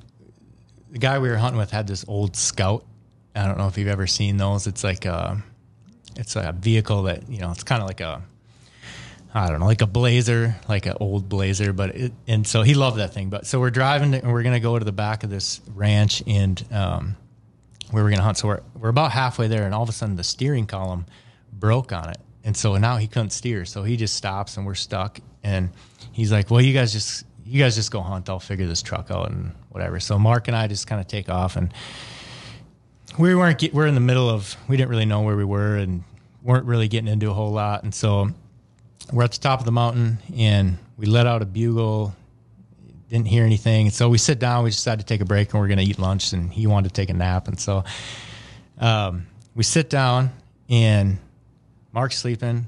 the 0.92 0.98
guy 0.98 1.20
we 1.20 1.30
were 1.30 1.38
hunting 1.38 1.58
with 1.58 1.72
had 1.72 1.88
this 1.88 2.04
old 2.06 2.36
scout. 2.36 2.84
I 3.34 3.48
don't 3.48 3.58
know 3.58 3.68
if 3.68 3.78
you've 3.78 3.88
ever 3.88 4.08
seen 4.08 4.36
those. 4.36 4.68
It's 4.68 4.84
like 4.84 5.06
a 5.06 5.42
it's 6.18 6.36
a 6.36 6.52
vehicle 6.52 7.04
that, 7.04 7.30
you 7.30 7.40
know, 7.40 7.52
it's 7.52 7.64
kind 7.64 7.82
of 7.82 7.88
like 7.88 8.02
a 8.02 8.22
I 9.34 9.50
don't 9.50 9.62
know, 9.62 9.68
like 9.68 9.82
a 9.82 9.88
blazer, 9.88 10.54
like 10.68 10.86
an 10.86 10.98
old 11.00 11.30
blazer, 11.30 11.72
but 11.72 11.96
it, 11.96 12.12
and 12.28 12.46
so 12.46 12.62
he 12.62 12.74
loved 12.74 12.98
that 12.98 13.14
thing. 13.14 13.30
But 13.30 13.48
so 13.48 13.58
we're 13.58 13.72
driving 13.72 14.12
to, 14.12 14.22
and 14.22 14.34
we're 14.34 14.44
going 14.44 14.54
to 14.54 14.60
go 14.60 14.78
to 14.78 14.84
the 14.84 14.92
back 14.92 15.24
of 15.24 15.30
this 15.30 15.62
ranch 15.74 16.22
and, 16.28 16.62
um, 16.74 17.16
were 17.94 18.02
going 18.02 18.18
to 18.18 18.22
hunt. 18.22 18.38
So 18.38 18.50
we're, 18.50 18.62
we're 18.78 18.90
about 18.90 19.12
halfway 19.12 19.48
there 19.48 19.64
and 19.64 19.74
all 19.74 19.84
of 19.84 19.88
a 19.90 19.94
sudden 19.94 20.18
the 20.18 20.26
steering 20.26 20.68
column 20.68 21.06
broke 21.54 21.94
on 21.94 22.10
it. 22.10 22.18
And 22.44 22.58
so 22.58 22.76
now 22.76 22.98
he 22.98 23.08
couldn't 23.08 23.30
steer. 23.30 23.64
So 23.64 23.84
he 23.84 23.96
just 23.96 24.16
stops 24.16 24.58
and 24.58 24.66
we're 24.66 24.76
stuck. 24.76 25.20
And 25.42 25.70
he's 26.12 26.34
like, 26.34 26.52
well, 26.52 26.60
you 26.60 26.74
guys 26.74 26.92
just, 26.92 27.26
you 27.46 27.60
guys 27.62 27.76
just 27.76 27.92
go 27.92 28.02
hunt. 28.02 28.30
I'll 28.30 28.40
figure 28.40 28.68
this 28.68 28.82
truck 28.82 29.12
out 29.12 29.30
and 29.30 29.52
whatever. 29.70 30.00
So 30.00 30.18
Mark 30.18 30.48
and 30.48 30.56
I 30.56 30.68
just 30.68 30.88
kind 30.88 31.02
of 31.02 31.08
take 31.08 31.30
off 31.30 31.56
and 31.56 31.74
we 33.18 33.36
weren't 33.36 33.60
get, 33.60 33.74
we're 33.74 33.88
in 33.88 33.96
the 33.96 34.02
middle 34.02 34.30
of 34.30 34.56
we 34.68 34.78
didn't 34.78 34.90
really 34.90 35.06
know 35.06 35.22
where 35.22 35.36
we 35.36 35.46
were 35.46 35.78
and 35.78 36.04
weren't 36.42 36.66
really 36.66 36.88
getting 36.88 37.08
into 37.08 37.30
a 37.30 37.34
whole 37.34 37.52
lot 37.52 37.84
and 37.84 37.94
so 37.94 38.30
we're 39.12 39.24
at 39.24 39.32
the 39.32 39.40
top 39.40 39.60
of 39.60 39.66
the 39.66 39.72
mountain 39.72 40.18
and 40.36 40.78
we 40.98 41.06
let 41.06 41.28
out 41.28 41.42
a 41.42 41.46
bugle 41.46 42.16
didn't 43.10 43.28
hear 43.28 43.46
anything 43.46 43.90
so 43.90 44.10
we 44.10 44.18
sit 44.18 44.40
down 44.40 44.64
we 44.64 44.70
decided 44.72 45.00
to 45.00 45.06
take 45.06 45.22
a 45.22 45.26
break 45.26 45.54
and 45.54 45.62
we're 45.62 45.68
going 45.68 45.78
to 45.78 45.84
eat 45.84 46.00
lunch 46.00 46.34
and 46.34 46.52
he 46.52 46.66
wanted 46.66 46.90
to 46.90 46.94
take 46.94 47.10
a 47.10 47.14
nap 47.14 47.48
and 47.48 47.60
so 47.60 47.84
um, 48.80 49.28
we 49.54 49.64
sit 49.64 49.90
down 49.90 50.32
and 50.70 51.18
mark's 51.92 52.18
sleeping 52.18 52.66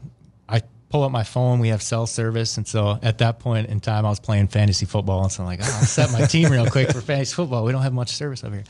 pull 0.95 1.03
up 1.03 1.11
my 1.11 1.23
phone 1.23 1.59
we 1.59 1.69
have 1.69 1.81
cell 1.81 2.07
service 2.07 2.57
and 2.57 2.67
so 2.67 2.97
at 3.01 3.17
that 3.17 3.39
point 3.39 3.67
in 3.67 3.79
time 3.79 4.05
i 4.05 4.09
was 4.09 4.19
playing 4.19 4.47
fantasy 4.47 4.85
football 4.85 5.23
and 5.23 5.31
so 5.31 5.43
i'm 5.43 5.47
like 5.47 5.59
oh, 5.61 5.65
i'll 5.65 5.85
set 5.85 6.11
my 6.11 6.25
team 6.25 6.49
real 6.49 6.65
quick 6.67 6.91
for 6.91 7.01
fantasy 7.01 7.33
football 7.33 7.65
we 7.65 7.71
don't 7.71 7.81
have 7.81 7.93
much 7.93 8.09
service 8.09 8.43
over 8.43 8.55
here 8.55 8.65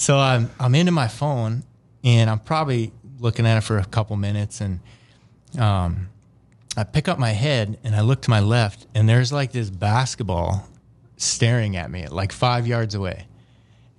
so 0.00 0.16
I'm 0.16 0.50
I'm 0.58 0.74
into 0.74 0.92
my 0.92 1.08
phone 1.08 1.62
and 2.02 2.30
I'm 2.30 2.38
probably 2.38 2.90
looking 3.18 3.46
at 3.46 3.58
it 3.58 3.60
for 3.60 3.76
a 3.76 3.84
couple 3.84 4.16
minutes 4.16 4.62
and 4.62 4.80
um 5.58 6.08
I 6.74 6.84
pick 6.84 7.06
up 7.06 7.18
my 7.18 7.32
head 7.32 7.78
and 7.84 7.94
I 7.94 8.00
look 8.00 8.22
to 8.22 8.30
my 8.30 8.40
left 8.40 8.86
and 8.94 9.06
there's 9.06 9.30
like 9.30 9.52
this 9.52 9.68
basketball 9.68 10.66
staring 11.18 11.76
at 11.76 11.90
me 11.90 12.02
at 12.02 12.12
like 12.12 12.32
five 12.32 12.66
yards 12.66 12.94
away. 12.94 13.26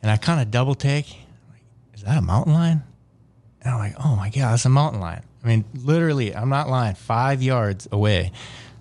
And 0.01 0.09
I 0.09 0.17
kind 0.17 0.41
of 0.41 0.49
double 0.49 0.73
take, 0.73 1.07
like, 1.51 1.61
is 1.93 2.01
that 2.01 2.17
a 2.17 2.21
mountain 2.21 2.53
lion? 2.53 2.81
And 3.61 3.75
I'm 3.75 3.79
like, 3.79 3.93
oh 4.03 4.15
my 4.15 4.29
God, 4.29 4.53
that's 4.53 4.65
a 4.65 4.69
mountain 4.69 4.99
lion. 4.99 5.21
I 5.43 5.47
mean, 5.47 5.65
literally, 5.73 6.35
I'm 6.35 6.49
not 6.49 6.69
lying, 6.69 6.95
five 6.95 7.41
yards 7.41 7.87
away. 7.91 8.31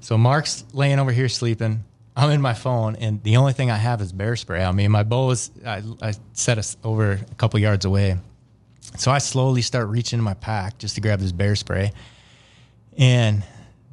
So 0.01 0.19
Mark's 0.19 0.65
laying 0.73 0.99
over 0.99 1.13
here 1.13 1.29
sleeping. 1.29 1.85
I'm 2.17 2.31
in 2.31 2.41
my 2.41 2.55
phone, 2.55 2.97
and 2.97 3.23
the 3.23 3.37
only 3.37 3.53
thing 3.53 3.71
I 3.71 3.77
have 3.77 4.01
is 4.01 4.13
bear 4.13 4.37
spray. 4.37 4.63
I 4.63 4.73
mean, 4.73 4.91
my 4.91 5.05
bow 5.05 5.31
is, 5.31 5.51
I, 5.65 5.83
I 6.03 6.13
set 6.33 6.59
us 6.59 6.77
over 6.85 7.13
a 7.13 7.35
couple 7.37 7.61
yards 7.61 7.85
away. 7.85 8.19
So 8.97 9.11
I 9.11 9.19
slowly 9.19 9.63
start 9.63 9.89
reaching 9.89 10.19
in 10.19 10.25
my 10.25 10.35
pack 10.35 10.79
just 10.79 10.97
to 10.97 11.01
grab 11.01 11.21
this 11.21 11.33
bear 11.33 11.55
spray. 11.55 11.93
And 12.99 13.45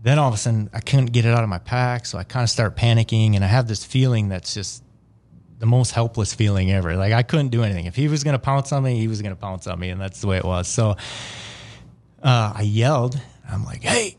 then 0.01 0.19
all 0.19 0.27
of 0.27 0.33
a 0.33 0.37
sudden, 0.37 0.69
I 0.73 0.79
couldn't 0.79 1.07
get 1.07 1.25
it 1.25 1.33
out 1.33 1.43
of 1.43 1.49
my 1.49 1.59
pack. 1.59 2.05
So 2.05 2.17
I 2.17 2.23
kind 2.23 2.43
of 2.43 2.49
start 2.49 2.75
panicking. 2.75 3.35
And 3.35 3.43
I 3.43 3.47
have 3.47 3.67
this 3.67 3.83
feeling 3.83 4.29
that's 4.29 4.53
just 4.53 4.83
the 5.59 5.65
most 5.65 5.91
helpless 5.91 6.33
feeling 6.33 6.71
ever. 6.71 6.95
Like 6.95 7.13
I 7.13 7.23
couldn't 7.23 7.49
do 7.49 7.63
anything. 7.63 7.85
If 7.85 7.95
he 7.95 8.07
was 8.07 8.23
going 8.23 8.33
to 8.33 8.39
pounce 8.39 8.71
on 8.71 8.83
me, 8.83 8.97
he 8.97 9.07
was 9.07 9.21
going 9.21 9.35
to 9.35 9.39
pounce 9.39 9.67
on 9.67 9.79
me. 9.79 9.89
And 9.89 10.01
that's 10.01 10.21
the 10.21 10.27
way 10.27 10.37
it 10.37 10.45
was. 10.45 10.67
So 10.67 10.95
uh, 12.21 12.53
I 12.55 12.61
yelled. 12.61 13.19
I'm 13.49 13.63
like, 13.63 13.83
hey. 13.83 14.17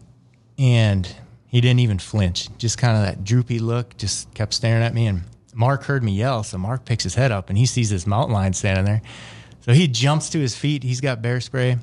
And 0.59 1.09
he 1.47 1.61
didn't 1.61 1.81
even 1.81 1.99
flinch. 1.99 2.49
Just 2.59 2.79
kind 2.79 2.97
of 2.97 3.05
that 3.05 3.25
droopy 3.25 3.59
look, 3.59 3.97
just 3.97 4.33
kept 4.35 4.55
staring 4.55 4.83
at 4.83 4.95
me. 4.95 5.07
And 5.07 5.23
Mark 5.55 5.85
heard 5.85 6.03
me 6.03 6.13
yell. 6.13 6.43
So 6.43 6.59
Mark 6.59 6.85
picks 6.85 7.05
his 7.05 7.15
head 7.15 7.33
up 7.33 7.49
and 7.49 7.59
he 7.59 7.67
sees 7.67 7.91
this 7.91 8.07
mountain 8.07 8.35
lion 8.35 8.53
standing 8.53 8.85
there. 8.85 9.03
So 9.61 9.73
he 9.73 9.87
jumps 9.87 10.31
to 10.31 10.39
his 10.39 10.57
feet. 10.57 10.83
He's 10.83 11.01
got 11.01 11.21
bear 11.21 11.41
spray. 11.41 11.79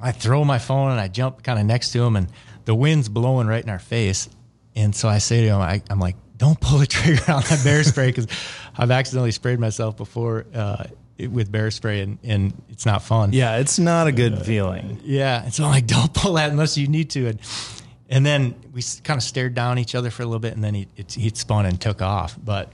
I 0.00 0.12
throw 0.12 0.44
my 0.44 0.58
phone 0.58 0.90
and 0.90 1.00
I 1.00 1.08
jump 1.08 1.42
kind 1.42 1.58
of 1.58 1.66
next 1.66 1.92
to 1.92 2.02
him, 2.02 2.16
and 2.16 2.28
the 2.64 2.74
wind's 2.74 3.08
blowing 3.08 3.46
right 3.46 3.62
in 3.62 3.70
our 3.70 3.78
face. 3.78 4.28
And 4.74 4.94
so 4.94 5.08
I 5.08 5.18
say 5.18 5.42
to 5.42 5.48
him, 5.48 5.60
I, 5.60 5.82
am 5.90 5.98
like, 5.98 6.16
don't 6.36 6.58
pull 6.58 6.78
the 6.78 6.86
trigger 6.88 7.22
on 7.30 7.42
that 7.42 7.60
bear 7.64 7.84
spray 7.84 8.06
because 8.06 8.26
I've 8.76 8.90
accidentally 8.90 9.32
sprayed 9.32 9.60
myself 9.60 9.96
before 9.96 10.46
uh, 10.54 10.84
with 11.28 11.50
bear 11.50 11.70
spray 11.70 12.00
and, 12.00 12.18
and 12.22 12.62
it's 12.68 12.86
not 12.86 13.02
fun. 13.02 13.32
Yeah, 13.32 13.56
it's 13.56 13.78
not 13.78 14.06
a 14.06 14.12
good 14.12 14.34
uh, 14.34 14.40
feeling. 14.40 15.00
Yeah. 15.04 15.48
So 15.50 15.64
like, 15.64 15.86
don't 15.88 16.12
pull 16.12 16.34
that 16.34 16.50
unless 16.50 16.76
you 16.78 16.88
need 16.88 17.10
to. 17.10 17.28
And, 17.28 17.40
and 18.08 18.26
then 18.26 18.54
we 18.72 18.82
kind 19.04 19.18
of 19.18 19.22
stared 19.22 19.54
down 19.54 19.78
each 19.78 19.94
other 19.94 20.10
for 20.10 20.22
a 20.22 20.26
little 20.26 20.40
bit 20.40 20.54
and 20.54 20.64
then 20.64 20.74
he, 20.74 20.88
it, 20.96 21.12
he 21.12 21.30
spun 21.30 21.66
and 21.66 21.80
took 21.80 22.02
off. 22.02 22.38
But 22.42 22.72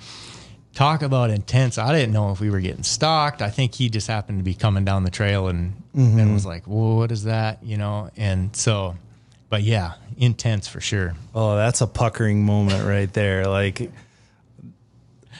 talk 0.76 1.02
about 1.02 1.30
intense. 1.30 1.78
I 1.78 1.92
didn't 1.92 2.12
know 2.12 2.30
if 2.30 2.38
we 2.38 2.50
were 2.50 2.60
getting 2.60 2.84
stalked. 2.84 3.42
I 3.42 3.50
think 3.50 3.74
he 3.74 3.88
just 3.88 4.06
happened 4.06 4.38
to 4.38 4.44
be 4.44 4.54
coming 4.54 4.84
down 4.84 5.02
the 5.02 5.10
trail 5.10 5.48
and 5.48 5.72
mm-hmm. 5.96 6.18
and 6.18 6.34
was 6.34 6.46
like, 6.46 6.66
"Whoa, 6.66 6.96
what 6.96 7.10
is 7.10 7.24
that?" 7.24 7.64
You 7.64 7.78
know. 7.78 8.10
And 8.16 8.54
so, 8.54 8.94
but 9.48 9.62
yeah, 9.62 9.94
intense 10.18 10.68
for 10.68 10.80
sure. 10.80 11.14
Oh, 11.34 11.56
that's 11.56 11.80
a 11.80 11.86
puckering 11.86 12.44
moment 12.44 12.84
right 12.86 13.12
there. 13.12 13.46
Like, 13.46 13.90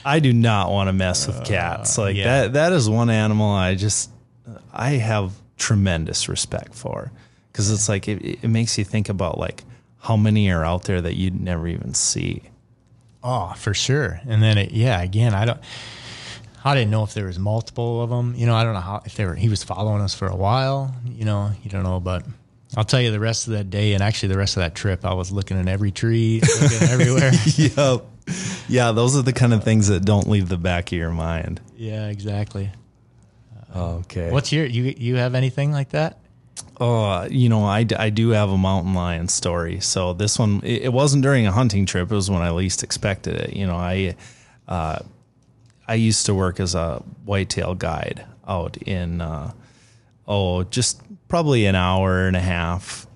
I 0.07 0.19
do 0.19 0.31
not 0.31 0.71
want 0.71 0.87
to 0.87 0.93
mess 0.93 1.27
with 1.27 1.43
cats. 1.45 1.99
Uh, 1.99 2.03
like 2.03 2.15
yeah. 2.15 2.43
that. 2.43 2.53
That 2.53 2.71
is 2.71 2.89
one 2.89 3.09
animal 3.09 3.49
I 3.49 3.75
just 3.75 4.09
I 4.71 4.91
have 4.91 5.33
tremendous 5.57 6.29
respect 6.29 6.73
for 6.73 7.11
because 7.51 7.69
it's 7.71 7.89
like 7.89 8.07
it, 8.07 8.43
it 8.43 8.47
makes 8.47 8.77
you 8.77 8.85
think 8.85 9.09
about 9.09 9.37
like 9.37 9.65
how 9.99 10.15
many 10.15 10.49
are 10.49 10.63
out 10.63 10.83
there 10.83 11.01
that 11.01 11.15
you'd 11.15 11.39
never 11.39 11.67
even 11.67 11.93
see. 11.93 12.43
Oh, 13.21 13.53
for 13.57 13.73
sure. 13.73 14.21
And 14.25 14.41
then, 14.41 14.57
it, 14.57 14.71
yeah, 14.71 15.01
again, 15.01 15.33
I 15.33 15.43
don't. 15.43 15.59
I 16.63 16.73
didn't 16.73 16.91
know 16.91 17.03
if 17.03 17.13
there 17.13 17.25
was 17.25 17.37
multiple 17.37 18.01
of 18.01 18.09
them. 18.09 18.33
You 18.35 18.45
know, 18.45 18.55
I 18.55 18.63
don't 18.63 18.73
know 18.73 18.79
how 18.79 19.01
if 19.05 19.15
they 19.15 19.25
were. 19.25 19.35
He 19.35 19.49
was 19.49 19.63
following 19.63 20.01
us 20.01 20.13
for 20.13 20.27
a 20.27 20.35
while. 20.35 20.95
You 21.05 21.25
know, 21.25 21.51
you 21.63 21.69
don't 21.69 21.83
know, 21.83 21.99
but 21.99 22.25
I'll 22.77 22.85
tell 22.85 23.01
you 23.01 23.11
the 23.11 23.19
rest 23.19 23.47
of 23.47 23.53
that 23.53 23.69
day 23.69 23.93
and 23.93 24.01
actually 24.01 24.29
the 24.29 24.37
rest 24.37 24.55
of 24.55 24.61
that 24.61 24.75
trip, 24.75 25.03
I 25.03 25.13
was 25.13 25.31
looking 25.31 25.59
in 25.59 25.67
every 25.67 25.91
tree, 25.91 26.41
looking 26.61 26.87
everywhere. 26.89 27.31
yep. 27.55 28.05
Yeah, 28.69 28.91
those 28.91 29.15
are 29.15 29.21
the 29.21 29.33
kind 29.33 29.53
of 29.53 29.63
things 29.63 29.87
that 29.87 30.03
don't 30.03 30.29
leave 30.29 30.49
the 30.49 30.57
back 30.57 30.91
of 30.91 30.97
your 30.97 31.11
mind. 31.11 31.61
Yeah, 31.77 32.07
exactly. 32.07 32.69
Okay. 33.75 34.31
What's 34.31 34.51
your 34.51 34.65
you 34.65 34.93
you 34.97 35.15
have 35.15 35.35
anything 35.35 35.71
like 35.71 35.89
that? 35.89 36.17
Oh, 36.79 37.23
you 37.29 37.49
know, 37.49 37.63
I, 37.63 37.85
I 37.97 38.09
do 38.09 38.29
have 38.29 38.49
a 38.49 38.57
mountain 38.57 38.93
lion 38.93 39.27
story. 39.27 39.79
So 39.79 40.13
this 40.13 40.37
one, 40.37 40.61
it, 40.63 40.83
it, 40.83 40.93
wasn't 40.93 41.23
during 41.23 41.47
a 41.47 41.51
hunting 41.51 41.85
trip. 41.85 42.11
It 42.11 42.15
was 42.15 42.29
when 42.29 42.41
I 42.41 42.51
least 42.51 42.83
expected 42.83 43.35
it. 43.35 43.53
You 43.55 43.65
know, 43.65 43.75
I, 43.75 44.15
uh, 44.67 44.99
I 45.87 45.95
used 45.95 46.25
to 46.27 46.35
work 46.35 46.59
as 46.59 46.75
a 46.75 47.01
whitetail 47.25 47.73
guide 47.73 48.25
out 48.47 48.77
in, 48.77 49.21
uh, 49.21 49.53
oh, 50.27 50.63
just 50.63 51.01
probably 51.27 51.65
an 51.65 51.75
hour 51.75 52.27
and 52.27 52.35
a 52.35 52.41
half 52.41 53.07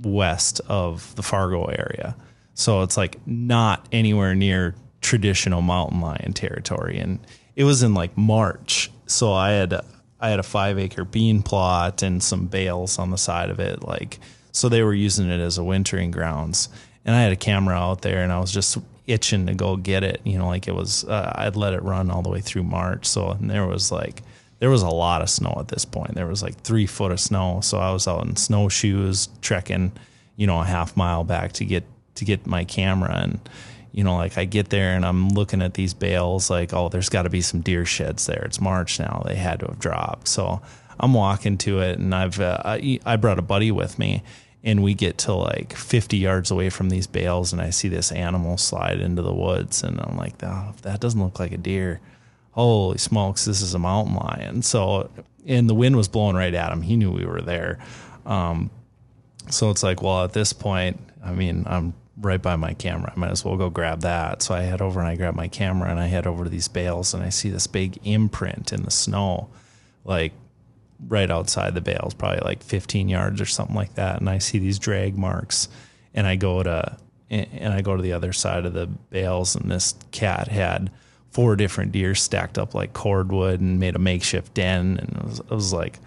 west 0.00 0.60
of 0.68 1.14
the 1.16 1.22
Fargo 1.22 1.64
area. 1.64 2.14
So 2.58 2.82
it's 2.82 2.96
like 2.96 3.24
not 3.24 3.86
anywhere 3.92 4.34
near 4.34 4.74
traditional 5.00 5.62
mountain 5.62 6.00
lion 6.00 6.32
territory. 6.32 6.98
And 6.98 7.20
it 7.54 7.62
was 7.62 7.84
in 7.84 7.94
like 7.94 8.18
March. 8.18 8.90
So 9.06 9.32
I 9.32 9.52
had 9.52 9.80
I 10.18 10.28
had 10.28 10.40
a 10.40 10.42
five 10.42 10.76
acre 10.76 11.04
bean 11.04 11.42
plot 11.42 12.02
and 12.02 12.20
some 12.20 12.46
bales 12.46 12.98
on 12.98 13.12
the 13.12 13.16
side 13.16 13.50
of 13.50 13.60
it. 13.60 13.84
Like, 13.84 14.18
so 14.50 14.68
they 14.68 14.82
were 14.82 14.92
using 14.92 15.30
it 15.30 15.38
as 15.38 15.56
a 15.56 15.62
wintering 15.62 16.10
grounds. 16.10 16.68
And 17.04 17.14
I 17.14 17.20
had 17.20 17.30
a 17.30 17.36
camera 17.36 17.76
out 17.76 18.02
there 18.02 18.24
and 18.24 18.32
I 18.32 18.40
was 18.40 18.50
just 18.50 18.76
itching 19.06 19.46
to 19.46 19.54
go 19.54 19.76
get 19.76 20.02
it. 20.02 20.20
You 20.24 20.38
know, 20.38 20.48
like 20.48 20.66
it 20.66 20.74
was, 20.74 21.04
uh, 21.04 21.32
I'd 21.36 21.54
let 21.54 21.74
it 21.74 21.82
run 21.84 22.10
all 22.10 22.22
the 22.22 22.28
way 22.28 22.40
through 22.40 22.64
March. 22.64 23.06
So, 23.06 23.30
and 23.30 23.48
there 23.48 23.68
was 23.68 23.92
like, 23.92 24.24
there 24.58 24.68
was 24.68 24.82
a 24.82 24.90
lot 24.90 25.22
of 25.22 25.30
snow 25.30 25.54
at 25.60 25.68
this 25.68 25.84
point. 25.84 26.16
There 26.16 26.26
was 26.26 26.42
like 26.42 26.56
three 26.62 26.86
foot 26.86 27.12
of 27.12 27.20
snow. 27.20 27.60
So 27.60 27.78
I 27.78 27.92
was 27.92 28.08
out 28.08 28.26
in 28.26 28.34
snowshoes, 28.34 29.28
trekking, 29.42 29.92
you 30.34 30.48
know, 30.48 30.60
a 30.60 30.64
half 30.64 30.96
mile 30.96 31.22
back 31.22 31.52
to 31.52 31.64
get, 31.64 31.84
to 32.18 32.24
get 32.24 32.46
my 32.46 32.64
camera. 32.64 33.14
And, 33.22 33.40
you 33.92 34.04
know, 34.04 34.16
like 34.16 34.38
I 34.38 34.44
get 34.44 34.70
there 34.70 34.94
and 34.94 35.04
I'm 35.04 35.30
looking 35.30 35.62
at 35.62 35.74
these 35.74 35.94
bales, 35.94 36.50
like, 36.50 36.72
oh, 36.72 36.88
there's 36.88 37.08
got 37.08 37.22
to 37.22 37.30
be 37.30 37.40
some 37.40 37.60
deer 37.60 37.84
sheds 37.84 38.26
there. 38.26 38.42
It's 38.44 38.60
March 38.60 38.98
now; 38.98 39.22
they 39.26 39.36
had 39.36 39.60
to 39.60 39.66
have 39.66 39.78
dropped. 39.78 40.28
So 40.28 40.60
I'm 41.00 41.14
walking 41.14 41.58
to 41.58 41.80
it, 41.80 41.98
and 41.98 42.14
I've 42.14 42.40
uh, 42.40 42.60
I, 42.64 43.00
I 43.04 43.16
brought 43.16 43.38
a 43.38 43.42
buddy 43.42 43.70
with 43.70 43.98
me, 43.98 44.22
and 44.64 44.82
we 44.82 44.94
get 44.94 45.18
to 45.18 45.32
like 45.32 45.74
50 45.74 46.16
yards 46.16 46.50
away 46.50 46.70
from 46.70 46.90
these 46.90 47.06
bales, 47.06 47.52
and 47.52 47.62
I 47.62 47.70
see 47.70 47.88
this 47.88 48.10
animal 48.12 48.56
slide 48.56 49.00
into 49.00 49.22
the 49.22 49.34
woods, 49.34 49.82
and 49.82 50.00
I'm 50.00 50.16
like, 50.16 50.34
oh, 50.42 50.74
that 50.82 51.00
doesn't 51.00 51.22
look 51.22 51.38
like 51.38 51.52
a 51.52 51.58
deer. 51.58 52.00
Holy 52.52 52.98
smokes, 52.98 53.44
this 53.44 53.62
is 53.62 53.74
a 53.74 53.78
mountain 53.78 54.16
lion. 54.16 54.62
So, 54.62 55.10
and 55.46 55.70
the 55.70 55.74
wind 55.74 55.96
was 55.96 56.08
blowing 56.08 56.34
right 56.34 56.52
at 56.52 56.72
him. 56.72 56.82
He 56.82 56.96
knew 56.96 57.12
we 57.12 57.24
were 57.24 57.40
there. 57.40 57.78
Um, 58.26 58.70
so 59.48 59.70
it's 59.70 59.82
like, 59.82 60.02
well, 60.02 60.24
at 60.24 60.32
this 60.32 60.52
point, 60.52 61.00
I 61.24 61.32
mean, 61.32 61.64
I'm 61.66 61.94
right 62.20 62.40
by 62.40 62.56
my 62.56 62.74
camera. 62.74 63.12
I 63.14 63.18
might 63.18 63.30
as 63.30 63.44
well 63.44 63.56
go 63.56 63.70
grab 63.70 64.00
that. 64.00 64.42
So 64.42 64.54
I 64.54 64.62
head 64.62 64.80
over 64.80 65.00
and 65.00 65.08
I 65.08 65.16
grab 65.16 65.34
my 65.34 65.48
camera 65.48 65.90
and 65.90 66.00
I 66.00 66.06
head 66.06 66.26
over 66.26 66.44
to 66.44 66.50
these 66.50 66.68
bales 66.68 67.14
and 67.14 67.22
I 67.22 67.28
see 67.28 67.50
this 67.50 67.66
big 67.66 67.98
imprint 68.04 68.72
in 68.72 68.82
the 68.82 68.90
snow, 68.90 69.50
like 70.04 70.32
right 71.06 71.30
outside 71.30 71.74
the 71.74 71.80
bales, 71.80 72.14
probably 72.14 72.40
like 72.40 72.62
15 72.62 73.08
yards 73.08 73.40
or 73.40 73.46
something 73.46 73.76
like 73.76 73.94
that. 73.94 74.20
And 74.20 74.28
I 74.28 74.38
see 74.38 74.58
these 74.58 74.78
drag 74.78 75.16
marks 75.16 75.68
and 76.14 76.26
I 76.26 76.36
go 76.36 76.62
to, 76.62 76.96
and 77.30 77.72
I 77.72 77.82
go 77.82 77.94
to 77.94 78.02
the 78.02 78.14
other 78.14 78.32
side 78.32 78.66
of 78.66 78.72
the 78.72 78.86
bales 78.86 79.54
and 79.54 79.70
this 79.70 79.94
cat 80.10 80.48
had 80.48 80.90
four 81.30 81.56
different 81.56 81.92
deer 81.92 82.14
stacked 82.14 82.58
up 82.58 82.74
like 82.74 82.94
cordwood 82.94 83.60
and 83.60 83.78
made 83.78 83.94
a 83.94 84.00
makeshift 84.00 84.54
den. 84.54 84.98
And 84.98 85.16
it 85.16 85.24
was, 85.24 85.40
it 85.40 85.50
was 85.50 85.72
like, 85.72 85.98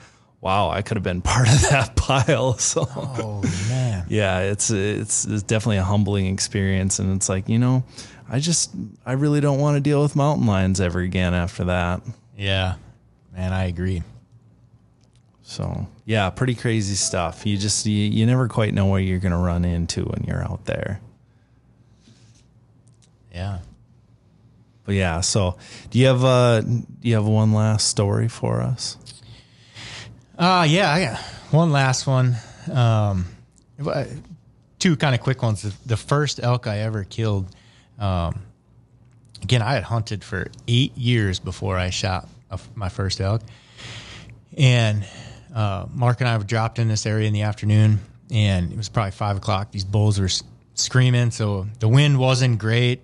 wow, 0.41 0.69
I 0.69 0.81
could 0.81 0.97
have 0.97 1.03
been 1.03 1.21
part 1.23 1.47
of 1.47 1.61
that 1.69 1.95
pile. 1.95 2.53
So, 2.59 2.87
oh 2.95 3.41
man, 3.69 4.05
yeah, 4.09 4.39
it's, 4.39 4.69
it's 4.69 5.25
it's 5.25 5.43
definitely 5.43 5.77
a 5.77 5.83
humbling 5.83 6.25
experience, 6.27 6.99
and 6.99 7.15
it's 7.15 7.29
like 7.29 7.47
you 7.47 7.59
know, 7.59 7.83
I 8.29 8.39
just 8.39 8.71
I 9.05 9.13
really 9.13 9.39
don't 9.39 9.59
want 9.59 9.75
to 9.77 9.81
deal 9.81 10.01
with 10.01 10.15
mountain 10.15 10.45
lions 10.47 10.81
ever 10.81 10.99
again 10.99 11.33
after 11.33 11.65
that. 11.65 12.01
Yeah, 12.37 12.75
man, 13.33 13.53
I 13.53 13.65
agree. 13.65 14.03
So 15.43 15.87
yeah, 16.05 16.29
pretty 16.29 16.55
crazy 16.55 16.95
stuff. 16.95 17.45
You 17.45 17.57
just 17.57 17.85
you, 17.85 17.93
you 17.93 18.25
never 18.25 18.47
quite 18.47 18.73
know 18.73 18.85
what 18.85 19.03
you're 19.03 19.19
going 19.19 19.33
to 19.33 19.37
run 19.37 19.65
into 19.65 20.03
when 20.05 20.23
you're 20.23 20.41
out 20.41 20.65
there. 20.65 21.01
Yeah. 23.33 23.59
But 24.85 24.95
yeah, 24.95 25.19
so 25.21 25.57
do 25.89 25.99
you 25.99 26.07
have 26.07 26.23
uh 26.23 26.61
do 26.61 26.85
you 27.01 27.15
have 27.15 27.27
one 27.27 27.53
last 27.53 27.87
story 27.87 28.27
for 28.27 28.61
us? 28.61 28.97
Uh, 30.41 30.65
yeah, 30.67 30.91
I 30.91 31.05
got 31.05 31.19
one 31.51 31.71
last 31.71 32.07
one. 32.07 32.35
Um, 32.71 33.25
two 34.79 34.95
kind 34.95 35.13
of 35.13 35.21
quick 35.21 35.43
ones. 35.43 35.61
The, 35.85 35.95
first 35.95 36.39
elk 36.41 36.65
I 36.65 36.79
ever 36.79 37.03
killed, 37.03 37.45
um, 37.99 38.41
again, 39.43 39.61
I 39.61 39.73
had 39.73 39.83
hunted 39.83 40.23
for 40.23 40.47
eight 40.67 40.97
years 40.97 41.37
before 41.37 41.77
I 41.77 41.91
shot 41.91 42.27
a, 42.49 42.59
my 42.73 42.89
first 42.89 43.21
elk. 43.21 43.43
And 44.57 45.05
uh, 45.53 45.85
Mark 45.93 46.21
and 46.21 46.27
I 46.27 46.35
were 46.39 46.43
dropped 46.43 46.79
in 46.79 46.87
this 46.87 47.05
area 47.05 47.27
in 47.27 47.33
the 47.33 47.43
afternoon, 47.43 47.99
and 48.31 48.71
it 48.71 48.77
was 48.77 48.89
probably 48.89 49.11
five 49.11 49.37
o'clock. 49.37 49.69
These 49.69 49.85
bulls 49.85 50.19
were 50.19 50.29
screaming, 50.73 51.29
so 51.29 51.67
the 51.79 51.87
wind 51.87 52.17
wasn't 52.17 52.57
great. 52.57 53.01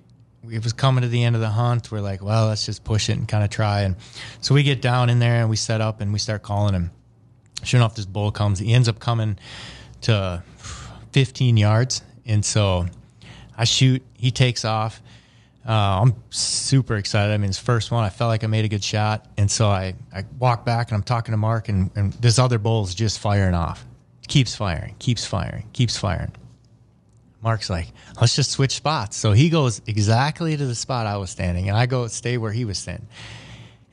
It 0.50 0.64
was 0.64 0.74
coming 0.74 1.04
to 1.04 1.08
the 1.08 1.24
end 1.24 1.36
of 1.36 1.42
the 1.44 1.50
hunt. 1.50 1.92
We're 1.92 2.02
like, 2.02 2.24
well, 2.24 2.48
let's 2.48 2.66
just 2.66 2.84
push 2.84 3.10
it 3.12 3.18
and 3.20 3.28
kind 3.28 3.44
of 3.44 3.52
try. 3.52 3.82
And 3.82 3.96
so 4.42 4.56
we 4.56 4.64
get 4.64 4.82
down 4.82 5.12
in 5.12 5.20
there 5.20 5.42
and 5.42 5.52
we 5.52 5.56
set 5.56 5.82
up 5.82 6.02
and 6.02 6.12
we 6.12 6.18
start 6.18 6.42
calling 6.42 6.74
him 6.74 6.90
sure 7.64 7.80
enough, 7.80 7.96
this 7.96 8.06
bull 8.06 8.32
comes. 8.32 8.60
He 8.60 8.74
ends 8.74 8.88
up 8.88 9.00
coming 9.00 9.38
to 10.02 10.44
15 11.12 11.58
yards. 11.58 12.02
And 12.26 12.44
so 12.44 12.88
I 13.58 13.66
shoot, 13.66 14.04
he 14.14 14.32
takes 14.32 14.66
off. 14.66 15.02
Uh, 15.68 16.02
I'm 16.02 16.16
super 16.30 16.96
excited. 16.96 17.34
I 17.34 17.38
mean, 17.38 17.48
his 17.48 17.60
first 17.60 17.92
one, 17.92 18.04
I 18.04 18.10
felt 18.10 18.30
like 18.30 18.44
I 18.44 18.48
made 18.48 18.64
a 18.64 18.70
good 18.70 18.84
shot. 18.84 19.28
And 19.38 19.52
so 19.52 19.68
I, 19.68 19.96
I 20.14 20.24
walk 20.40 20.66
back 20.66 20.90
and 20.90 20.96
I'm 20.96 21.04
talking 21.04 21.34
to 21.34 21.38
Mark, 21.38 21.68
and, 21.68 21.92
and 21.96 22.14
this 22.14 22.40
other 22.40 22.58
bull 22.58 22.84
is 22.84 22.96
just 22.96 23.20
firing 23.20 23.54
off. 23.54 23.86
Keeps 24.30 24.56
firing, 24.56 24.96
keeps 25.00 25.26
firing, 25.26 25.68
keeps 25.74 25.98
firing. 25.98 26.32
Mark's 27.42 27.70
like, 27.70 27.88
let's 28.20 28.36
just 28.36 28.52
switch 28.52 28.76
spots. 28.76 29.18
So 29.18 29.32
he 29.32 29.50
goes 29.50 29.82
exactly 29.88 30.56
to 30.56 30.66
the 30.66 30.76
spot 30.76 31.06
I 31.06 31.18
was 31.18 31.30
standing, 31.30 31.68
and 31.70 31.78
I 31.78 31.86
go 31.86 32.08
stay 32.08 32.38
where 32.38 32.52
he 32.52 32.66
was 32.66 32.78
standing. 32.78 33.08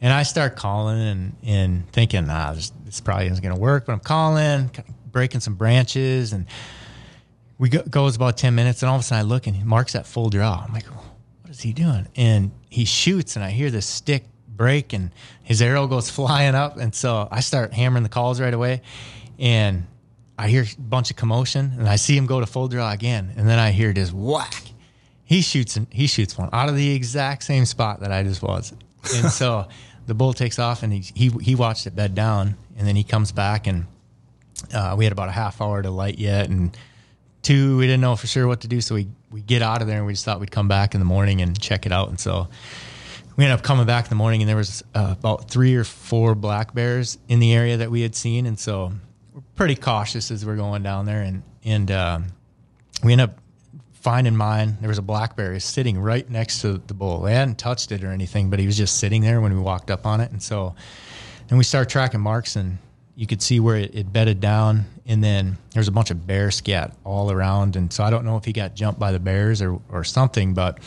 And 0.00 0.12
I 0.12 0.22
start 0.22 0.56
calling 0.56 1.00
and, 1.00 1.36
and 1.42 1.92
thinking, 1.92 2.26
nah, 2.26 2.52
this, 2.52 2.72
this 2.94 3.00
probably 3.00 3.26
isn't 3.26 3.42
going 3.42 3.54
to 3.54 3.60
work, 3.60 3.86
but 3.86 3.92
I'm 3.92 4.00
calling, 4.00 4.70
breaking 5.10 5.40
some 5.40 5.54
branches. 5.54 6.32
And 6.32 6.46
we 7.58 7.68
go, 7.68 7.82
goes 7.82 8.14
about 8.14 8.36
10 8.36 8.54
minutes 8.54 8.82
and 8.82 8.88
all 8.88 8.94
of 8.94 9.00
a 9.00 9.04
sudden 9.04 9.26
I 9.26 9.28
look 9.28 9.48
and 9.48 9.64
Mark's 9.64 9.96
at 9.96 10.06
full 10.06 10.30
draw. 10.30 10.64
I'm 10.64 10.72
like, 10.72 10.86
what 10.86 11.50
is 11.50 11.60
he 11.60 11.72
doing? 11.72 12.06
And 12.14 12.52
he 12.70 12.84
shoots 12.84 13.34
and 13.34 13.44
I 13.44 13.50
hear 13.50 13.68
the 13.70 13.82
stick 13.82 14.26
break 14.46 14.92
and 14.92 15.10
his 15.42 15.60
arrow 15.60 15.88
goes 15.88 16.08
flying 16.18 16.54
up. 16.54 16.76
And 16.76 16.94
so 16.94 17.26
I 17.32 17.40
start 17.40 17.72
hammering 17.72 18.04
the 18.04 18.08
calls 18.08 18.40
right 18.40 18.54
away 18.54 18.82
and 19.40 19.88
I 20.38 20.46
hear 20.46 20.62
a 20.62 20.80
bunch 20.80 21.10
of 21.10 21.16
commotion 21.16 21.74
and 21.76 21.88
I 21.88 21.96
see 21.96 22.16
him 22.16 22.26
go 22.26 22.38
to 22.38 22.46
full 22.46 22.68
draw 22.68 22.92
again. 22.92 23.32
And 23.36 23.48
then 23.48 23.58
I 23.58 23.72
hear 23.72 23.92
this 23.92 24.12
whack. 24.12 24.54
He 25.24 25.40
shoots 25.40 25.76
and 25.76 25.88
he 25.90 26.06
shoots 26.06 26.38
one 26.38 26.50
out 26.52 26.68
of 26.68 26.76
the 26.76 26.94
exact 26.94 27.42
same 27.42 27.64
spot 27.64 28.00
that 28.00 28.12
I 28.12 28.22
just 28.22 28.40
was. 28.40 28.72
And 29.16 29.32
so 29.32 29.66
the 30.06 30.14
bull 30.14 30.32
takes 30.32 30.58
off 30.58 30.82
and 30.82 30.92
he, 30.92 31.00
he, 31.14 31.28
he 31.40 31.54
watched 31.54 31.86
it 31.86 31.96
bed 31.96 32.14
down 32.14 32.56
and 32.76 32.86
then 32.86 32.96
he 32.96 33.04
comes 33.04 33.32
back 33.32 33.66
and 33.66 33.86
uh, 34.72 34.94
we 34.96 35.04
had 35.04 35.12
about 35.12 35.28
a 35.28 35.32
half 35.32 35.60
hour 35.60 35.82
to 35.82 35.90
light 35.90 36.18
yet 36.18 36.48
and 36.48 36.76
two 37.44 37.76
we 37.76 37.86
didn't 37.86 38.00
know 38.00 38.16
for 38.16 38.26
sure 38.26 38.48
what 38.48 38.62
to 38.62 38.68
do. 38.68 38.80
So 38.80 38.96
we 38.96 39.08
we 39.30 39.40
get 39.40 39.62
out 39.62 39.82
of 39.82 39.88
there 39.88 39.98
and 39.98 40.06
we 40.06 40.12
just 40.12 40.24
thought 40.24 40.40
we'd 40.40 40.50
come 40.50 40.68
back 40.68 40.94
in 40.94 41.00
the 41.00 41.04
morning 41.04 41.40
and 41.40 41.58
check 41.60 41.86
it 41.86 41.92
out. 41.92 42.08
And 42.08 42.18
so 42.18 42.48
we 43.36 43.44
ended 43.44 43.58
up 43.58 43.64
coming 43.64 43.86
back 43.86 44.04
in 44.04 44.08
the 44.08 44.16
morning 44.16 44.42
and 44.42 44.48
there 44.48 44.56
was 44.56 44.82
uh, 44.94 45.14
about 45.18 45.50
three 45.50 45.74
or 45.74 45.84
four 45.84 46.34
black 46.34 46.74
bears 46.74 47.18
in 47.28 47.40
the 47.40 47.52
area 47.52 47.76
that 47.78 47.90
we 47.90 48.02
had 48.02 48.14
seen. 48.14 48.46
And 48.46 48.58
so 48.58 48.92
we're 49.32 49.42
pretty 49.56 49.74
cautious 49.76 50.30
as 50.30 50.46
we're 50.46 50.56
going 50.56 50.82
down 50.82 51.06
there 51.06 51.22
and 51.22 51.42
and 51.64 51.90
um, 51.90 52.26
we 53.02 53.12
end 53.12 53.20
up 53.20 53.38
finding 54.04 54.36
mine 54.36 54.76
there 54.80 54.88
was 54.88 54.98
a 54.98 55.02
blackberry 55.02 55.58
sitting 55.58 55.98
right 55.98 56.30
next 56.30 56.60
to 56.60 56.78
the 56.86 56.94
bull 56.94 57.22
they 57.22 57.34
hadn't 57.34 57.58
touched 57.58 57.90
it 57.90 58.04
or 58.04 58.10
anything 58.12 58.50
but 58.50 58.58
he 58.58 58.66
was 58.66 58.76
just 58.76 58.98
sitting 58.98 59.22
there 59.22 59.40
when 59.40 59.52
we 59.52 59.58
walked 59.58 59.90
up 59.90 60.04
on 60.06 60.20
it 60.20 60.30
and 60.30 60.42
so 60.42 60.74
then 61.48 61.58
we 61.58 61.64
start 61.64 61.88
tracking 61.88 62.20
marks 62.20 62.54
and 62.54 62.78
you 63.16 63.26
could 63.26 63.42
see 63.42 63.60
where 63.60 63.76
it, 63.76 63.94
it 63.94 64.12
bedded 64.12 64.40
down, 64.40 64.86
and 65.06 65.22
then 65.22 65.56
there's 65.72 65.88
a 65.88 65.92
bunch 65.92 66.10
of 66.10 66.26
bear 66.26 66.50
scat 66.50 66.96
all 67.04 67.30
around. 67.30 67.76
And 67.76 67.92
so 67.92 68.02
I 68.02 68.10
don't 68.10 68.24
know 68.24 68.36
if 68.36 68.44
he 68.44 68.52
got 68.52 68.74
jumped 68.74 68.98
by 68.98 69.12
the 69.12 69.20
bears 69.20 69.62
or, 69.62 69.80
or 69.90 70.04
something, 70.04 70.54
but 70.54 70.78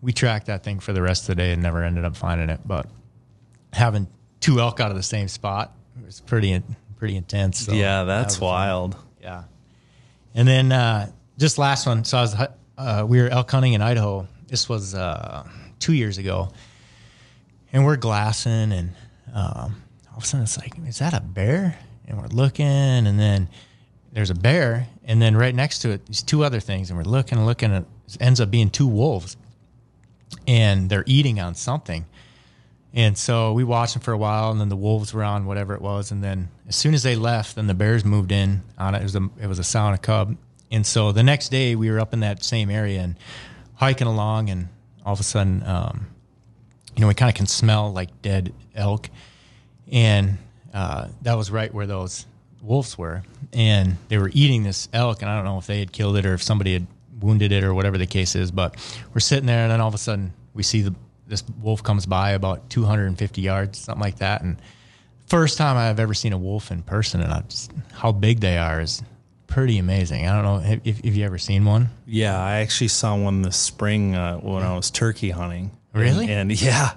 we 0.00 0.12
tracked 0.12 0.46
that 0.46 0.64
thing 0.64 0.80
for 0.80 0.92
the 0.92 1.02
rest 1.02 1.22
of 1.22 1.28
the 1.28 1.34
day 1.36 1.52
and 1.52 1.62
never 1.62 1.82
ended 1.82 2.04
up 2.04 2.16
finding 2.16 2.48
it. 2.48 2.60
But 2.64 2.86
having 3.72 4.08
two 4.40 4.60
elk 4.60 4.80
out 4.80 4.90
of 4.90 4.96
the 4.96 5.02
same 5.02 5.28
spot 5.28 5.76
was 6.04 6.20
pretty 6.20 6.62
pretty 6.96 7.16
intense. 7.16 7.58
So 7.58 7.72
yeah, 7.72 8.04
that's 8.04 8.36
that 8.36 8.44
wild. 8.44 8.94
Fun. 8.94 9.04
Yeah, 9.20 9.44
and 10.34 10.48
then 10.48 10.72
uh, 10.72 11.10
just 11.38 11.58
last 11.58 11.86
one. 11.86 12.04
So 12.04 12.18
I 12.18 12.20
was 12.20 12.36
uh, 12.76 13.06
we 13.08 13.22
were 13.22 13.28
elk 13.28 13.50
hunting 13.50 13.72
in 13.72 13.82
Idaho. 13.82 14.26
This 14.46 14.68
was 14.68 14.94
uh, 14.94 15.46
two 15.78 15.94
years 15.94 16.18
ago, 16.18 16.50
and 17.72 17.84
we're 17.84 17.96
glassing 17.96 18.72
and. 18.72 18.92
Um, 19.34 19.82
all 20.18 20.20
of 20.20 20.24
a 20.24 20.26
sudden 20.26 20.42
it's 20.42 20.58
like, 20.58 20.72
is 20.84 20.98
that 20.98 21.14
a 21.14 21.20
bear? 21.20 21.78
And 22.08 22.18
we're 22.18 22.26
looking, 22.26 22.66
and 22.66 23.20
then 23.20 23.48
there's 24.12 24.30
a 24.30 24.34
bear, 24.34 24.88
and 25.04 25.22
then 25.22 25.36
right 25.36 25.54
next 25.54 25.78
to 25.80 25.90
it, 25.90 26.06
these 26.06 26.22
two 26.22 26.42
other 26.42 26.58
things, 26.58 26.90
and 26.90 26.98
we're 26.98 27.04
looking 27.04 27.44
looking, 27.44 27.70
and 27.70 27.86
it 28.08 28.16
ends 28.20 28.40
up 28.40 28.50
being 28.50 28.68
two 28.68 28.88
wolves, 28.88 29.36
and 30.48 30.90
they're 30.90 31.04
eating 31.06 31.38
on 31.38 31.54
something. 31.54 32.04
And 32.92 33.16
so 33.16 33.52
we 33.52 33.62
watched 33.62 33.92
them 33.94 34.02
for 34.02 34.10
a 34.10 34.18
while, 34.18 34.50
and 34.50 34.60
then 34.60 34.70
the 34.70 34.76
wolves 34.76 35.14
were 35.14 35.22
on 35.22 35.46
whatever 35.46 35.74
it 35.74 35.80
was, 35.80 36.10
and 36.10 36.24
then 36.24 36.48
as 36.66 36.74
soon 36.74 36.94
as 36.94 37.04
they 37.04 37.14
left, 37.14 37.54
then 37.54 37.68
the 37.68 37.74
bears 37.74 38.04
moved 38.04 38.32
in 38.32 38.62
on 38.76 38.96
it. 38.96 39.00
It 39.00 39.04
was 39.04 39.14
a 39.14 39.28
it 39.40 39.46
was 39.46 39.60
a 39.60 39.64
sow 39.64 39.86
and 39.86 39.94
a 39.94 39.98
cub, 39.98 40.36
and 40.70 40.86
so 40.86 41.12
the 41.12 41.22
next 41.22 41.48
day 41.50 41.74
we 41.74 41.90
were 41.90 42.00
up 42.00 42.12
in 42.12 42.20
that 42.20 42.44
same 42.44 42.70
area 42.70 43.00
and 43.00 43.16
hiking 43.74 44.06
along, 44.06 44.50
and 44.50 44.68
all 45.04 45.12
of 45.12 45.20
a 45.20 45.24
sudden, 45.24 45.62
um, 45.64 46.06
you 46.96 47.00
know, 47.02 47.08
we 47.08 47.14
kind 47.14 47.30
of 47.30 47.36
can 47.36 47.46
smell 47.46 47.92
like 47.92 48.22
dead 48.22 48.52
elk, 48.74 49.08
and 49.90 50.38
uh, 50.74 51.08
that 51.22 51.34
was 51.34 51.50
right 51.50 51.72
where 51.72 51.86
those 51.86 52.26
wolves 52.60 52.98
were, 52.98 53.22
and 53.52 53.96
they 54.08 54.18
were 54.18 54.30
eating 54.34 54.64
this 54.64 54.88
elk, 54.92 55.22
and 55.22 55.30
I 55.30 55.36
don't 55.36 55.44
know 55.44 55.58
if 55.58 55.66
they 55.66 55.78
had 55.78 55.92
killed 55.92 56.16
it 56.16 56.26
or 56.26 56.34
if 56.34 56.42
somebody 56.42 56.72
had 56.74 56.86
wounded 57.20 57.52
it 57.52 57.64
or 57.64 57.72
whatever 57.72 57.98
the 57.98 58.06
case 58.06 58.34
is, 58.34 58.50
but 58.50 58.76
we're 59.14 59.20
sitting 59.20 59.46
there, 59.46 59.62
and 59.62 59.70
then 59.70 59.80
all 59.80 59.88
of 59.88 59.94
a 59.94 59.98
sudden 59.98 60.32
we 60.54 60.62
see 60.62 60.82
the 60.82 60.94
this 61.26 61.44
wolf 61.60 61.82
comes 61.82 62.06
by 62.06 62.30
about 62.30 62.70
250 62.70 63.42
yards, 63.42 63.78
something 63.78 64.00
like 64.00 64.16
that, 64.16 64.42
and 64.42 64.60
first 65.26 65.58
time 65.58 65.76
I've 65.76 66.00
ever 66.00 66.14
seen 66.14 66.32
a 66.32 66.38
wolf 66.38 66.70
in 66.70 66.82
person, 66.82 67.20
and 67.20 67.48
just, 67.48 67.70
how 67.92 68.12
big 68.12 68.40
they 68.40 68.56
are 68.56 68.80
is 68.80 69.02
pretty 69.48 69.78
amazing. 69.78 70.28
I 70.28 70.40
don't 70.40 70.44
know 70.44 70.78
if, 70.84 71.04
if 71.04 71.16
you 71.16 71.24
ever 71.24 71.38
seen 71.38 71.64
one. 71.64 71.90
Yeah, 72.06 72.40
I 72.40 72.58
actually 72.58 72.88
saw 72.88 73.16
one 73.16 73.42
this 73.42 73.56
spring 73.56 74.14
uh, 74.14 74.36
when 74.36 74.62
I 74.62 74.76
was 74.76 74.90
turkey 74.90 75.30
hunting. 75.30 75.72
Really? 75.92 76.30
And, 76.30 76.52
and 76.52 76.62
yeah, 76.62 76.92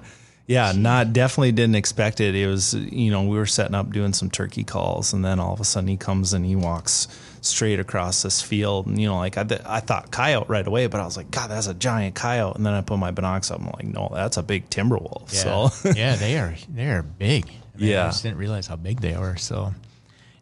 yeah, 0.45 0.73
not 0.75 1.13
definitely 1.13 1.53
didn't 1.53 1.75
expect 1.75 2.19
it. 2.19 2.35
It 2.35 2.45
was, 2.45 2.73
you 2.75 3.09
know, 3.09 3.23
we 3.23 3.37
were 3.37 3.45
setting 3.45 3.73
up 3.73 3.91
doing 3.91 4.13
some 4.13 4.29
turkey 4.29 4.63
calls, 4.63 5.13
and 5.13 5.25
then 5.25 5.39
all 5.39 5.53
of 5.53 5.59
a 5.59 5.63
sudden 5.63 5.87
he 5.87 5.97
comes 5.97 6.33
and 6.33 6.45
he 6.45 6.55
walks 6.55 7.07
straight 7.41 7.79
across 7.79 8.21
this 8.21 8.41
field. 8.41 8.85
And, 8.85 9.01
you 9.01 9.07
know, 9.07 9.17
like 9.17 9.37
I, 9.37 9.43
th- 9.43 9.61
I 9.65 9.79
thought 9.79 10.11
coyote 10.11 10.47
right 10.47 10.65
away, 10.65 10.87
but 10.87 10.99
I 10.99 11.05
was 11.05 11.17
like, 11.17 11.31
God, 11.31 11.49
that's 11.49 11.67
a 11.67 11.73
giant 11.73 12.15
coyote. 12.15 12.55
And 12.55 12.65
then 12.65 12.73
I 12.73 12.81
put 12.81 12.97
my 12.97 13.11
binocs 13.11 13.51
up. 13.51 13.59
And 13.59 13.67
I'm 13.67 13.73
like, 13.73 13.85
no, 13.85 14.09
that's 14.13 14.37
a 14.37 14.43
big 14.43 14.69
timber 14.69 14.97
wolf. 14.97 15.31
Yeah. 15.33 15.69
So 15.69 15.89
yeah, 15.95 16.15
they 16.15 16.37
are 16.37 16.55
they 16.69 16.87
are 16.87 17.01
big. 17.01 17.45
I 17.47 17.77
mean, 17.77 17.89
yeah, 17.89 18.05
I 18.05 18.07
just 18.09 18.23
didn't 18.23 18.37
realize 18.37 18.67
how 18.67 18.75
big 18.75 18.99
they 18.99 19.15
were. 19.17 19.37
So, 19.37 19.73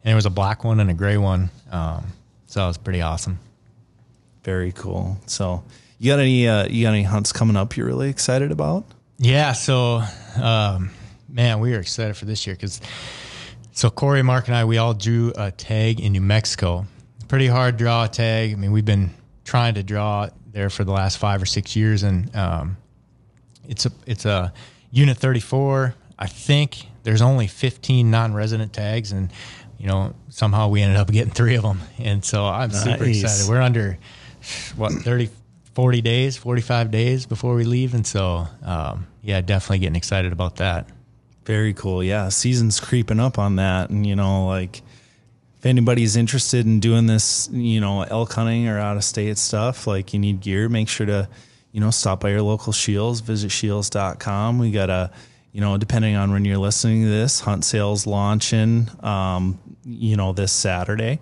and 0.03 0.11
it 0.11 0.15
was 0.15 0.25
a 0.25 0.31
black 0.31 0.63
one 0.63 0.79
and 0.79 0.89
a 0.89 0.93
gray 0.93 1.17
one. 1.17 1.49
Um, 1.71 2.05
so 2.47 2.63
it 2.63 2.67
was 2.67 2.77
pretty 2.77 3.01
awesome. 3.01 3.39
Very 4.43 4.71
cool. 4.71 5.17
So, 5.27 5.63
you 5.99 6.11
got 6.11 6.19
any 6.19 6.47
uh, 6.47 6.67
you 6.67 6.85
got 6.85 6.93
any 6.93 7.03
hunts 7.03 7.31
coming 7.33 7.57
up 7.57 7.75
you're 7.75 7.85
really 7.85 8.09
excited 8.09 8.51
about? 8.51 8.85
Yeah. 9.17 9.51
So, 9.51 10.01
um, 10.41 10.91
man, 11.27 11.59
we 11.59 11.75
are 11.75 11.79
excited 11.79 12.15
for 12.15 12.25
this 12.25 12.47
year 12.47 12.55
because 12.55 12.79
so 13.73 13.89
Corey, 13.89 14.23
Mark, 14.23 14.47
and 14.47 14.55
I, 14.55 14.65
we 14.65 14.77
all 14.77 14.93
drew 14.93 15.33
a 15.37 15.51
tag 15.51 15.99
in 15.99 16.13
New 16.13 16.21
Mexico. 16.21 16.85
Pretty 17.27 17.47
hard 17.47 17.77
draw 17.77 18.05
a 18.05 18.07
tag. 18.07 18.53
I 18.53 18.55
mean, 18.55 18.71
we've 18.71 18.85
been 18.85 19.11
trying 19.43 19.75
to 19.75 19.83
draw 19.83 20.29
there 20.51 20.69
for 20.69 20.83
the 20.83 20.91
last 20.91 21.17
five 21.17 21.41
or 21.41 21.45
six 21.45 21.75
years, 21.75 22.03
and 22.03 22.33
um, 22.35 22.77
it's 23.67 23.85
a 23.85 23.91
it's 24.05 24.25
a 24.25 24.53
unit 24.91 25.17
34. 25.17 25.95
I 26.17 26.27
think 26.27 26.87
there's 27.03 27.21
only 27.21 27.47
15 27.47 28.09
non-resident 28.09 28.73
tags, 28.73 29.11
and 29.11 29.31
you 29.79 29.87
know 29.87 30.13
somehow 30.29 30.67
we 30.67 30.81
ended 30.81 30.97
up 30.97 31.11
getting 31.11 31.33
three 31.33 31.55
of 31.55 31.63
them, 31.63 31.81
and 31.97 32.23
so 32.23 32.45
I'm 32.45 32.69
nice. 32.69 32.83
super 32.83 33.05
excited. 33.05 33.49
We're 33.49 33.61
under 33.61 33.97
what 34.75 34.91
30 34.91 35.29
40 35.79 36.01
days, 36.01 36.35
45 36.35 36.91
days 36.91 37.25
before 37.25 37.55
we 37.55 37.63
leave. 37.63 37.93
And 37.93 38.05
so, 38.05 38.47
um, 38.63 39.07
yeah, 39.21 39.39
definitely 39.39 39.79
getting 39.79 39.95
excited 39.95 40.33
about 40.33 40.57
that. 40.57 40.89
Very 41.45 41.73
cool. 41.73 42.03
Yeah. 42.03 42.27
Season's 42.27 42.81
creeping 42.81 43.17
up 43.17 43.39
on 43.39 43.55
that. 43.55 43.89
And, 43.89 44.05
you 44.05 44.15
know, 44.15 44.45
like 44.45 44.81
if 45.57 45.65
anybody's 45.65 46.17
interested 46.17 46.65
in 46.65 46.81
doing 46.81 47.07
this, 47.07 47.49
you 47.53 47.79
know, 47.79 48.01
elk 48.01 48.33
hunting 48.33 48.67
or 48.67 48.77
out 48.77 48.97
of 48.97 49.05
state 49.05 49.37
stuff, 49.37 49.87
like 49.87 50.11
you 50.11 50.19
need 50.19 50.41
gear, 50.41 50.67
make 50.67 50.89
sure 50.89 51.05
to, 51.05 51.29
you 51.71 51.79
know, 51.79 51.91
stop 51.91 52.19
by 52.19 52.31
your 52.31 52.41
local 52.41 52.73
Scheels, 52.73 53.21
visit 53.21 53.49
scheels.com. 53.49 54.59
We 54.59 54.71
got 54.71 54.89
a, 54.89 55.11
you 55.53 55.61
know, 55.61 55.77
depending 55.77 56.15
on 56.15 56.31
when 56.31 56.43
you're 56.43 56.57
listening 56.57 57.03
to 57.03 57.09
this, 57.09 57.39
hunt 57.39 57.63
sales 57.63 58.05
launching, 58.05 58.89
um, 58.99 59.59
you 59.89 60.15
know, 60.15 60.33
this 60.33 60.51
Saturday. 60.51 61.19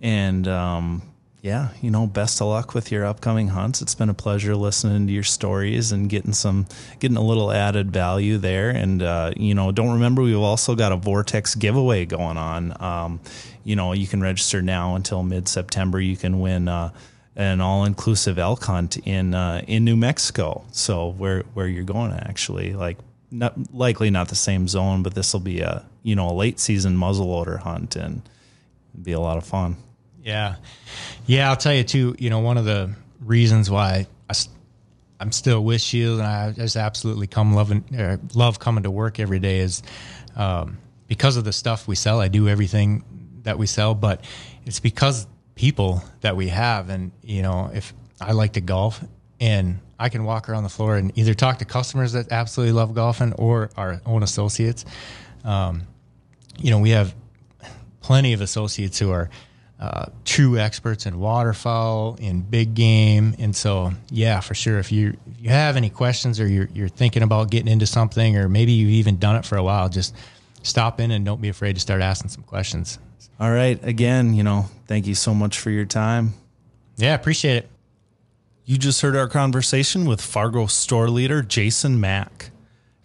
And, 0.00 0.46
um, 0.48 1.02
yeah, 1.40 1.70
you 1.80 1.90
know, 1.90 2.06
best 2.06 2.40
of 2.40 2.46
luck 2.46 2.72
with 2.72 2.92
your 2.92 3.04
upcoming 3.04 3.48
hunts. 3.48 3.82
It's 3.82 3.96
been 3.96 4.08
a 4.08 4.14
pleasure 4.14 4.54
listening 4.54 5.08
to 5.08 5.12
your 5.12 5.24
stories 5.24 5.90
and 5.90 6.08
getting 6.08 6.32
some, 6.32 6.66
getting 7.00 7.16
a 7.16 7.22
little 7.22 7.50
added 7.50 7.90
value 7.90 8.38
there. 8.38 8.70
And, 8.70 9.02
uh, 9.02 9.32
you 9.36 9.54
know, 9.54 9.72
don't 9.72 9.94
remember, 9.94 10.22
we've 10.22 10.38
also 10.38 10.76
got 10.76 10.92
a 10.92 10.96
Vortex 10.96 11.56
giveaway 11.56 12.06
going 12.06 12.36
on. 12.36 12.80
Um, 12.80 13.20
you 13.64 13.74
know, 13.74 13.92
you 13.92 14.06
can 14.06 14.20
register 14.20 14.62
now 14.62 14.94
until 14.94 15.22
mid 15.24 15.48
September. 15.48 16.00
You 16.00 16.16
can 16.16 16.38
win, 16.38 16.68
uh, 16.68 16.90
an 17.34 17.60
all 17.60 17.86
inclusive 17.86 18.38
elk 18.38 18.62
hunt 18.64 18.98
in, 18.98 19.34
uh, 19.34 19.62
in 19.66 19.84
New 19.84 19.96
Mexico. 19.96 20.64
So 20.70 21.08
where, 21.08 21.42
where 21.54 21.66
you're 21.66 21.82
going 21.82 22.12
actually, 22.12 22.74
like, 22.74 22.98
not 23.32 23.74
likely 23.74 24.10
not 24.10 24.28
the 24.28 24.36
same 24.36 24.68
zone, 24.68 25.02
but 25.02 25.14
this 25.14 25.32
will 25.32 25.40
be 25.40 25.60
a, 25.60 25.84
you 26.02 26.16
know, 26.16 26.30
a 26.30 26.34
late 26.34 26.58
season 26.58 26.96
muzzleloader 26.96 27.58
hunt 27.60 27.96
and 27.96 28.22
be 29.00 29.12
a 29.12 29.20
lot 29.20 29.36
of 29.38 29.44
fun. 29.44 29.76
Yeah. 30.22 30.56
Yeah. 31.26 31.50
I'll 31.50 31.56
tell 31.56 31.74
you 31.74 31.84
too, 31.84 32.14
you 32.18 32.30
know, 32.30 32.40
one 32.40 32.58
of 32.58 32.64
the 32.64 32.94
reasons 33.20 33.70
why 33.70 34.06
I, 34.28 34.34
I'm 35.20 35.32
still 35.32 35.62
with 35.62 35.80
Scheels 35.80 36.18
and 36.18 36.26
I 36.26 36.52
just 36.52 36.76
absolutely 36.76 37.26
come 37.26 37.54
loving, 37.54 37.84
uh, 37.96 38.16
love 38.34 38.58
coming 38.58 38.84
to 38.84 38.90
work 38.90 39.20
every 39.20 39.38
day 39.38 39.60
is, 39.60 39.82
um, 40.36 40.78
because 41.06 41.36
of 41.36 41.44
the 41.44 41.52
stuff 41.52 41.86
we 41.86 41.94
sell. 41.94 42.20
I 42.20 42.28
do 42.28 42.48
everything 42.48 43.04
that 43.42 43.58
we 43.58 43.66
sell, 43.66 43.94
but 43.94 44.24
it's 44.64 44.80
because 44.80 45.26
people 45.54 46.02
that 46.22 46.36
we 46.36 46.48
have. 46.48 46.88
And, 46.88 47.12
you 47.22 47.42
know, 47.42 47.70
if 47.72 47.92
I 48.20 48.32
like 48.32 48.54
to 48.54 48.60
golf 48.60 49.02
and 49.40 49.80
I 49.98 50.08
can 50.08 50.24
walk 50.24 50.48
around 50.48 50.62
the 50.62 50.68
floor 50.68 50.96
and 50.96 51.16
either 51.16 51.34
talk 51.34 51.58
to 51.58 51.64
customers 51.64 52.12
that 52.12 52.32
absolutely 52.32 52.72
love 52.72 52.94
golfing 52.94 53.32
or 53.34 53.70
our 53.76 54.00
own 54.06 54.22
associates. 54.22 54.84
Um, 55.44 55.82
you 56.58 56.70
know, 56.70 56.78
we 56.78 56.90
have 56.90 57.14
plenty 58.00 58.32
of 58.32 58.40
associates 58.40 58.98
who 58.98 59.10
are, 59.10 59.30
uh, 59.82 60.06
true 60.24 60.56
experts 60.56 61.06
in 61.06 61.18
waterfowl, 61.18 62.16
in 62.20 62.40
big 62.40 62.72
game, 62.72 63.34
and 63.40 63.54
so 63.54 63.92
yeah, 64.10 64.38
for 64.38 64.54
sure. 64.54 64.78
If 64.78 64.92
you 64.92 65.16
if 65.26 65.42
you 65.42 65.50
have 65.50 65.76
any 65.76 65.90
questions 65.90 66.38
or 66.38 66.46
you're 66.46 66.68
you're 66.72 66.88
thinking 66.88 67.24
about 67.24 67.50
getting 67.50 67.66
into 67.66 67.84
something, 67.84 68.36
or 68.36 68.48
maybe 68.48 68.70
you've 68.70 68.90
even 68.90 69.18
done 69.18 69.34
it 69.34 69.44
for 69.44 69.58
a 69.58 69.62
while, 69.64 69.88
just 69.88 70.14
stop 70.62 71.00
in 71.00 71.10
and 71.10 71.24
don't 71.24 71.40
be 71.40 71.48
afraid 71.48 71.72
to 71.74 71.80
start 71.80 72.00
asking 72.00 72.30
some 72.30 72.44
questions. 72.44 73.00
All 73.40 73.50
right, 73.50 73.82
again, 73.82 74.34
you 74.34 74.44
know, 74.44 74.66
thank 74.86 75.08
you 75.08 75.16
so 75.16 75.34
much 75.34 75.58
for 75.58 75.70
your 75.70 75.84
time. 75.84 76.34
Yeah, 76.96 77.14
appreciate 77.14 77.56
it. 77.56 77.68
You 78.64 78.78
just 78.78 79.00
heard 79.00 79.16
our 79.16 79.26
conversation 79.26 80.04
with 80.04 80.20
Fargo 80.20 80.66
store 80.66 81.10
leader 81.10 81.42
Jason 81.42 81.98
Mack. 81.98 82.51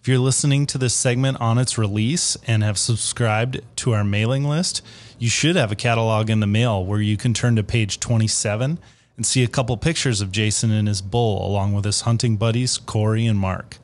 If 0.00 0.06
you're 0.06 0.18
listening 0.18 0.66
to 0.66 0.78
this 0.78 0.94
segment 0.94 1.40
on 1.40 1.58
its 1.58 1.76
release 1.76 2.36
and 2.46 2.62
have 2.62 2.78
subscribed 2.78 3.60
to 3.76 3.92
our 3.92 4.04
mailing 4.04 4.44
list, 4.44 4.80
you 5.18 5.28
should 5.28 5.56
have 5.56 5.72
a 5.72 5.76
catalog 5.76 6.30
in 6.30 6.40
the 6.40 6.46
mail 6.46 6.84
where 6.84 7.00
you 7.00 7.16
can 7.16 7.34
turn 7.34 7.56
to 7.56 7.64
page 7.64 7.98
27 7.98 8.78
and 9.16 9.26
see 9.26 9.42
a 9.42 9.48
couple 9.48 9.76
pictures 9.76 10.20
of 10.20 10.30
Jason 10.30 10.70
and 10.70 10.86
his 10.86 11.02
bull, 11.02 11.44
along 11.44 11.74
with 11.74 11.84
his 11.84 12.02
hunting 12.02 12.36
buddies, 12.36 12.78
Corey 12.78 13.26
and 13.26 13.38
Mark. 13.38 13.78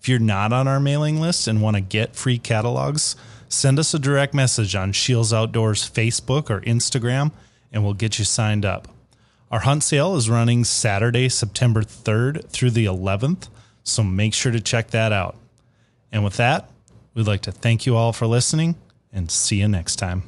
If 0.00 0.08
you're 0.08 0.18
not 0.18 0.52
on 0.52 0.66
our 0.66 0.80
mailing 0.80 1.20
list 1.20 1.46
and 1.46 1.62
want 1.62 1.76
to 1.76 1.80
get 1.80 2.16
free 2.16 2.38
catalogs, 2.38 3.14
send 3.48 3.78
us 3.78 3.94
a 3.94 4.00
direct 4.00 4.34
message 4.34 4.74
on 4.74 4.92
Scheels 4.92 5.32
Outdoors 5.32 5.88
Facebook 5.88 6.50
or 6.50 6.60
Instagram, 6.62 7.30
and 7.72 7.84
we'll 7.84 7.94
get 7.94 8.18
you 8.18 8.24
signed 8.24 8.64
up. 8.64 8.88
Our 9.52 9.60
hunt 9.60 9.84
sale 9.84 10.16
is 10.16 10.28
running 10.28 10.64
Saturday, 10.64 11.28
September 11.28 11.82
3rd 11.82 12.48
through 12.48 12.72
the 12.72 12.86
11th, 12.86 13.48
so 13.84 14.02
make 14.02 14.34
sure 14.34 14.50
to 14.50 14.60
check 14.60 14.90
that 14.90 15.12
out. 15.12 15.36
And 16.12 16.22
with 16.22 16.36
that, 16.36 16.70
we'd 17.14 17.26
like 17.26 17.42
to 17.42 17.52
thank 17.52 17.86
you 17.86 17.96
all 17.96 18.12
for 18.12 18.26
listening 18.26 18.76
and 19.12 19.30
see 19.30 19.56
you 19.56 19.68
next 19.68 19.96
time. 19.96 20.24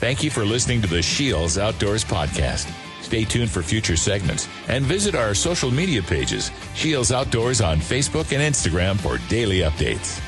Thank 0.00 0.24
you 0.24 0.30
for 0.30 0.46
listening 0.46 0.80
to 0.80 0.88
the 0.88 1.02
Scheels 1.02 1.58
Outdoors 1.58 2.04
Podcast. 2.04 2.66
Stay 3.10 3.24
tuned 3.24 3.50
for 3.50 3.60
future 3.60 3.96
segments 3.96 4.46
and 4.68 4.84
visit 4.84 5.16
our 5.16 5.34
social 5.34 5.68
media 5.68 6.00
pages, 6.00 6.52
Scheels 6.76 7.10
Outdoors 7.10 7.60
on 7.60 7.78
Facebook 7.78 8.32
and 8.32 8.40
Instagram 8.40 8.96
for 8.96 9.18
daily 9.28 9.62
updates. 9.62 10.20